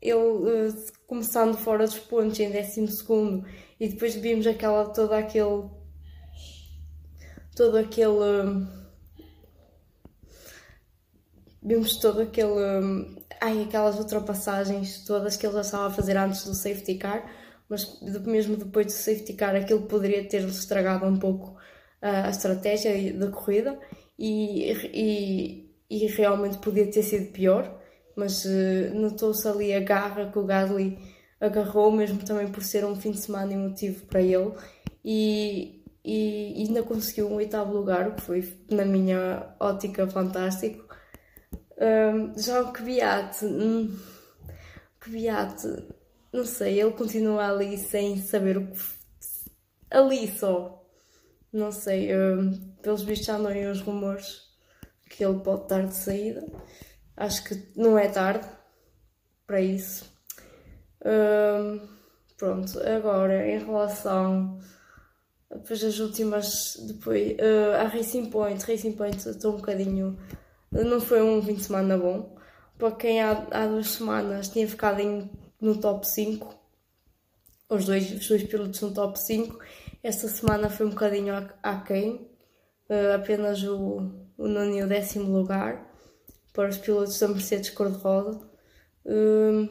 ele 0.00 0.14
uh, 0.14 0.92
começando 1.06 1.56
fora 1.58 1.84
dos 1.84 1.98
pontos 1.98 2.38
em 2.38 2.50
12 2.50 2.86
segundo 2.88 3.44
e 3.80 3.88
depois 3.88 4.14
vimos 4.14 4.46
aquela 4.46 4.88
todo 4.90 5.12
aquele 5.12 5.68
todo 7.56 7.76
aquele 7.76 8.66
vimos 11.66 11.96
todo 11.96 12.22
aquele. 12.22 12.52
Hum, 12.52 13.16
ai, 13.40 13.64
aquelas 13.64 13.98
ultrapassagens 13.98 15.04
todas 15.04 15.36
que 15.36 15.46
ele 15.46 15.54
já 15.54 15.60
estava 15.62 15.86
a 15.88 15.90
fazer 15.90 16.16
antes 16.16 16.44
do 16.44 16.54
safety 16.54 16.94
car, 16.94 17.28
mas 17.68 18.00
mesmo 18.24 18.56
depois 18.56 18.86
do 18.86 18.92
safety 18.92 19.34
car 19.34 19.54
aquilo 19.56 19.82
poderia 19.82 20.26
ter 20.28 20.42
estragado 20.44 21.04
um 21.04 21.18
pouco 21.18 21.56
a, 22.00 22.28
a 22.28 22.30
estratégia 22.30 23.12
da 23.14 23.30
corrida 23.30 23.78
e, 24.18 24.72
e, 24.94 25.70
e, 25.90 26.06
realmente 26.06 26.58
podia 26.58 26.90
ter 26.90 27.02
sido 27.02 27.32
pior, 27.32 27.80
mas 28.16 28.44
uh, 28.44 28.94
notou-se 28.94 29.46
ali 29.46 29.74
a 29.74 29.80
garra 29.80 30.30
que 30.30 30.38
o 30.38 30.44
Gasly 30.44 30.98
agarrou, 31.40 31.92
mesmo 31.92 32.24
também 32.24 32.48
por 32.48 32.62
ser 32.62 32.84
um 32.84 32.96
fim 32.96 33.10
de 33.10 33.20
semana 33.20 33.52
emotivo 33.52 34.06
para 34.06 34.22
ele, 34.22 34.52
e, 35.04 35.82
e 36.04 36.64
ainda 36.66 36.82
conseguiu 36.82 37.28
um 37.28 37.34
oitavo 37.34 37.74
lugar, 37.74 38.08
o 38.08 38.14
que 38.14 38.22
foi, 38.22 38.56
na 38.70 38.84
minha 38.86 39.54
ótica, 39.60 40.06
fantástico. 40.08 40.85
Um, 41.78 42.38
já 42.38 42.62
o 42.62 42.72
Kvyat, 42.72 43.44
hum, 43.44 43.94
Kvyat, 45.00 45.62
não 46.32 46.44
sei, 46.44 46.80
ele 46.80 46.92
continua 46.92 47.48
ali 47.48 47.76
sem 47.76 48.20
saber 48.20 48.56
o 48.56 48.66
que. 48.66 48.78
ali 49.90 50.28
só. 50.28 50.82
Não 51.52 51.72
sei, 51.72 52.14
um, 52.16 52.74
pelos 52.82 53.02
vistos 53.02 53.26
já 53.26 53.36
andam 53.36 53.70
os 53.70 53.80
rumores 53.80 54.42
que 55.08 55.24
ele 55.24 55.40
pode 55.40 55.62
estar 55.62 55.86
de 55.86 55.94
saída. 55.94 56.46
Acho 57.16 57.44
que 57.44 57.72
não 57.76 57.98
é 57.98 58.08
tarde 58.08 58.46
para 59.46 59.60
isso. 59.60 60.12
Um, 61.04 61.80
pronto, 62.36 62.78
agora 62.80 63.48
em 63.48 63.58
relação 63.58 64.58
depois 65.50 65.84
as 65.84 65.98
últimas 66.00 66.76
depois 66.86 67.32
uh, 67.34 67.76
a 67.80 67.84
Racing 67.84 68.26
Point, 68.30 68.64
Racing 68.64 68.92
Point 68.92 69.28
estou 69.28 69.54
um 69.54 69.56
bocadinho 69.58 70.18
não 70.70 71.00
foi 71.00 71.22
um 71.22 71.42
fim 71.42 71.54
de 71.54 71.64
semana 71.64 71.96
bom. 71.96 72.36
Para 72.78 72.92
quem 72.92 73.22
há, 73.22 73.46
há 73.50 73.66
duas 73.66 73.88
semanas 73.88 74.48
tinha 74.48 74.68
ficado 74.68 75.00
em, 75.00 75.30
no 75.60 75.80
top 75.80 76.06
5, 76.06 76.54
os 77.68 77.84
dois, 77.86 78.10
os 78.12 78.28
dois 78.28 78.42
pilotos 78.44 78.80
no 78.80 78.92
top 78.92 79.18
5, 79.18 79.58
esta 80.02 80.28
semana 80.28 80.70
foi 80.70 80.86
um 80.86 80.90
bocadinho 80.90 81.34
aquém, 81.62 82.30
uh, 82.88 83.14
apenas 83.14 83.62
o, 83.62 84.10
o 84.36 84.48
nono 84.48 84.74
e 84.74 84.82
o 84.82 84.88
décimo 84.88 85.36
lugar 85.36 85.90
para 86.52 86.68
os 86.68 86.78
pilotos 86.78 87.18
da 87.18 87.28
Mercedes 87.28 87.70
cor-de-rosa. 87.70 88.40
Uh, 89.04 89.68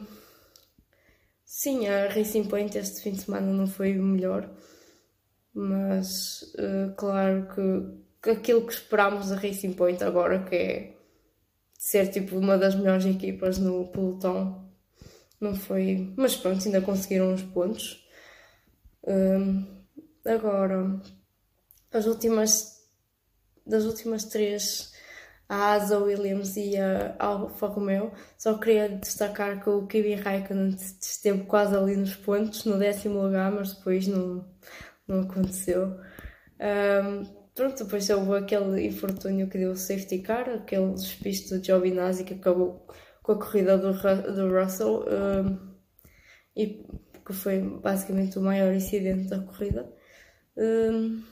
sim, 1.44 1.86
a 1.88 2.08
Racing 2.08 2.44
Point 2.44 2.76
este 2.76 3.02
fim 3.02 3.12
de 3.12 3.22
semana 3.22 3.52
não 3.52 3.66
foi 3.66 3.98
o 3.98 4.02
melhor, 4.02 4.50
mas 5.54 6.42
uh, 6.54 6.94
claro 6.96 7.48
que, 7.54 8.05
aquilo 8.30 8.66
que 8.66 8.72
esperámos 8.72 9.30
da 9.30 9.36
Racing 9.36 9.74
Point 9.74 10.02
agora, 10.02 10.44
que 10.44 10.54
é 10.54 10.96
ser 11.78 12.08
tipo 12.10 12.36
uma 12.36 12.58
das 12.58 12.74
melhores 12.74 13.04
equipas 13.04 13.58
no 13.58 13.86
pelotão, 13.88 14.70
não 15.40 15.54
foi. 15.54 16.12
Mas 16.16 16.36
pronto, 16.36 16.64
ainda 16.64 16.80
conseguiram 16.80 17.32
os 17.32 17.42
pontos. 17.42 18.06
Um, 19.06 19.64
agora, 20.24 21.00
as 21.92 22.06
últimas 22.06 22.76
das 23.66 23.84
últimas 23.84 24.24
três 24.24 24.92
a 25.48 25.74
Asa 25.74 25.98
Williams 25.98 26.56
e 26.56 26.76
a 26.76 27.14
Alfa 27.18 27.66
Romeo. 27.66 28.12
Só 28.36 28.58
queria 28.58 28.88
destacar 28.88 29.62
que 29.62 29.70
o 29.70 29.86
Kimi 29.86 30.14
Raikkonen 30.14 30.76
esteve 30.76 31.44
quase 31.44 31.76
ali 31.76 31.96
nos 31.96 32.14
pontos, 32.14 32.64
no 32.64 32.78
décimo 32.78 33.22
lugar, 33.22 33.50
mas 33.52 33.74
depois 33.74 34.06
não, 34.08 34.44
não 35.06 35.20
aconteceu. 35.20 35.98
Um, 36.60 37.35
pronto, 37.56 37.82
depois 37.82 38.08
houve 38.10 38.36
aquele 38.36 38.86
infortúnio 38.86 39.48
que 39.48 39.58
deu 39.58 39.72
o 39.72 39.76
safety 39.76 40.20
car, 40.20 40.48
aquele 40.48 40.92
despiste 40.92 41.58
de 41.58 41.66
Giovinazzi 41.66 42.22
que 42.22 42.34
acabou 42.34 42.86
com 43.22 43.32
a 43.32 43.38
corrida 43.38 43.76
do, 43.76 43.92
do 43.92 44.56
Russell 44.56 45.04
um, 45.08 45.74
e 46.54 46.86
que 47.26 47.32
foi 47.32 47.60
basicamente 47.60 48.38
o 48.38 48.42
maior 48.42 48.72
incidente 48.72 49.28
da 49.28 49.40
corrida. 49.40 49.92
Um, 50.56 51.24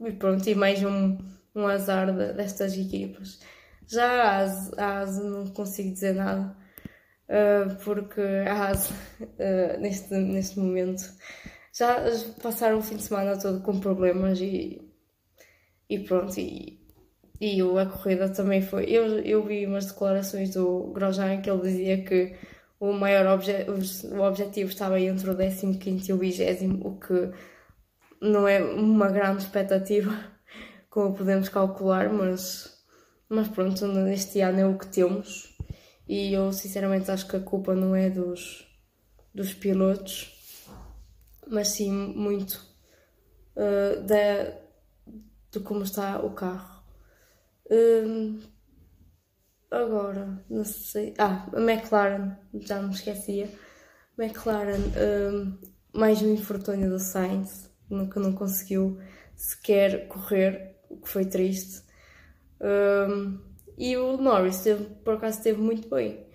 e 0.00 0.12
pronto, 0.12 0.48
e 0.48 0.54
mais 0.56 0.82
um 0.82 1.18
um 1.58 1.66
azar 1.66 2.12
de, 2.14 2.32
destas 2.32 2.76
equipas. 2.76 3.40
Já 3.86 4.06
a 4.06 4.38
AS, 4.38 4.72
a 4.78 5.00
AS 5.00 5.18
não 5.18 5.46
consigo 5.48 5.92
dizer 5.92 6.14
nada, 6.14 6.56
uh, 7.28 7.74
porque 7.84 8.20
a 8.20 8.68
AS, 8.68 8.90
uh, 9.20 9.80
neste, 9.80 10.14
neste 10.14 10.58
momento, 10.58 11.02
já 11.72 11.96
passaram 12.42 12.78
o 12.78 12.82
fim 12.82 12.96
de 12.96 13.02
semana 13.02 13.38
todo 13.38 13.62
com 13.62 13.80
problemas 13.80 14.40
e, 14.40 14.80
e 15.88 15.98
pronto. 15.98 16.38
E, 16.38 16.78
e 17.40 17.60
a 17.60 17.86
corrida 17.86 18.28
também 18.28 18.60
foi. 18.62 18.84
Eu, 18.84 19.20
eu 19.20 19.44
vi 19.44 19.66
umas 19.66 19.86
declarações 19.86 20.54
do 20.54 20.92
Grosjean 20.92 21.40
que 21.40 21.50
ele 21.50 21.62
dizia 21.62 22.04
que 22.04 22.36
o 22.80 22.92
maior 22.92 23.26
obje, 23.26 23.66
o 24.12 24.20
objetivo 24.20 24.70
estava 24.70 25.00
entre 25.00 25.30
o 25.30 25.36
15 25.36 26.10
e 26.10 26.12
o 26.12 26.18
20, 26.18 26.80
o 26.84 26.98
que 26.98 27.30
não 28.20 28.46
é 28.46 28.62
uma 28.62 29.08
grande 29.08 29.42
expectativa 29.42 30.12
como 30.90 31.14
podemos 31.14 31.48
calcular, 31.48 32.12
mas, 32.12 32.76
mas 33.28 33.48
pronto, 33.48 33.86
neste 33.86 34.40
ano 34.40 34.60
é 34.60 34.66
o 34.66 34.78
que 34.78 34.86
temos 34.86 35.56
e 36.08 36.32
eu 36.32 36.52
sinceramente 36.52 37.10
acho 37.10 37.28
que 37.28 37.36
a 37.36 37.40
culpa 37.40 37.74
não 37.74 37.94
é 37.94 38.08
dos, 38.08 38.66
dos 39.34 39.52
pilotos, 39.52 40.34
mas 41.46 41.68
sim 41.68 41.90
muito 41.90 42.64
uh, 43.54 44.00
da, 44.02 44.54
de 45.50 45.60
como 45.60 45.82
está 45.82 46.18
o 46.20 46.30
carro. 46.30 46.82
Um, 47.70 48.40
agora, 49.70 50.44
não 50.48 50.64
sei. 50.64 51.14
Ah, 51.18 51.46
a 51.52 51.60
McLaren, 51.60 52.36
já 52.54 52.80
me 52.82 52.92
esquecia. 52.92 53.50
McLaren, 54.18 54.80
um, 55.32 55.58
mais 55.92 56.20
um 56.22 56.32
infortúnio 56.32 56.90
do 56.90 56.98
Sainz, 56.98 57.70
nunca 57.88 58.20
não 58.20 58.32
conseguiu 58.32 58.98
sequer 59.36 60.08
correr 60.08 60.76
o 60.88 60.96
que 60.96 61.08
foi 61.08 61.24
triste. 61.24 61.82
Um, 62.60 63.38
e 63.76 63.96
o 63.96 64.16
Norris, 64.16 64.62
teve, 64.62 64.84
por 65.04 65.14
acaso, 65.14 65.38
esteve 65.38 65.60
muito 65.60 65.88
bem. 65.88 66.26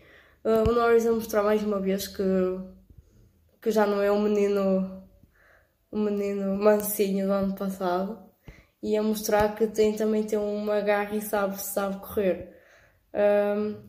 Uh, 0.44 0.70
o 0.70 0.74
Norris 0.74 1.06
a 1.06 1.12
mostrar 1.12 1.44
mais 1.44 1.62
uma 1.64 1.80
vez 1.80 2.08
que, 2.08 2.24
que 3.62 3.72
já 3.72 3.86
não 3.86 4.02
é 4.02 4.12
um 4.12 4.22
menino, 4.22 5.04
um 5.92 6.04
menino 6.04 6.56
mansinho 6.56 7.28
do 7.28 7.34
ano 7.34 7.56
passado 7.56 8.33
e 8.84 8.98
a 8.98 9.02
mostrar 9.02 9.56
que 9.56 9.66
tem, 9.66 9.96
também 9.96 10.24
tem 10.24 10.38
uma 10.38 10.82
garra 10.82 11.16
e 11.16 11.22
sabe, 11.22 11.60
sabe 11.64 12.02
correr. 12.02 12.54
Um, 13.14 13.82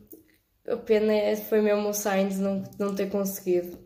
a 0.71 0.77
pena 0.77 1.11
é, 1.13 1.35
foi 1.35 1.61
mesmo 1.61 1.89
o 1.89 1.93
Sainz 1.93 2.39
não, 2.39 2.63
não 2.79 2.95
ter 2.95 3.09
conseguido. 3.09 3.77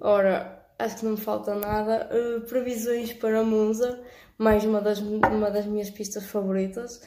Ora, 0.00 0.64
acho 0.78 0.98
que 0.98 1.04
não 1.04 1.12
me 1.12 1.20
falta 1.20 1.56
nada. 1.56 2.08
Uh, 2.14 2.42
previsões 2.42 3.12
para 3.12 3.42
Monza 3.42 4.00
mais 4.38 4.64
uma 4.64 4.80
das, 4.80 5.00
uma 5.00 5.50
das 5.50 5.66
minhas 5.66 5.90
pistas 5.90 6.24
favoritas. 6.24 7.02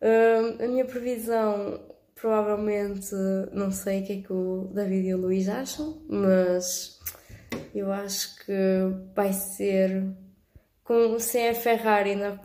Uh, 0.00 0.62
a 0.62 0.68
minha 0.68 0.84
previsão, 0.84 1.80
provavelmente, 2.14 3.12
não 3.52 3.72
sei 3.72 4.02
o 4.02 4.06
que 4.06 4.12
é 4.12 4.22
que 4.22 4.32
o 4.32 4.70
David 4.72 5.08
e 5.08 5.14
o 5.14 5.18
Luís 5.18 5.48
acham, 5.48 6.00
mas 6.08 7.00
eu 7.74 7.90
acho 7.90 8.36
que 8.44 8.52
vai 9.16 9.32
ser 9.32 10.14
sem 11.18 11.48
a 11.48 11.54
Ferrari 11.54 12.14
na, 12.14 12.38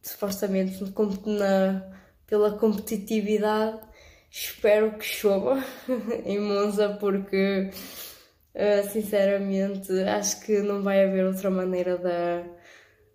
supostamente 0.00 0.82
na, 1.26 1.90
pela 2.26 2.58
competitividade. 2.58 3.80
Espero 4.30 4.96
que 4.98 5.04
chova 5.04 5.62
em 6.24 6.40
Monza 6.40 6.96
porque 7.00 7.70
uh, 8.54 8.88
sinceramente 8.90 9.92
acho 10.04 10.40
que 10.40 10.60
não 10.62 10.82
vai 10.82 11.04
haver 11.04 11.26
outra 11.26 11.50
maneira 11.50 11.98
da 11.98 12.42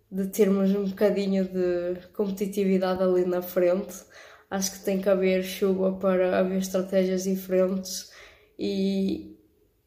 de 0.09 0.28
termos 0.28 0.72
um 0.74 0.86
bocadinho 0.86 1.45
de 1.45 2.07
competitividade 2.13 3.03
ali 3.03 3.26
na 3.26 3.41
frente. 3.41 3.95
Acho 4.49 4.74
que 4.74 4.86
tem 4.86 5.01
que 5.01 5.09
haver 5.09 5.43
chuva 5.43 5.93
para 5.93 6.39
haver 6.39 6.59
estratégias 6.59 7.24
diferentes 7.24 8.11
e, 8.57 9.38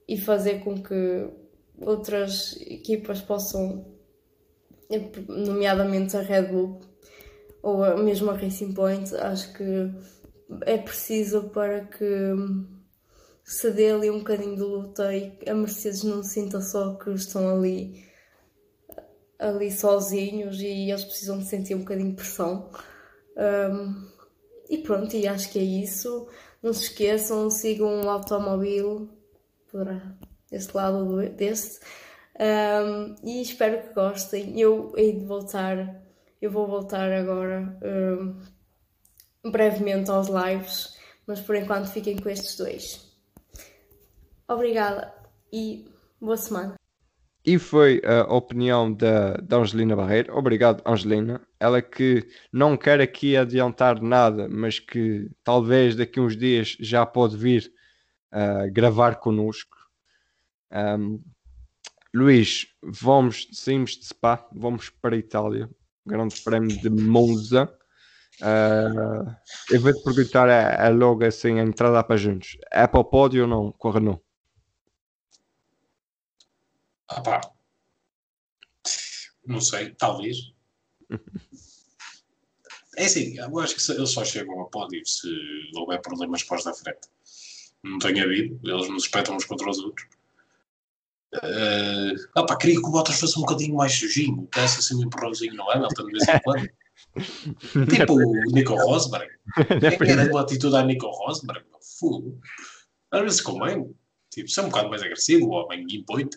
e 0.06 0.18
fazer 0.18 0.60
com 0.60 0.82
que 0.82 1.28
outras 1.80 2.60
equipas 2.60 3.22
possam, 3.22 3.89
nomeadamente 5.28 6.16
a 6.16 6.20
Red 6.20 6.44
Bull 6.44 6.80
ou 7.62 7.84
a 7.84 7.96
mesma 7.96 8.34
Racing 8.34 8.72
Point, 8.72 9.14
acho 9.14 9.52
que 9.52 9.90
é 10.62 10.78
preciso 10.78 11.50
para 11.50 11.84
que 11.84 12.34
se 13.44 13.70
dê 13.70 13.90
ali 13.90 14.10
um 14.10 14.18
bocadinho 14.18 14.56
de 14.56 14.62
luta 14.62 15.14
e 15.14 15.38
a 15.46 15.54
Mercedes 15.54 16.02
não 16.04 16.22
sinta 16.22 16.60
só 16.60 16.94
que 16.94 17.10
estão 17.10 17.56
ali 17.56 18.04
ali 19.38 19.72
sozinhos 19.72 20.60
e 20.60 20.90
eles 20.90 21.04
precisam 21.04 21.38
de 21.38 21.46
sentir 21.46 21.74
um 21.74 21.80
bocadinho 21.80 22.10
de 22.10 22.16
pressão. 22.16 22.70
Um, 23.36 24.06
e 24.68 24.78
pronto, 24.78 25.16
e 25.16 25.26
acho 25.26 25.50
que 25.50 25.58
é 25.58 25.62
isso. 25.62 26.28
Não 26.62 26.72
se 26.72 26.84
esqueçam, 26.84 27.50
sigam 27.50 28.02
o 28.02 28.10
automóvel 28.10 29.08
por 29.70 29.86
este 30.52 30.76
lado 30.76 31.16
deste. 31.30 31.80
Um, 32.40 33.16
e 33.22 33.42
espero 33.42 33.82
que 33.82 33.92
gostem. 33.92 34.58
Eu 34.58 34.94
hei 34.96 35.12
de 35.12 35.26
voltar, 35.26 36.02
eu 36.40 36.50
vou 36.50 36.66
voltar 36.66 37.12
agora 37.12 37.78
um, 37.82 39.50
brevemente 39.50 40.10
aos 40.10 40.28
lives, 40.28 40.98
mas 41.26 41.38
por 41.38 41.54
enquanto 41.54 41.92
fiquem 41.92 42.16
com 42.16 42.30
estes 42.30 42.56
dois. 42.56 43.14
Obrigada 44.48 45.12
e 45.52 45.86
boa 46.18 46.38
semana. 46.38 46.74
E 47.44 47.58
foi 47.58 48.00
a 48.04 48.22
opinião 48.34 48.92
da, 48.92 49.34
da 49.34 49.58
Angelina 49.58 49.94
Barreiro. 49.94 50.34
Obrigado, 50.34 50.82
Angelina. 50.86 51.40
Ela 51.58 51.82
que 51.82 52.26
não 52.50 52.74
quer 52.74 53.02
aqui 53.02 53.36
adiantar 53.36 54.00
nada, 54.00 54.48
mas 54.48 54.78
que 54.78 55.30
talvez 55.44 55.94
daqui 55.94 56.20
uns 56.20 56.36
dias 56.36 56.76
já 56.80 57.04
pode 57.04 57.36
vir 57.36 57.70
uh, 58.32 58.70
gravar 58.72 59.16
connosco. 59.16 59.76
Um, 60.72 61.20
Luís, 62.12 62.66
vamos, 62.82 63.48
saímos 63.52 63.96
de 63.96 64.06
Spa, 64.06 64.48
vamos 64.52 64.90
para 64.90 65.14
a 65.14 65.18
Itália, 65.18 65.70
Grande 66.04 66.40
Prémio 66.40 66.76
de 66.80 66.90
Monza. 66.90 67.72
Uh, 68.40 69.36
eu 69.70 69.80
vou-te 69.80 70.02
perguntar 70.02 70.48
é, 70.48 70.86
é 70.86 70.88
logo 70.88 71.24
assim 71.24 71.60
a 71.60 71.62
entrada 71.62 72.02
para 72.02 72.16
juntos: 72.16 72.56
é 72.70 72.86
para 72.86 73.00
o 73.00 73.04
pódio 73.04 73.42
ou 73.42 73.48
não 73.48 73.72
com 73.72 73.88
a 73.88 73.92
Renault? 73.92 74.22
Ah 77.08 77.20
pá. 77.20 77.40
Não 79.46 79.60
sei, 79.60 79.90
talvez. 79.94 80.36
É 82.96 83.04
assim, 83.04 83.38
eu 83.38 83.58
acho 83.60 83.76
que 83.76 83.92
eles 83.92 84.10
só 84.10 84.22
chegam 84.24 84.60
a 84.60 84.66
pódio 84.68 85.00
se 85.06 85.28
houver 85.74 86.02
problemas 86.02 86.42
pós 86.42 86.64
da 86.64 86.74
frente. 86.74 87.08
Não 87.82 87.98
tem 87.98 88.20
havido, 88.20 88.60
eles 88.62 88.90
nos 88.90 89.04
espetam 89.04 89.36
uns 89.36 89.46
contra 89.46 89.70
os 89.70 89.78
outros. 89.78 90.06
Uh, 91.34 92.14
ah 92.34 92.44
pá, 92.44 92.56
queria 92.56 92.80
que 92.80 92.86
o 92.86 92.90
Bottas 92.90 93.20
fosse 93.20 93.38
um 93.38 93.42
bocadinho 93.42 93.76
mais 93.76 93.92
sujinho, 93.92 94.48
desse 94.54 94.80
assim 94.80 94.96
um 94.96 95.04
empurrãozinho 95.04 95.54
no 95.54 95.70
Hamilton 95.70 96.06
de 96.06 96.12
vez 96.12 96.28
em 96.28 96.40
quando. 96.40 96.70
tipo 97.90 98.14
o 98.14 98.52
Nico 98.52 98.74
Rosberg. 98.74 99.30
Quem 99.98 100.10
era 100.10 100.30
uma 100.30 100.40
atitude 100.40 100.76
a 100.76 100.82
Nico 100.82 101.06
Rosberg? 101.06 101.64
Fogo. 101.98 102.40
Às 103.10 103.22
vezes 103.22 103.40
convém. 103.40 103.94
Tipo, 104.30 104.48
ser 104.48 104.60
um 104.60 104.68
bocado 104.68 104.88
mais 104.88 105.02
agressivo, 105.02 105.46
o 105.46 105.50
homem 105.50 105.84
impõe 105.90 106.28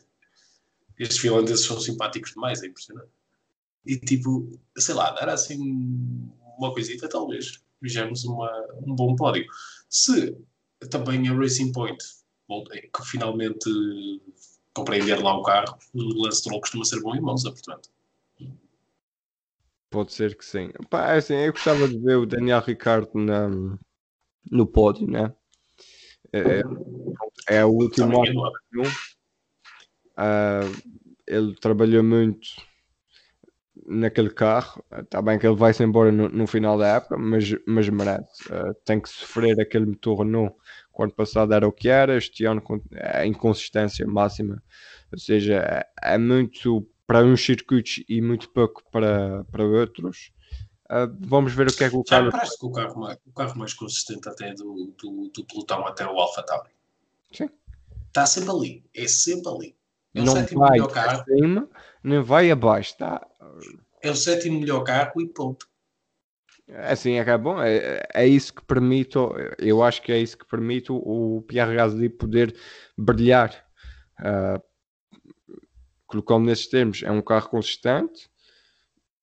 estes 0.98 1.18
finlandeses 1.18 1.66
são 1.66 1.80
simpáticos 1.80 2.32
demais, 2.32 2.62
é 2.62 2.68
impressionante. 2.68 3.10
E 3.86 3.98
tipo, 3.98 4.50
sei 4.78 4.96
lá, 4.96 5.12
dar 5.12 5.30
assim 5.30 5.60
uma 6.58 6.72
coisita, 6.72 7.10
talvez 7.10 7.62
vejamos 7.82 8.24
uma, 8.24 8.50
um 8.86 8.96
bom 8.96 9.16
pódio. 9.16 9.46
Se 9.90 10.36
também 10.90 11.28
a 11.28 11.34
Racing 11.34 11.72
Point, 11.72 12.04
que 12.48 13.06
finalmente 13.06 13.70
compreender 14.74 15.22
lá 15.22 15.38
o 15.38 15.44
carro, 15.44 15.78
o 15.94 16.24
lance 16.24 16.44
de 16.44 16.60
costuma 16.60 16.86
ser 16.86 17.02
bom 17.02 17.16
em 17.16 17.22
Monza, 17.22 17.52
portanto. 17.52 17.90
Pode 19.90 20.12
ser 20.12 20.36
que 20.36 20.44
sim. 20.44 20.72
Pá, 20.90 21.14
é 21.14 21.18
assim, 21.18 21.36
eu 21.36 21.52
gostava 21.52 21.88
de 21.88 22.00
ver 22.00 22.18
o 22.18 22.26
Daniel 22.26 22.62
Ricciardo 22.62 23.12
na, 23.14 23.48
no 24.50 24.66
pódio, 24.66 25.06
né? 25.08 25.32
É, 26.32 26.64
é 27.48 27.64
o 27.64 27.70
último 27.70 28.24
ano. 28.24 28.42
Uh, 30.18 31.00
ele 31.28 31.56
trabalhou 31.56 32.04
muito 32.04 32.48
naquele 33.86 34.32
carro. 34.32 34.84
Está 34.92 35.22
bem 35.22 35.38
que 35.38 35.46
ele 35.46 35.56
vai-se 35.56 35.84
embora 35.84 36.12
no, 36.12 36.28
no, 36.28 36.48
final 36.48 36.78
da 36.78 36.88
época, 36.88 37.18
mas, 37.18 37.56
mas 37.68 37.88
merece. 37.90 38.52
Uh, 38.52 38.74
tem 38.84 39.00
que 39.00 39.10
sofrer 39.10 39.60
aquele 39.60 39.86
motor 39.86 40.20
Renault. 40.20 40.56
O 40.96 41.04
ano 41.04 41.12
passado 41.12 41.54
era 41.54 41.68
o 41.68 41.72
que 41.72 41.90
era, 41.90 42.18
este 42.18 42.46
ano 42.46 42.62
é 42.92 43.22
a 43.22 43.26
inconsistência 43.26 44.06
máxima. 44.06 44.62
Ou 45.12 45.18
seja, 45.18 45.56
é, 45.56 46.14
é 46.14 46.18
muito 46.18 46.88
para 47.08 47.24
uns 47.24 47.44
circuitos 47.44 48.04
e 48.08 48.22
muito 48.22 48.50
pouco 48.50 48.84
para, 48.92 49.44
para 49.46 49.64
outros. 49.64 50.32
Uh, 50.86 51.10
vamos 51.20 51.54
ver 51.54 51.68
o 51.68 51.76
que 51.76 51.84
é 51.84 51.90
que 51.90 51.96
o 51.96 52.04
carro. 52.04 52.32
parece 52.32 52.60
que 52.60 52.66
o 52.66 52.72
carro, 52.72 53.00
mais, 53.00 53.18
o 53.26 53.32
carro 53.32 53.58
mais 53.58 53.74
consistente 53.74 54.30
até 54.30 54.54
do, 54.54 54.94
do, 55.02 55.32
do 55.34 55.46
pelotão 55.46 55.86
até 55.88 56.06
o 56.06 56.20
Alfa 56.20 56.44
Tauri. 56.44 56.70
Sim. 57.32 57.50
Está 58.08 58.26
sempre 58.26 58.52
ali. 58.52 58.86
É 58.94 59.08
sempre 59.08 59.52
ali. 59.52 59.76
É 60.14 60.22
o 60.22 60.26
não 60.26 60.34
sétimo 60.34 60.60
vai 60.60 60.72
melhor 60.72 60.92
carro. 60.92 61.22
Acima, 61.22 61.70
nem 62.04 62.22
vai 62.22 62.52
abaixo, 62.52 62.96
tá? 62.98 63.26
É 64.02 64.12
o 64.12 64.16
sétimo 64.16 64.60
melhor 64.60 64.84
carro 64.84 65.20
e 65.20 65.28
ponto. 65.28 65.68
É 66.68 66.94
assim, 66.94 67.14
é, 67.14 67.30
é 67.30 67.38
bom, 67.38 67.62
é, 67.62 68.02
é 68.14 68.28
isso 68.28 68.54
que 68.54 68.64
permite, 68.64 69.18
eu 69.60 69.84
acho 69.84 70.02
que 70.02 70.12
é 70.12 70.20
isso 70.20 70.38
que 70.38 70.46
permite 70.46 70.92
o, 70.92 70.96
o 71.38 71.42
Pierre 71.42 71.76
Gasly 71.76 72.10
poder 72.10 72.56
brilhar. 72.98 73.66
Uh, 74.20 74.62
colocando 76.06 76.46
nesses 76.46 76.68
termos, 76.68 77.02
é 77.02 77.12
um 77.12 77.22
carro 77.22 77.50
consistente, 77.50 78.30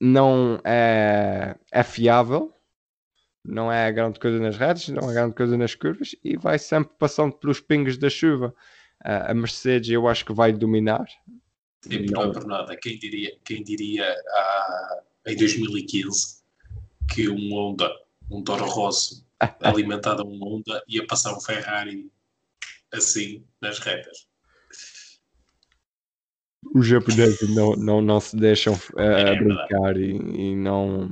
não 0.01 0.61
é, 0.65 1.57
é 1.71 1.83
fiável, 1.85 2.53
não 3.45 3.71
é 3.71 3.91
grande 3.93 4.19
coisa 4.19 4.39
nas 4.41 4.57
redes, 4.57 4.89
não 4.89 5.09
é 5.09 5.15
grande 5.15 5.35
coisa 5.35 5.57
nas 5.57 5.75
curvas 5.75 6.17
e 6.25 6.37
vai 6.37 6.59
sempre 6.59 6.93
passando 6.99 7.33
pelos 7.35 7.61
pingos 7.61 7.97
da 7.97 8.11
chuva. 8.11 8.55
Uh, 9.05 9.31
a 9.31 9.35
Mercedes 9.35 9.91
eu 9.91 10.09
acho 10.09 10.25
que 10.25 10.33
vai 10.33 10.53
dominar. 10.53 11.07
Sim, 11.83 12.07
não 12.11 12.25
é 12.25 12.33
por 12.33 12.45
nada. 12.47 12.77
Quem 12.77 12.99
diria, 12.99 13.35
quem 13.45 13.63
diria 13.63 14.13
ah, 14.29 15.03
em 15.27 15.37
2015 15.37 16.40
que 17.13 17.29
um 17.29 17.53
Honda, 17.53 17.91
um 18.31 18.43
Toro 18.43 18.65
Rosso 18.65 19.27
alimentado 19.61 20.23
a 20.23 20.25
um 20.25 20.39
Honda 20.43 20.83
ia 20.89 21.07
passar 21.07 21.37
um 21.37 21.41
Ferrari 21.41 22.11
assim 22.93 23.45
nas 23.61 23.79
retas? 23.79 24.27
Os 26.75 26.87
japoneses 26.87 27.49
não, 27.55 27.75
não, 27.75 28.01
não 28.03 28.21
se 28.21 28.37
deixam 28.37 28.75
uh, 28.75 29.01
é, 29.01 29.35
brincar 29.35 29.97
e, 29.97 30.11
e 30.11 30.55
não 30.55 31.09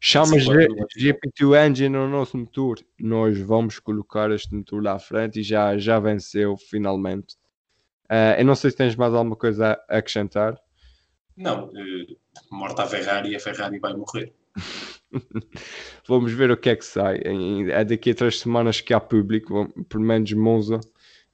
Chama 0.00 0.36
GP2 0.36 1.68
Engine 1.68 1.88
no 1.88 2.08
nosso 2.08 2.36
motor. 2.36 2.78
Nós 3.00 3.38
vamos 3.38 3.80
colocar 3.80 4.30
este 4.30 4.54
motor 4.54 4.82
lá 4.82 4.92
à 4.92 4.98
frente 4.98 5.40
e 5.40 5.42
já, 5.42 5.76
já 5.76 5.98
venceu 5.98 6.56
finalmente. 6.56 7.34
Uh, 8.04 8.38
eu 8.38 8.44
não 8.44 8.54
sei 8.54 8.70
se 8.70 8.76
tens 8.76 8.94
mais 8.94 9.12
alguma 9.12 9.36
coisa 9.36 9.78
a 9.88 9.98
acrescentar. 9.98 10.56
Não, 11.36 11.66
uh, 11.66 12.16
morta 12.50 12.84
a 12.84 12.86
Ferrari 12.86 13.30
e 13.30 13.36
a 13.36 13.40
Ferrari 13.40 13.78
vai 13.78 13.94
morrer. 13.94 14.32
vamos 16.06 16.32
ver 16.32 16.50
o 16.50 16.56
que 16.56 16.70
é 16.70 16.76
que 16.76 16.84
sai. 16.84 17.20
É 17.70 17.84
daqui 17.84 18.10
a 18.10 18.14
três 18.14 18.40
semanas 18.40 18.80
que 18.80 18.92
há 18.92 19.00
público, 19.00 19.68
pelo 19.88 20.04
menos 20.04 20.32
Monza, 20.32 20.80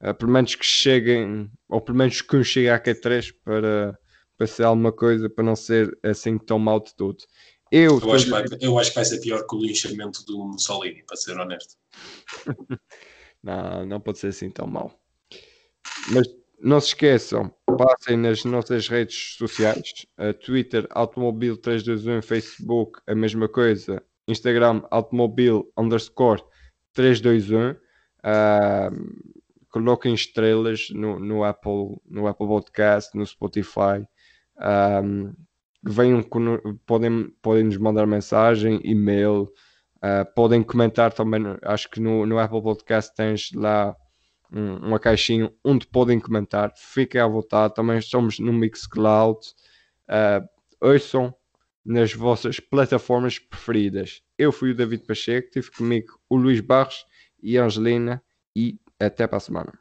uh, 0.01 0.13
pelo 0.13 0.31
menos 0.31 0.55
que 0.55 0.65
cheguem, 0.65 1.49
ou 1.69 1.81
pelo 1.81 1.97
menos 1.97 2.21
que 2.21 2.35
um 2.35 2.43
chegue 2.43 2.69
à 2.69 2.79
Q3 2.79 3.33
para, 3.43 3.99
para 4.37 4.47
ser 4.47 4.63
alguma 4.63 4.91
coisa, 4.91 5.29
para 5.29 5.43
não 5.43 5.55
ser 5.55 5.97
assim 6.03 6.37
tão 6.37 6.59
mal 6.59 6.79
de 6.79 6.95
tudo. 6.95 7.23
Eu, 7.71 7.99
eu, 7.99 8.13
acho 8.13 8.29
vai, 8.29 8.45
eu, 8.61 8.77
acho 8.79 8.91
que 8.91 8.95
vai, 8.95 9.05
ser 9.05 9.19
pior 9.19 9.45
que 9.45 9.55
o 9.55 9.59
linchamento 9.59 10.23
do 10.25 10.37
Mussolini, 10.45 11.03
para 11.03 11.17
ser 11.17 11.37
honesto. 11.37 11.75
não, 13.43 13.85
não 13.85 13.99
pode 13.99 14.19
ser 14.19 14.27
assim 14.27 14.49
tão 14.49 14.67
mal. 14.67 14.97
Mas 16.11 16.27
não 16.59 16.79
se 16.79 16.87
esqueçam, 16.87 17.51
passem 17.77 18.17
nas 18.17 18.43
nossas 18.43 18.87
redes 18.87 19.35
sociais: 19.37 20.05
uh, 20.19 20.33
Twitter, 20.33 20.87
Automobil 20.91 21.57
321, 21.57 22.21
Facebook, 22.21 22.99
a 23.07 23.15
mesma 23.15 23.47
coisa, 23.47 24.01
Instagram, 24.27 24.83
Automobil 24.89 25.71
underscore 25.77 26.43
321. 26.93 27.71
Uh, 27.71 29.35
coloquem 29.69 30.13
estrelas 30.13 30.89
no, 30.91 31.19
no, 31.19 31.43
Apple, 31.43 31.97
no 32.09 32.27
Apple 32.27 32.47
Podcast, 32.47 33.15
no 33.15 33.25
Spotify. 33.25 34.07
Um, 34.57 35.33
venham, 35.83 36.23
podem, 36.85 37.29
podem 37.41 37.65
nos 37.65 37.77
mandar 37.77 38.07
mensagem, 38.07 38.79
e-mail, 38.83 39.51
uh, 39.97 40.33
podem 40.33 40.63
comentar 40.63 41.13
também. 41.13 41.43
Acho 41.61 41.89
que 41.89 41.99
no, 41.99 42.25
no 42.25 42.39
Apple 42.39 42.61
Podcast 42.61 43.13
tens 43.13 43.51
lá 43.53 43.95
um, 44.51 44.77
uma 44.77 44.99
caixinha 44.99 45.51
onde 45.63 45.87
podem 45.87 46.19
comentar. 46.19 46.73
Fiquem 46.75 47.21
à 47.21 47.27
vontade. 47.27 47.75
Também 47.75 47.97
estamos 47.97 48.39
no 48.39 48.53
Mixcloud. 48.53 49.39
Uh, 50.09 50.47
ouçam 50.79 51.33
nas 51.85 52.13
vossas 52.13 52.59
plataformas 52.59 53.37
preferidas. 53.37 54.21
Eu 54.37 54.51
fui 54.51 54.71
o 54.71 54.75
David 54.75 55.05
Pacheco, 55.05 55.51
tive 55.51 55.69
comigo 55.71 56.19
o 56.27 56.35
Luís 56.35 56.59
Barros 56.59 57.05
e 57.41 57.57
a 57.57 57.65
Angelina 57.65 58.23
e 58.55 58.79
até 58.99 59.27
para 59.27 59.37
a 59.37 59.41
semana. 59.41 59.73